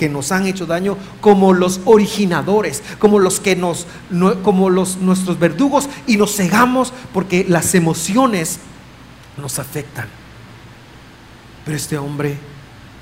que 0.00 0.08
nos 0.08 0.32
han 0.32 0.46
hecho 0.46 0.64
daño 0.64 0.96
como 1.20 1.52
los 1.52 1.82
originadores, 1.84 2.82
como 2.98 3.18
los 3.18 3.38
que 3.38 3.54
nos, 3.54 3.86
como 4.42 4.70
los, 4.70 4.96
nuestros 4.96 5.38
verdugos 5.38 5.90
y 6.06 6.16
nos 6.16 6.34
cegamos 6.34 6.94
porque 7.12 7.44
las 7.46 7.74
emociones 7.74 8.60
nos 9.36 9.58
afectan. 9.58 10.08
Pero 11.66 11.76
este 11.76 11.98
hombre, 11.98 12.38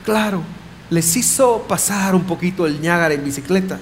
claro, 0.04 0.42
les 0.90 1.14
hizo 1.14 1.64
pasar 1.68 2.16
un 2.16 2.24
poquito 2.24 2.66
el 2.66 2.80
ñagar 2.80 3.12
en 3.12 3.24
bicicleta 3.24 3.78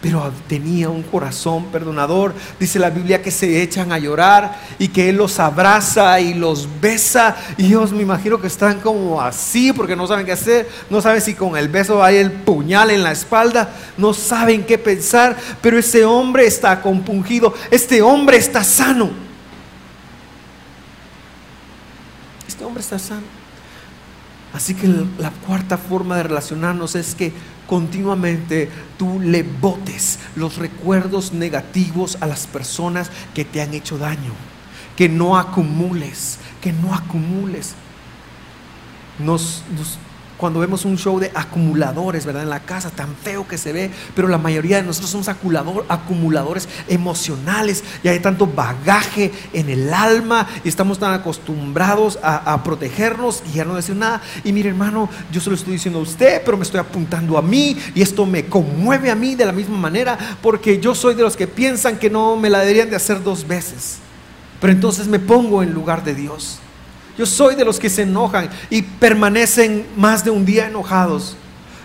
pero 0.00 0.30
tenía 0.46 0.88
un 0.88 1.02
corazón 1.02 1.66
perdonador. 1.66 2.34
Dice 2.60 2.78
la 2.78 2.90
Biblia 2.90 3.22
que 3.22 3.30
se 3.30 3.62
echan 3.62 3.92
a 3.92 3.98
llorar 3.98 4.60
y 4.78 4.88
que 4.88 5.08
Él 5.08 5.16
los 5.16 5.40
abraza 5.40 6.20
y 6.20 6.34
los 6.34 6.68
besa. 6.80 7.34
Y 7.56 7.68
Dios 7.68 7.92
me 7.92 8.02
imagino 8.02 8.40
que 8.40 8.46
están 8.46 8.80
como 8.80 9.20
así 9.20 9.72
porque 9.72 9.96
no 9.96 10.06
saben 10.06 10.26
qué 10.26 10.32
hacer. 10.32 10.68
No 10.90 11.00
saben 11.00 11.22
si 11.22 11.34
con 11.34 11.56
el 11.56 11.68
beso 11.68 12.04
hay 12.04 12.16
el 12.16 12.30
puñal 12.30 12.90
en 12.90 13.02
la 13.02 13.12
espalda. 13.12 13.70
No 13.96 14.12
saben 14.12 14.64
qué 14.64 14.76
pensar. 14.76 15.36
Pero 15.62 15.78
ese 15.78 16.04
hombre 16.04 16.46
está 16.46 16.82
compungido. 16.82 17.54
Este 17.70 18.02
hombre 18.02 18.36
está 18.36 18.62
sano. 18.62 19.10
Este 22.46 22.64
hombre 22.64 22.82
está 22.82 22.98
sano. 22.98 23.26
Así 24.52 24.74
que 24.74 24.88
la 25.18 25.30
cuarta 25.46 25.76
forma 25.76 26.16
de 26.16 26.22
relacionarnos 26.22 26.94
es 26.94 27.14
que 27.14 27.32
continuamente 27.66 28.70
tú 28.98 29.20
le 29.20 29.42
botes 29.42 30.18
los 30.36 30.56
recuerdos 30.56 31.32
negativos 31.32 32.18
a 32.20 32.26
las 32.26 32.46
personas 32.46 33.10
que 33.34 33.44
te 33.44 33.60
han 33.60 33.74
hecho 33.74 33.98
daño. 33.98 34.32
Que 34.96 35.08
no 35.08 35.36
acumules, 35.36 36.38
que 36.60 36.72
no 36.72 36.94
acumules. 36.94 37.74
Nos, 39.18 39.62
cuando 40.36 40.60
vemos 40.60 40.84
un 40.84 40.98
show 40.98 41.18
de 41.18 41.30
acumuladores, 41.34 42.26
¿verdad? 42.26 42.42
En 42.42 42.50
la 42.50 42.60
casa, 42.60 42.90
tan 42.90 43.14
feo 43.14 43.46
que 43.48 43.58
se 43.58 43.72
ve, 43.72 43.90
pero 44.14 44.28
la 44.28 44.38
mayoría 44.38 44.76
de 44.76 44.82
nosotros 44.82 45.10
somos 45.10 45.28
acumuladores 45.28 46.68
emocionales 46.88 47.82
y 48.02 48.08
hay 48.08 48.20
tanto 48.20 48.46
bagaje 48.46 49.32
en 49.52 49.68
el 49.68 49.92
alma 49.92 50.46
y 50.64 50.68
estamos 50.68 50.98
tan 50.98 51.12
acostumbrados 51.12 52.18
a, 52.22 52.62
protegernos 52.64 53.42
y 53.50 53.56
ya 53.56 53.64
no 53.64 53.74
decir 53.74 53.96
nada. 53.96 54.22
Y 54.44 54.52
mire, 54.52 54.70
hermano, 54.70 55.08
yo 55.30 55.40
se 55.40 55.50
lo 55.50 55.56
estoy 55.56 55.74
diciendo 55.74 56.00
a 56.00 56.02
usted, 56.02 56.42
pero 56.44 56.56
me 56.56 56.64
estoy 56.64 56.80
apuntando 56.80 57.38
a 57.38 57.42
mí 57.42 57.76
y 57.94 58.02
esto 58.02 58.26
me 58.26 58.46
conmueve 58.46 59.10
a 59.10 59.14
mí 59.14 59.34
de 59.34 59.46
la 59.46 59.52
misma 59.52 59.76
manera 59.76 60.18
porque 60.42 60.80
yo 60.80 60.94
soy 60.94 61.14
de 61.14 61.22
los 61.22 61.36
que 61.36 61.46
piensan 61.46 61.98
que 61.98 62.10
no 62.10 62.36
me 62.36 62.50
la 62.50 62.60
deberían 62.60 62.90
de 62.90 62.96
hacer 62.96 63.22
dos 63.22 63.46
veces. 63.46 63.98
Pero 64.60 64.72
entonces 64.72 65.06
me 65.06 65.18
pongo 65.18 65.62
en 65.62 65.72
lugar 65.72 66.02
de 66.02 66.14
Dios. 66.14 66.60
Yo 67.18 67.24
soy 67.24 67.54
de 67.54 67.64
los 67.64 67.78
que 67.78 67.88
se 67.88 68.02
enojan 68.02 68.50
y 68.68 68.82
permanecen 68.82 69.86
más 69.96 70.24
de 70.24 70.30
un 70.30 70.44
día 70.44 70.66
enojados. 70.66 71.36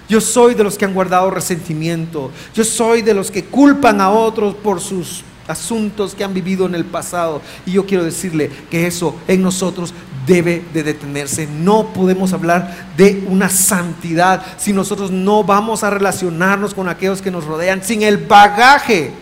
Yo 0.10 0.20
soy 0.20 0.56
de 0.56 0.64
los 0.64 0.78
que 0.78 0.84
han 0.84 0.94
guardado 0.94 1.32
resentimiento. 1.32 2.32
Yo 2.54 2.66
soy 2.66 3.02
de 3.02 3.14
los 3.14 3.32
que 3.32 3.46
culpan 3.46 4.02
a 4.02 4.10
otros 4.10 4.56
por 4.56 4.82
sus 4.82 5.24
asuntos 5.48 6.16
que 6.16 6.26
han 6.26 6.34
vivido 6.34 6.66
en 6.66 6.76
el 6.76 6.84
pasado. 6.84 7.42
Y 7.66 7.72
yo 7.72 7.86
quiero 7.86 8.04
decirle 8.04 8.52
que 8.70 8.88
eso 8.88 9.16
en 9.30 9.42
nosotros 9.42 9.94
debe 10.28 10.66
de 10.74 10.84
detenerse. 10.84 11.48
No 11.48 11.94
podemos 11.94 12.34
hablar 12.34 12.90
de 12.98 13.24
una 13.30 13.48
santidad 13.48 14.44
si 14.58 14.74
nosotros 14.74 15.12
no 15.12 15.46
vamos 15.46 15.84
a 15.84 15.90
relacionarnos 15.90 16.74
con 16.74 16.90
aquellos 16.90 17.22
que 17.22 17.32
nos 17.32 17.46
rodean 17.46 17.82
sin 17.82 18.04
el 18.04 18.18
bagaje 18.18 19.14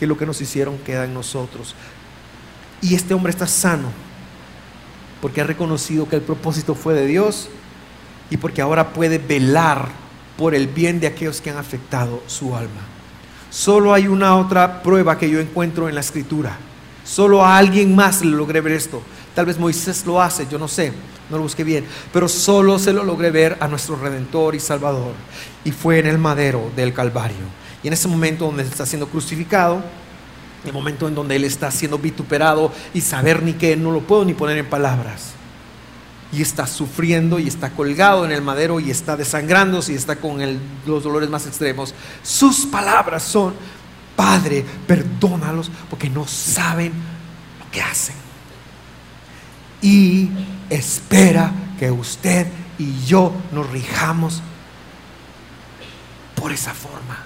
que 0.00 0.06
lo 0.06 0.18
que 0.18 0.26
nos 0.26 0.40
hicieron 0.40 0.78
queda 0.78 1.04
en 1.04 1.14
nosotros. 1.14 1.76
Y 2.82 2.96
este 2.96 3.14
hombre 3.14 3.30
está 3.30 3.46
sano 3.46 4.07
porque 5.20 5.40
ha 5.40 5.44
reconocido 5.44 6.08
que 6.08 6.16
el 6.16 6.22
propósito 6.22 6.74
fue 6.74 6.94
de 6.94 7.06
Dios 7.06 7.48
y 8.30 8.36
porque 8.36 8.62
ahora 8.62 8.92
puede 8.92 9.18
velar 9.18 9.88
por 10.36 10.54
el 10.54 10.68
bien 10.68 11.00
de 11.00 11.06
aquellos 11.06 11.40
que 11.40 11.50
han 11.50 11.56
afectado 11.56 12.22
su 12.26 12.54
alma. 12.54 12.82
Solo 13.50 13.94
hay 13.94 14.06
una 14.06 14.36
otra 14.36 14.82
prueba 14.82 15.18
que 15.18 15.30
yo 15.30 15.40
encuentro 15.40 15.88
en 15.88 15.94
la 15.94 16.00
escritura. 16.00 16.56
Solo 17.04 17.44
a 17.44 17.56
alguien 17.56 17.96
más 17.96 18.22
le 18.22 18.36
logré 18.36 18.60
ver 18.60 18.74
esto. 18.74 19.02
Tal 19.34 19.46
vez 19.46 19.58
Moisés 19.58 20.04
lo 20.04 20.20
hace, 20.20 20.46
yo 20.50 20.58
no 20.58 20.68
sé, 20.68 20.92
no 21.30 21.36
lo 21.36 21.44
busqué 21.44 21.64
bien, 21.64 21.84
pero 22.12 22.28
solo 22.28 22.78
se 22.78 22.92
lo 22.92 23.04
logré 23.04 23.30
ver 23.30 23.56
a 23.60 23.68
nuestro 23.68 23.96
Redentor 23.96 24.54
y 24.54 24.60
Salvador. 24.60 25.12
Y 25.64 25.70
fue 25.70 25.98
en 25.98 26.06
el 26.06 26.18
madero 26.18 26.70
del 26.76 26.92
Calvario. 26.92 27.36
Y 27.82 27.86
en 27.88 27.94
ese 27.94 28.08
momento 28.08 28.46
donde 28.46 28.64
está 28.64 28.84
siendo 28.84 29.08
crucificado, 29.08 29.82
el 30.64 30.72
momento 30.72 31.08
en 31.08 31.14
donde 31.14 31.36
Él 31.36 31.44
está 31.44 31.70
siendo 31.70 31.98
vituperado 31.98 32.72
y 32.94 33.00
saber 33.00 33.42
ni 33.42 33.54
qué, 33.54 33.76
no 33.76 33.92
lo 33.92 34.00
puedo 34.00 34.24
ni 34.24 34.34
poner 34.34 34.58
en 34.58 34.66
palabras. 34.66 35.32
Y 36.32 36.42
está 36.42 36.66
sufriendo 36.66 37.38
y 37.38 37.48
está 37.48 37.70
colgado 37.70 38.24
en 38.24 38.32
el 38.32 38.42
madero 38.42 38.80
y 38.80 38.90
está 38.90 39.16
desangrándose 39.16 39.92
y 39.92 39.96
está 39.96 40.16
con 40.16 40.40
los 40.86 41.02
dolores 41.02 41.30
más 41.30 41.46
extremos. 41.46 41.94
Sus 42.22 42.66
palabras 42.66 43.22
son, 43.22 43.54
Padre, 44.14 44.64
perdónalos 44.86 45.70
porque 45.88 46.10
no 46.10 46.26
saben 46.26 46.92
lo 47.60 47.70
que 47.70 47.80
hacen. 47.80 48.16
Y 49.80 50.28
espera 50.68 51.52
que 51.78 51.90
usted 51.90 52.46
y 52.78 53.04
yo 53.06 53.32
nos 53.52 53.70
rijamos 53.70 54.42
por 56.34 56.52
esa 56.52 56.74
forma. 56.74 57.18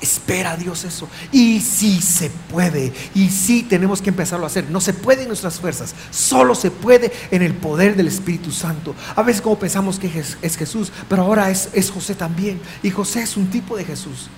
Espera 0.00 0.56
Dios 0.56 0.84
eso. 0.84 1.08
Y 1.32 1.60
si 1.60 2.00
se 2.00 2.30
puede. 2.30 2.92
Y 3.14 3.30
si 3.30 3.62
tenemos 3.62 4.00
que 4.00 4.10
empezarlo 4.10 4.44
a 4.44 4.48
hacer. 4.48 4.70
No 4.70 4.80
se 4.80 4.92
puede 4.92 5.22
en 5.22 5.28
nuestras 5.28 5.58
fuerzas. 5.58 5.94
Solo 6.10 6.54
se 6.54 6.70
puede 6.70 7.12
en 7.30 7.42
el 7.42 7.54
poder 7.54 7.96
del 7.96 8.06
Espíritu 8.06 8.52
Santo. 8.52 8.94
A 9.16 9.22
veces 9.22 9.42
como 9.42 9.58
pensamos 9.58 9.98
que 9.98 10.24
es 10.42 10.56
Jesús. 10.56 10.92
Pero 11.08 11.22
ahora 11.22 11.50
es, 11.50 11.70
es 11.72 11.90
José 11.90 12.14
también. 12.14 12.60
Y 12.82 12.90
José 12.90 13.22
es 13.22 13.36
un 13.36 13.50
tipo 13.50 13.76
de 13.76 13.84
Jesús. 13.84 14.28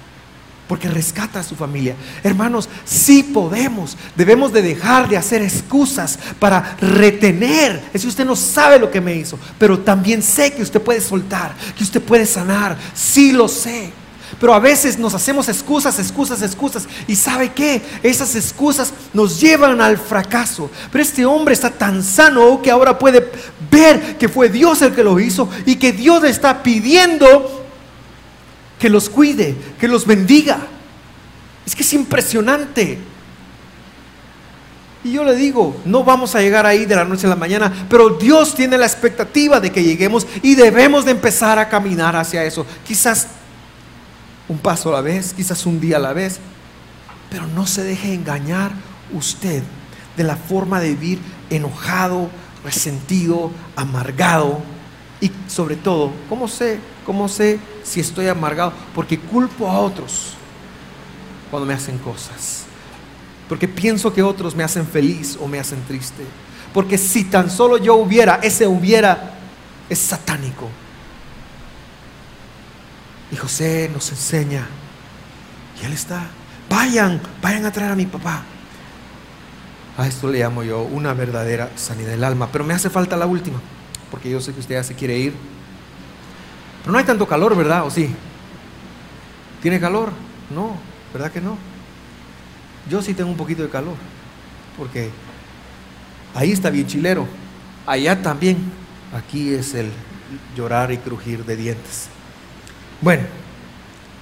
Porque 0.66 0.88
rescata 0.88 1.40
a 1.40 1.42
su 1.42 1.56
familia. 1.56 1.96
Hermanos, 2.22 2.68
si 2.86 3.22
podemos. 3.22 3.98
Debemos 4.16 4.52
de 4.52 4.62
dejar 4.62 5.08
de 5.08 5.18
hacer 5.18 5.42
excusas 5.42 6.18
para 6.38 6.76
retener. 6.80 7.82
Es 7.92 8.02
que 8.02 8.08
usted 8.08 8.24
no 8.24 8.36
sabe 8.36 8.78
lo 8.78 8.90
que 8.90 9.00
me 9.00 9.14
hizo. 9.14 9.38
Pero 9.58 9.80
también 9.80 10.22
sé 10.22 10.54
que 10.54 10.62
usted 10.62 10.80
puede 10.80 11.02
soltar. 11.02 11.54
Que 11.76 11.84
usted 11.84 12.00
puede 12.00 12.24
sanar. 12.24 12.78
Sí 12.94 13.32
lo 13.32 13.46
sé. 13.46 13.92
Pero 14.40 14.54
a 14.54 14.58
veces 14.58 14.98
nos 14.98 15.12
hacemos 15.12 15.50
excusas, 15.50 15.98
excusas, 15.98 16.40
excusas. 16.40 16.88
Y 17.06 17.14
sabe 17.14 17.52
qué? 17.52 17.82
Esas 18.02 18.34
excusas 18.34 18.90
nos 19.12 19.38
llevan 19.38 19.82
al 19.82 19.98
fracaso. 19.98 20.70
Pero 20.90 21.04
este 21.04 21.26
hombre 21.26 21.52
está 21.52 21.68
tan 21.68 22.02
sano 22.02 22.62
que 22.62 22.70
ahora 22.70 22.98
puede 22.98 23.30
ver 23.70 24.16
que 24.16 24.30
fue 24.30 24.48
Dios 24.48 24.80
el 24.80 24.94
que 24.94 25.04
lo 25.04 25.20
hizo 25.20 25.46
y 25.66 25.76
que 25.76 25.92
Dios 25.92 26.22
le 26.22 26.30
está 26.30 26.62
pidiendo 26.62 27.66
que 28.78 28.88
los 28.88 29.10
cuide, 29.10 29.54
que 29.78 29.86
los 29.86 30.06
bendiga. 30.06 30.58
Es 31.66 31.76
que 31.76 31.82
es 31.82 31.92
impresionante. 31.92 32.98
Y 35.04 35.12
yo 35.12 35.22
le 35.22 35.34
digo, 35.36 35.76
no 35.84 36.02
vamos 36.02 36.34
a 36.34 36.40
llegar 36.40 36.64
ahí 36.64 36.86
de 36.86 36.96
la 36.96 37.04
noche 37.04 37.26
a 37.26 37.30
la 37.30 37.36
mañana, 37.36 37.70
pero 37.90 38.08
Dios 38.08 38.54
tiene 38.54 38.78
la 38.78 38.86
expectativa 38.86 39.60
de 39.60 39.70
que 39.70 39.84
lleguemos 39.84 40.26
y 40.42 40.54
debemos 40.54 41.04
de 41.04 41.10
empezar 41.10 41.58
a 41.58 41.68
caminar 41.68 42.16
hacia 42.16 42.42
eso. 42.44 42.64
Quizás 42.86 43.26
un 44.50 44.58
paso 44.58 44.88
a 44.88 44.94
la 44.94 45.00
vez, 45.00 45.32
quizás 45.32 45.64
un 45.64 45.80
día 45.80 45.98
a 45.98 46.00
la 46.00 46.12
vez, 46.12 46.40
pero 47.30 47.46
no 47.46 47.68
se 47.68 47.84
deje 47.84 48.12
engañar 48.12 48.72
usted 49.12 49.62
de 50.16 50.24
la 50.24 50.34
forma 50.34 50.80
de 50.80 50.88
vivir 50.88 51.20
enojado, 51.50 52.28
resentido, 52.64 53.52
amargado 53.76 54.60
y 55.20 55.30
sobre 55.46 55.76
todo, 55.76 56.10
¿cómo 56.28 56.48
sé? 56.48 56.80
¿Cómo 57.06 57.28
sé 57.28 57.60
si 57.84 58.00
estoy 58.00 58.26
amargado? 58.26 58.72
Porque 58.92 59.20
culpo 59.20 59.70
a 59.70 59.78
otros 59.78 60.32
cuando 61.48 61.64
me 61.64 61.74
hacen 61.74 61.96
cosas. 61.98 62.64
Porque 63.48 63.68
pienso 63.68 64.12
que 64.12 64.20
otros 64.20 64.56
me 64.56 64.64
hacen 64.64 64.84
feliz 64.84 65.38
o 65.40 65.46
me 65.46 65.60
hacen 65.60 65.80
triste. 65.86 66.24
Porque 66.74 66.98
si 66.98 67.22
tan 67.22 67.50
solo 67.50 67.76
yo 67.76 67.94
hubiera, 67.94 68.40
ese 68.42 68.66
hubiera 68.66 69.30
es 69.88 70.00
satánico. 70.00 70.68
Y 73.32 73.36
José 73.36 73.90
nos 73.92 74.10
enseña. 74.10 74.66
Y 75.80 75.86
él 75.86 75.92
está. 75.92 76.26
Vayan, 76.68 77.20
vayan 77.42 77.64
a 77.64 77.72
traer 77.72 77.92
a 77.92 77.96
mi 77.96 78.06
papá. 78.06 78.42
A 79.96 80.06
esto 80.06 80.28
le 80.28 80.38
llamo 80.38 80.62
yo 80.62 80.82
una 80.82 81.14
verdadera 81.14 81.70
sanidad 81.76 82.10
del 82.10 82.24
alma. 82.24 82.48
Pero 82.50 82.64
me 82.64 82.74
hace 82.74 82.90
falta 82.90 83.16
la 83.16 83.26
última. 83.26 83.60
Porque 84.10 84.30
yo 84.30 84.40
sé 84.40 84.52
que 84.52 84.60
usted 84.60 84.74
ya 84.74 84.84
se 84.84 84.94
quiere 84.94 85.18
ir. 85.18 85.34
Pero 86.80 86.92
no 86.92 86.98
hay 86.98 87.04
tanto 87.04 87.26
calor, 87.26 87.56
¿verdad? 87.56 87.86
¿O 87.86 87.90
sí? 87.90 88.14
¿Tiene 89.62 89.78
calor? 89.78 90.10
No, 90.54 90.76
¿verdad 91.12 91.30
que 91.30 91.40
no? 91.40 91.56
Yo 92.88 93.02
sí 93.02 93.14
tengo 93.14 93.30
un 93.30 93.36
poquito 93.36 93.62
de 93.62 93.68
calor. 93.68 93.96
Porque 94.76 95.10
ahí 96.34 96.52
está 96.52 96.70
bien 96.70 96.86
chilero. 96.86 97.26
Allá 97.86 98.20
también. 98.22 98.58
Aquí 99.12 99.52
es 99.52 99.74
el 99.74 99.90
llorar 100.56 100.92
y 100.92 100.98
crujir 100.98 101.44
de 101.44 101.56
dientes. 101.56 102.08
Bueno, 103.02 103.22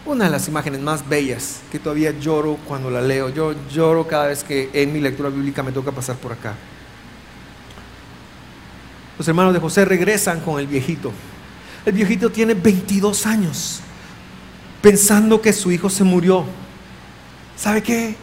una 0.06 0.26
de 0.26 0.30
las 0.30 0.46
imágenes 0.46 0.80
más 0.80 1.08
bellas 1.08 1.60
que 1.72 1.80
todavía 1.80 2.12
lloro 2.12 2.58
cuando 2.66 2.90
la 2.90 3.02
leo. 3.02 3.28
Yo 3.28 3.54
lloro 3.72 4.06
cada 4.06 4.28
vez 4.28 4.44
que 4.44 4.70
en 4.72 4.92
mi 4.92 5.00
lectura 5.00 5.30
bíblica 5.30 5.62
me 5.62 5.72
toca 5.72 5.90
pasar 5.90 6.16
por 6.16 6.32
acá. 6.32 6.54
Los 9.18 9.26
hermanos 9.26 9.52
de 9.52 9.58
José 9.58 9.84
regresan 9.84 10.40
con 10.40 10.60
el 10.60 10.68
viejito. 10.68 11.12
El 11.84 11.92
viejito 11.92 12.30
tiene 12.30 12.54
22 12.54 13.26
años 13.26 13.80
pensando 14.80 15.40
que 15.40 15.52
su 15.52 15.72
hijo 15.72 15.90
se 15.90 16.04
murió. 16.04 16.44
¿Sabe 17.56 17.82
qué? 17.82 18.14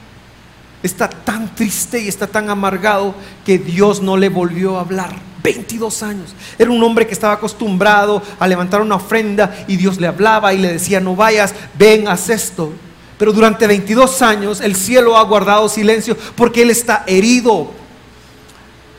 Está 0.82 1.10
tan 1.10 1.54
triste 1.54 2.00
y 2.00 2.08
está 2.08 2.28
tan 2.28 2.50
amargado 2.50 3.14
que 3.46 3.58
Dios 3.58 4.02
no 4.02 4.16
le 4.16 4.30
volvió 4.30 4.78
a 4.78 4.82
hablar. 4.82 5.16
22 5.46 6.04
años. 6.04 6.36
Era 6.58 6.72
un 6.72 6.84
hombre 6.84 7.08
que 7.08 7.14
estaba 7.14 7.34
acostumbrado 7.34 8.22
a 8.40 8.48
levantar 8.48 8.82
una 8.82 8.96
ofrenda 8.96 9.66
y 9.68 9.78
Dios 9.78 10.00
le 10.00 10.08
hablaba 10.08 10.54
y 10.54 10.58
le 10.58 10.74
decía, 10.74 11.00
no 11.00 11.16
vayas, 11.16 11.54
ven, 11.78 12.08
haz 12.08 12.30
esto. 12.30 12.74
Pero 13.18 13.32
durante 13.32 13.68
22 13.68 14.22
años 14.22 14.60
el 14.60 14.76
cielo 14.76 15.18
ha 15.18 15.24
guardado 15.24 15.70
silencio 15.70 16.18
porque 16.36 16.64
Él 16.64 16.72
está 16.72 17.04
herido. 17.08 17.72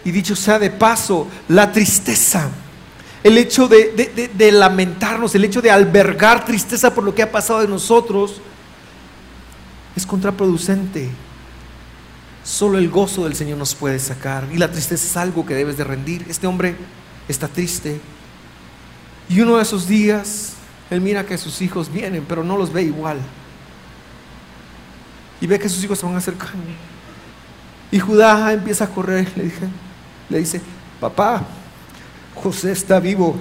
Y 0.04 0.12
dicho 0.12 0.36
sea 0.36 0.58
de 0.58 0.70
paso, 0.70 1.26
la 1.48 1.72
tristeza, 1.72 2.48
el 3.24 3.36
hecho 3.38 3.66
de, 3.68 4.52
lamentarnos, 4.52 5.34
el 5.34 5.44
hecho 5.44 5.60
de 5.60 5.70
albergar 5.70 6.44
tristeza 6.44 6.94
por 6.94 7.02
lo 7.02 7.12
que 7.12 7.22
ha 7.22 7.32
pasado 7.32 7.60
de 7.60 7.66
nosotros, 7.66 8.40
es 9.96 10.06
contraproducente. 10.06 11.10
Solo 12.46 12.78
el 12.78 12.88
gozo 12.88 13.24
del 13.24 13.34
Señor 13.34 13.58
nos 13.58 13.74
puede 13.74 13.98
sacar. 13.98 14.46
Y 14.52 14.56
la 14.56 14.70
tristeza 14.70 15.04
es 15.04 15.16
algo 15.16 15.44
que 15.44 15.52
debes 15.52 15.76
de 15.76 15.82
rendir. 15.82 16.24
Este 16.28 16.46
hombre 16.46 16.76
está 17.26 17.48
triste. 17.48 18.00
Y 19.28 19.40
uno 19.40 19.56
de 19.56 19.64
esos 19.64 19.88
días, 19.88 20.52
él 20.88 21.00
mira 21.00 21.26
que 21.26 21.36
sus 21.38 21.60
hijos 21.60 21.92
vienen, 21.92 22.24
pero 22.28 22.44
no 22.44 22.56
los 22.56 22.72
ve 22.72 22.84
igual. 22.84 23.18
Y 25.40 25.48
ve 25.48 25.58
que 25.58 25.68
sus 25.68 25.82
hijos 25.82 25.98
se 25.98 26.06
van 26.06 26.14
acercando. 26.14 26.62
Y 27.90 27.98
Judá 27.98 28.52
empieza 28.52 28.84
a 28.84 28.88
correr. 28.90 29.28
Le, 29.34 29.42
dije, 29.42 29.66
le 30.28 30.38
dice, 30.38 30.60
papá, 31.00 31.42
José 32.36 32.70
está 32.70 33.00
vivo. 33.00 33.34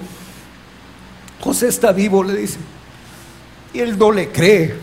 José 1.40 1.68
está 1.68 1.92
vivo, 1.92 2.24
le 2.24 2.34
dice. 2.38 2.58
Y 3.72 3.78
él 3.78 3.96
no 3.96 4.10
le 4.10 4.32
cree. 4.32 4.74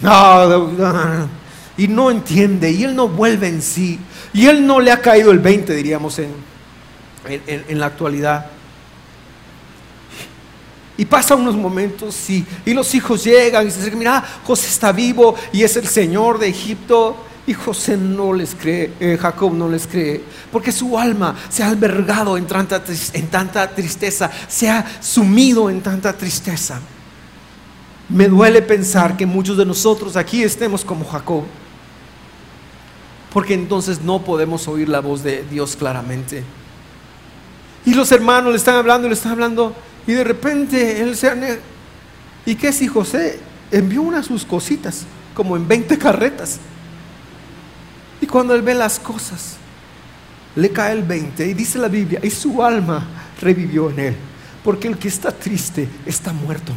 No, 0.00 0.48
no, 0.48 0.68
no 0.68 1.43
y 1.76 1.88
no 1.88 2.10
entiende 2.10 2.70
y 2.70 2.84
él 2.84 2.94
no 2.94 3.08
vuelve 3.08 3.48
en 3.48 3.60
sí 3.60 3.98
y 4.32 4.46
él 4.46 4.66
no 4.66 4.80
le 4.80 4.90
ha 4.90 5.00
caído 5.00 5.30
el 5.30 5.38
20, 5.38 5.74
diríamos 5.74 6.18
en, 6.18 6.30
en, 7.26 7.78
la 7.78 7.86
actualidad. 7.86 8.46
Y 10.96 11.04
pasa 11.04 11.34
unos 11.34 11.56
momentos, 11.56 12.14
sí, 12.14 12.44
y 12.64 12.72
los 12.72 12.94
hijos 12.94 13.24
llegan 13.24 13.62
y 13.62 13.66
dicen, 13.66 13.98
mira, 13.98 14.22
José 14.44 14.68
está 14.68 14.92
vivo 14.92 15.34
y 15.52 15.62
es 15.62 15.76
el 15.76 15.86
Señor 15.86 16.38
de 16.38 16.48
Egipto. 16.48 17.16
Y 17.46 17.52
José 17.52 17.98
no 17.98 18.32
les 18.32 18.54
cree, 18.54 18.92
eh, 18.98 19.18
Jacob 19.20 19.52
no 19.52 19.68
les 19.68 19.86
cree, 19.86 20.24
porque 20.50 20.72
su 20.72 20.98
alma 20.98 21.36
se 21.50 21.62
ha 21.62 21.68
albergado 21.68 22.38
en 22.38 22.46
tanta, 22.46 22.82
en 23.12 23.26
tanta 23.26 23.68
tristeza, 23.68 24.30
se 24.48 24.70
ha 24.70 24.82
sumido 25.02 25.68
en 25.68 25.82
tanta 25.82 26.14
tristeza. 26.14 26.80
Me 28.08 28.28
duele 28.28 28.62
pensar 28.62 29.14
que 29.14 29.26
muchos 29.26 29.58
de 29.58 29.66
nosotros 29.66 30.16
aquí 30.16 30.42
estemos 30.42 30.86
como 30.86 31.04
Jacob 31.04 31.44
porque 33.34 33.52
entonces 33.52 34.00
no 34.00 34.22
podemos 34.22 34.68
oír 34.68 34.88
la 34.88 35.00
voz 35.00 35.24
de 35.24 35.44
Dios 35.50 35.74
claramente. 35.74 36.44
Y 37.84 37.92
los 37.92 38.12
hermanos 38.12 38.52
le 38.52 38.56
están 38.56 38.76
hablando, 38.76 39.08
le 39.08 39.14
están 39.14 39.32
hablando, 39.32 39.74
y 40.06 40.12
de 40.12 40.22
repente 40.22 41.02
él 41.02 41.16
se... 41.16 41.58
¿Y 42.46 42.54
qué 42.54 42.72
si 42.72 42.86
José 42.86 43.40
envió 43.72 44.02
una 44.02 44.18
de 44.18 44.22
sus 44.22 44.44
cositas, 44.44 45.04
como 45.34 45.56
en 45.56 45.66
20 45.66 45.98
carretas? 45.98 46.60
Y 48.20 48.26
cuando 48.26 48.54
él 48.54 48.62
ve 48.62 48.72
las 48.72 49.00
cosas, 49.00 49.56
le 50.54 50.70
cae 50.70 50.92
el 50.92 51.02
20 51.02 51.44
y 51.44 51.54
dice 51.54 51.80
la 51.80 51.88
Biblia, 51.88 52.20
y 52.22 52.30
su 52.30 52.62
alma 52.62 53.04
revivió 53.40 53.90
en 53.90 53.98
él, 53.98 54.16
porque 54.62 54.86
el 54.86 54.96
que 54.96 55.08
está 55.08 55.32
triste 55.32 55.88
está 56.06 56.32
muerto. 56.32 56.72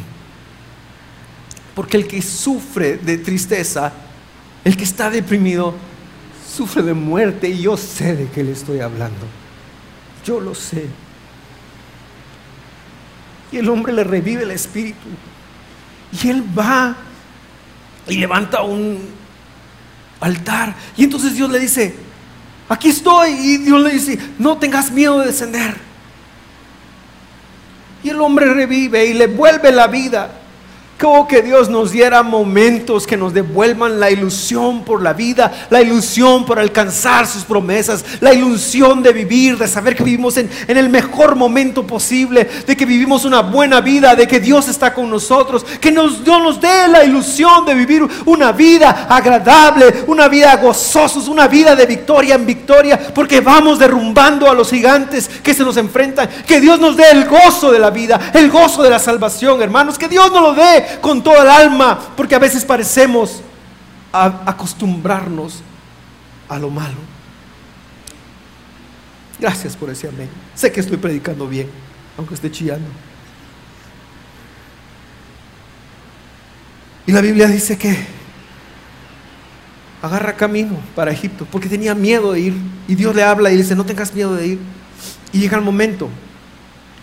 Porque 1.76 1.96
el 1.96 2.08
que 2.08 2.20
sufre 2.20 2.96
de 2.96 3.18
tristeza, 3.18 3.92
el 4.64 4.76
que 4.76 4.82
está 4.82 5.08
deprimido, 5.08 5.74
sufre 6.48 6.82
de 6.82 6.94
muerte 6.94 7.48
y 7.48 7.62
yo 7.62 7.76
sé 7.76 8.16
de 8.16 8.28
qué 8.28 8.42
le 8.42 8.52
estoy 8.52 8.80
hablando. 8.80 9.26
Yo 10.24 10.40
lo 10.40 10.54
sé. 10.54 10.86
Y 13.52 13.58
el 13.58 13.68
hombre 13.68 13.92
le 13.92 14.04
revive 14.04 14.42
el 14.42 14.50
espíritu. 14.50 15.08
Y 16.22 16.28
él 16.28 16.44
va 16.58 16.96
y 18.06 18.16
levanta 18.16 18.62
un 18.62 18.98
altar. 20.20 20.74
Y 20.96 21.04
entonces 21.04 21.34
Dios 21.34 21.50
le 21.50 21.58
dice, 21.58 21.94
aquí 22.68 22.88
estoy. 22.88 23.30
Y 23.30 23.56
Dios 23.58 23.80
le 23.82 23.90
dice, 23.90 24.18
no 24.38 24.58
tengas 24.58 24.90
miedo 24.90 25.20
de 25.20 25.26
descender. 25.26 25.76
Y 28.02 28.10
el 28.10 28.20
hombre 28.20 28.52
revive 28.52 29.06
y 29.06 29.14
le 29.14 29.26
vuelve 29.26 29.72
la 29.72 29.86
vida. 29.86 30.37
Como 30.98 31.28
que 31.28 31.42
Dios 31.42 31.68
nos 31.68 31.92
diera 31.92 32.24
momentos 32.24 33.06
que 33.06 33.16
nos 33.16 33.32
devuelvan 33.32 34.00
la 34.00 34.10
ilusión 34.10 34.82
por 34.82 35.00
la 35.00 35.12
vida, 35.12 35.68
la 35.70 35.80
ilusión 35.80 36.44
por 36.44 36.58
alcanzar 36.58 37.24
sus 37.28 37.44
promesas, 37.44 38.04
la 38.20 38.34
ilusión 38.34 39.00
de 39.00 39.12
vivir, 39.12 39.56
de 39.56 39.68
saber 39.68 39.94
que 39.94 40.02
vivimos 40.02 40.36
en, 40.38 40.50
el 40.66 40.88
mejor 40.88 41.36
momento 41.36 41.86
posible, 41.86 42.48
de 42.66 42.76
que 42.76 42.84
vivimos 42.84 43.24
una 43.24 43.42
buena 43.42 43.80
vida, 43.80 44.16
de 44.16 44.26
que 44.26 44.40
Dios 44.40 44.66
está 44.66 44.92
con 44.92 45.08
nosotros, 45.08 45.64
que 45.80 45.92
nos, 45.92 46.24
Dios 46.24 46.42
nos 46.42 46.60
dé 46.60 46.88
la 46.88 47.04
ilusión 47.04 47.64
de 47.64 47.76
vivir 47.76 48.04
una 48.26 48.50
vida 48.50 49.06
agradable, 49.08 50.02
una 50.08 50.26
vida 50.26 50.56
gozosos, 50.56 51.28
una 51.28 51.46
vida 51.46 51.76
de 51.76 51.86
victoria 51.86 52.34
en 52.34 52.44
victoria, 52.44 52.98
porque 53.14 53.40
vamos 53.40 53.78
derrumbando 53.78 54.50
a 54.50 54.54
los 54.54 54.70
gigantes 54.70 55.30
que 55.44 55.54
se 55.54 55.62
nos 55.62 55.76
enfrentan. 55.76 56.28
Que 56.44 56.60
Dios 56.60 56.80
nos 56.80 56.96
dé 56.96 57.08
el 57.12 57.26
gozo 57.26 57.70
de 57.70 57.78
la 57.78 57.90
vida, 57.90 58.32
el 58.34 58.50
gozo 58.50 58.82
de 58.82 58.90
la 58.90 58.98
salvación, 58.98 59.62
hermanos, 59.62 59.96
que 59.96 60.08
Dios 60.08 60.32
nos 60.32 60.42
lo 60.42 60.54
dé 60.54 60.87
con 61.00 61.22
toda 61.22 61.42
el 61.42 61.48
alma, 61.48 61.98
porque 62.16 62.34
a 62.34 62.38
veces 62.38 62.64
parecemos 62.64 63.42
acostumbrarnos 64.12 65.62
a 66.48 66.58
lo 66.58 66.70
malo. 66.70 66.96
Gracias 69.38 69.76
por 69.76 69.90
ese 69.90 70.08
amén. 70.08 70.28
Sé 70.54 70.72
que 70.72 70.80
estoy 70.80 70.96
predicando 70.96 71.46
bien, 71.46 71.68
aunque 72.16 72.34
esté 72.34 72.50
chillando. 72.50 72.88
Y 77.06 77.12
la 77.12 77.20
Biblia 77.20 77.46
dice 77.46 77.78
que 77.78 77.96
agarra 80.02 80.34
camino 80.34 80.76
para 80.94 81.10
Egipto, 81.10 81.46
porque 81.50 81.68
tenía 81.68 81.94
miedo 81.94 82.32
de 82.32 82.40
ir. 82.40 82.54
Y 82.86 82.94
Dios 82.94 83.14
le 83.14 83.22
habla 83.22 83.50
y 83.50 83.56
dice, 83.56 83.74
no 83.74 83.86
tengas 83.86 84.12
miedo 84.12 84.34
de 84.34 84.46
ir. 84.46 84.58
Y 85.32 85.40
llega 85.40 85.56
el 85.56 85.64
momento, 85.64 86.08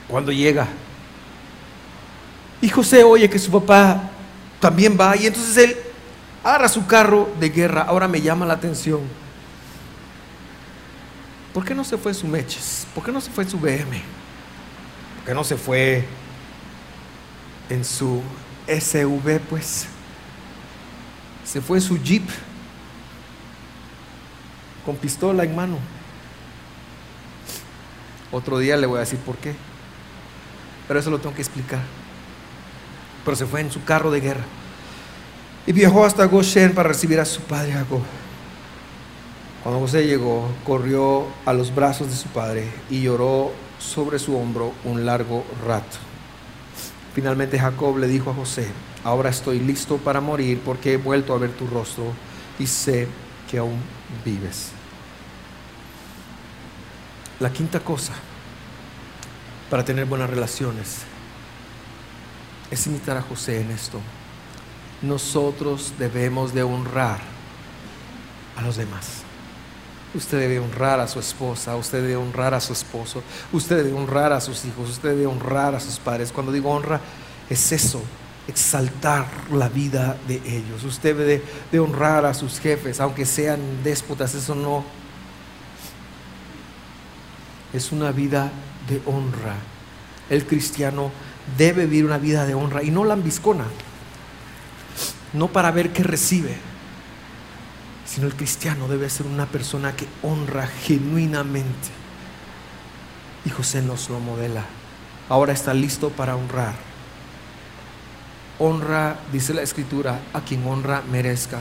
cuando 0.07 0.31
llega, 0.31 0.67
y 2.61 2.69
José 2.69 3.03
oye 3.03 3.29
que 3.29 3.39
su 3.39 3.51
papá 3.51 4.09
también 4.59 4.97
va 4.99 5.15
y 5.15 5.27
entonces 5.27 5.57
él 5.57 5.77
agarra 6.43 6.69
su 6.69 6.85
carro 6.85 7.29
de 7.39 7.49
guerra. 7.49 7.83
Ahora 7.83 8.07
me 8.07 8.21
llama 8.21 8.45
la 8.45 8.53
atención. 8.53 9.01
¿Por 11.53 11.63
qué 11.63 11.73
no 11.73 11.83
se 11.83 11.97
fue 11.97 12.13
su 12.13 12.27
Meches? 12.27 12.87
¿Por 12.93 13.03
qué 13.03 13.11
no 13.11 13.21
se 13.21 13.31
fue 13.31 13.45
su 13.45 13.57
BM? 13.57 14.01
¿Por 15.17 15.25
qué 15.25 15.33
no 15.33 15.43
se 15.43 15.57
fue 15.57 16.05
en 17.69 17.83
su 17.83 18.21
SUV 18.67 19.39
pues? 19.49 19.87
Se 21.43 21.61
fue 21.61 21.77
en 21.77 21.83
su 21.83 22.01
Jeep 22.01 22.27
con 24.85 24.95
pistola 24.95 25.43
en 25.43 25.55
mano. 25.55 25.77
Otro 28.31 28.59
día 28.59 28.75
le 28.77 28.87
voy 28.87 28.97
a 28.97 29.01
decir 29.01 29.19
por 29.19 29.37
qué. 29.37 29.55
Pero 30.87 30.99
eso 30.99 31.09
lo 31.09 31.19
tengo 31.19 31.35
que 31.35 31.41
explicar 31.41 31.81
pero 33.25 33.35
se 33.35 33.47
fue 33.47 33.61
en 33.61 33.71
su 33.71 33.83
carro 33.83 34.11
de 34.11 34.21
guerra. 34.21 34.45
Y 35.65 35.73
viajó 35.73 36.05
hasta 36.05 36.25
Goshen 36.25 36.73
para 36.73 36.89
recibir 36.89 37.19
a 37.19 37.25
su 37.25 37.41
padre 37.41 37.73
Jacob. 37.73 38.01
Cuando 39.63 39.81
José 39.81 40.05
llegó, 40.05 40.47
corrió 40.63 41.25
a 41.43 41.51
los 41.51 41.73
brazos 41.73 42.07
de 42.07 42.15
su 42.15 42.29
padre 42.29 42.69
y 42.87 43.01
lloró 43.01 43.51
sobre 43.79 44.19
su 44.19 44.37
hombro 44.37 44.73
un 44.83 45.07
largo 45.07 45.43
rato. 45.65 45.97
Finalmente 47.15 47.57
Jacob 47.57 47.97
le 47.97 48.07
dijo 48.07 48.29
a 48.29 48.35
José, 48.35 48.67
ahora 49.03 49.31
estoy 49.31 49.59
listo 49.59 49.97
para 49.97 50.21
morir 50.21 50.61
porque 50.63 50.93
he 50.93 50.97
vuelto 50.97 51.33
a 51.33 51.39
ver 51.39 51.51
tu 51.51 51.65
rostro 51.65 52.05
y 52.59 52.67
sé 52.67 53.07
que 53.49 53.57
aún 53.57 53.79
vives. 54.23 54.69
La 57.39 57.51
quinta 57.51 57.79
cosa 57.79 58.13
para 59.71 59.83
tener 59.83 60.05
buenas 60.05 60.29
relaciones 60.29 61.05
es 62.71 62.87
imitar 62.87 63.17
a 63.17 63.21
José 63.21 63.61
en 63.61 63.71
esto. 63.71 63.99
Nosotros 65.01 65.93
debemos 65.99 66.53
de 66.53 66.63
honrar 66.63 67.19
a 68.55 68.61
los 68.61 68.77
demás. 68.77 69.23
Usted 70.13 70.39
debe 70.39 70.59
honrar 70.59 70.99
a 70.99 71.07
su 71.07 71.19
esposa, 71.19 71.75
usted 71.75 72.01
debe 72.01 72.15
honrar 72.15 72.53
a 72.53 72.61
su 72.61 72.71
esposo, 72.71 73.21
usted 73.51 73.77
debe 73.77 73.93
honrar 73.93 74.31
a 74.31 74.39
sus 74.39 74.63
hijos, 74.63 74.89
usted 74.89 75.09
debe 75.09 75.25
honrar 75.25 75.75
a 75.75 75.79
sus 75.79 75.99
padres. 75.99 76.31
Cuando 76.31 76.53
digo 76.53 76.71
honra, 76.71 77.01
es 77.49 77.71
eso, 77.73 78.01
exaltar 78.47 79.25
la 79.51 79.69
vida 79.69 80.17
de 80.27 80.35
ellos. 80.45 80.83
Usted 80.83 81.15
debe 81.15 81.43
de, 81.71 81.79
honrar 81.79 82.25
a 82.25 82.33
sus 82.33 82.59
jefes, 82.59 82.99
aunque 82.99 83.25
sean 83.25 83.59
déspotas, 83.83 84.33
eso 84.35 84.55
no. 84.55 84.85
Es 87.73 87.91
una 87.91 88.11
vida 88.11 88.51
de 88.87 89.01
honra. 89.05 89.55
El 90.29 90.45
cristiano 90.45 91.11
debe 91.57 91.85
vivir 91.85 92.05
una 92.05 92.17
vida 92.17 92.45
de 92.45 92.55
honra 92.55 92.83
y 92.83 92.91
no 92.91 93.05
lambiscona, 93.05 93.65
no 95.33 95.47
para 95.47 95.71
ver 95.71 95.91
qué 95.93 96.03
recibe 96.03 96.57
sino 98.15 98.27
el 98.27 98.35
cristiano 98.35 98.87
debe 98.87 99.09
ser 99.09 99.25
una 99.25 99.45
persona 99.45 99.93
que 99.93 100.07
honra 100.21 100.67
genuinamente. 100.67 101.89
Y 103.43 103.49
José 103.49 103.81
nos 103.81 104.09
lo 104.09 104.21
modela. 104.21 104.63
Ahora 105.27 105.51
está 105.51 105.73
listo 105.73 106.11
para 106.11 106.35
honrar. 106.35 106.75
Honra, 108.57 109.19
dice 109.33 109.53
la 109.53 109.63
escritura, 109.63 110.21
a 110.33 110.39
quien 110.39 110.65
honra 110.65 111.03
merezca. 111.11 111.59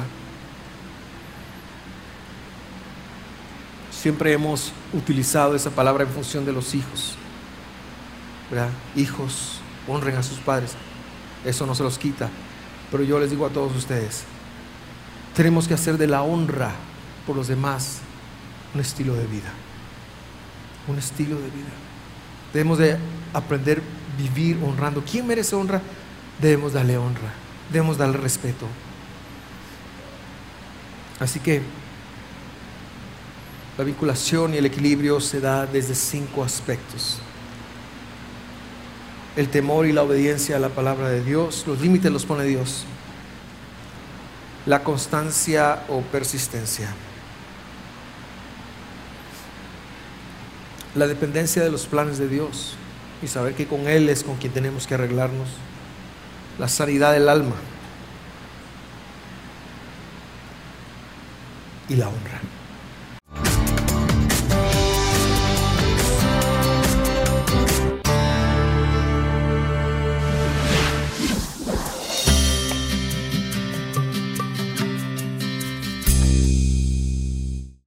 Siempre 3.91 4.33
hemos 4.33 4.73
utilizado 4.93 5.57
esa 5.57 5.71
palabra 5.71 6.05
en 6.05 6.11
función 6.11 6.45
de 6.45 6.53
los 6.53 6.75
hijos. 6.75 7.17
Hijos, 8.95 9.59
honren 9.89 10.17
a 10.17 10.23
sus 10.23 10.39
padres. 10.39 10.73
Eso 11.45 11.67
no 11.67 11.75
se 11.75 11.83
los 11.83 11.99
quita. 11.99 12.31
Pero 12.91 13.03
yo 13.03 13.19
les 13.19 13.31
digo 13.31 13.47
a 13.47 13.51
todos 13.51 13.75
ustedes, 13.77 14.25
tenemos 15.35 15.67
que 15.67 15.75
hacer 15.75 15.99
de 15.99 16.07
la 16.07 16.23
honra 16.23 16.73
por 17.27 17.37
los 17.37 17.49
demás 17.49 17.99
un 18.75 18.81
estilo 18.81 19.15
de 19.15 19.27
vida. 19.27 19.53
Un 20.87 20.99
estilo 20.99 21.37
de 21.37 21.51
vida. 21.51 21.73
Debemos 22.53 22.79
de 22.79 22.97
aprender 23.33 23.79
a 23.79 24.23
vivir 24.23 24.59
honrando. 24.63 25.03
¿Quién 25.03 25.27
merece 25.27 25.57
honra? 25.57 25.81
Debemos 26.41 26.73
darle 26.73 26.97
honra. 26.97 27.33
Debemos 27.73 27.97
darle 27.97 28.19
respeto. 28.19 28.67
Así 31.19 31.41
que 31.41 31.63
la 33.77 33.85
vinculación 33.85 34.55
y 34.55 34.59
el 34.59 34.67
equilibrio 34.67 35.21
se 35.21 35.41
da 35.41 35.67
desde 35.67 35.95
cinco 35.95 36.45
aspectos. 36.45 37.19
El 39.37 39.49
temor 39.49 39.87
y 39.87 39.93
la 39.93 40.03
obediencia 40.03 40.57
a 40.57 40.61
la 40.61 40.69
palabra 40.69 41.09
de 41.09 41.23
Dios, 41.23 41.65
los 41.67 41.81
límites 41.81 42.13
los 42.13 42.25
pone 42.25 42.45
Dios 42.45 42.87
la 44.67 44.83
constancia 44.83 45.85
o 45.89 46.01
persistencia. 46.01 46.89
La 50.95 51.07
dependencia 51.07 51.63
de 51.63 51.71
los 51.71 51.87
planes 51.87 52.19
de 52.19 52.29
Dios 52.29 52.77
y 53.23 53.29
saber 53.29 53.55
que 53.55 53.67
con 53.67 53.89
Él 53.89 54.09
es 54.09 54.25
con 54.25 54.37
quien 54.37 54.53
tenemos 54.53 54.87
que 54.87 54.95
arreglarnos. 54.95 55.49
La 56.59 56.69
sanidad 56.69 57.13
del 57.13 57.29
alma 57.29 57.57
y 61.89 61.97
la 61.97 62.09
honra. 62.09 62.41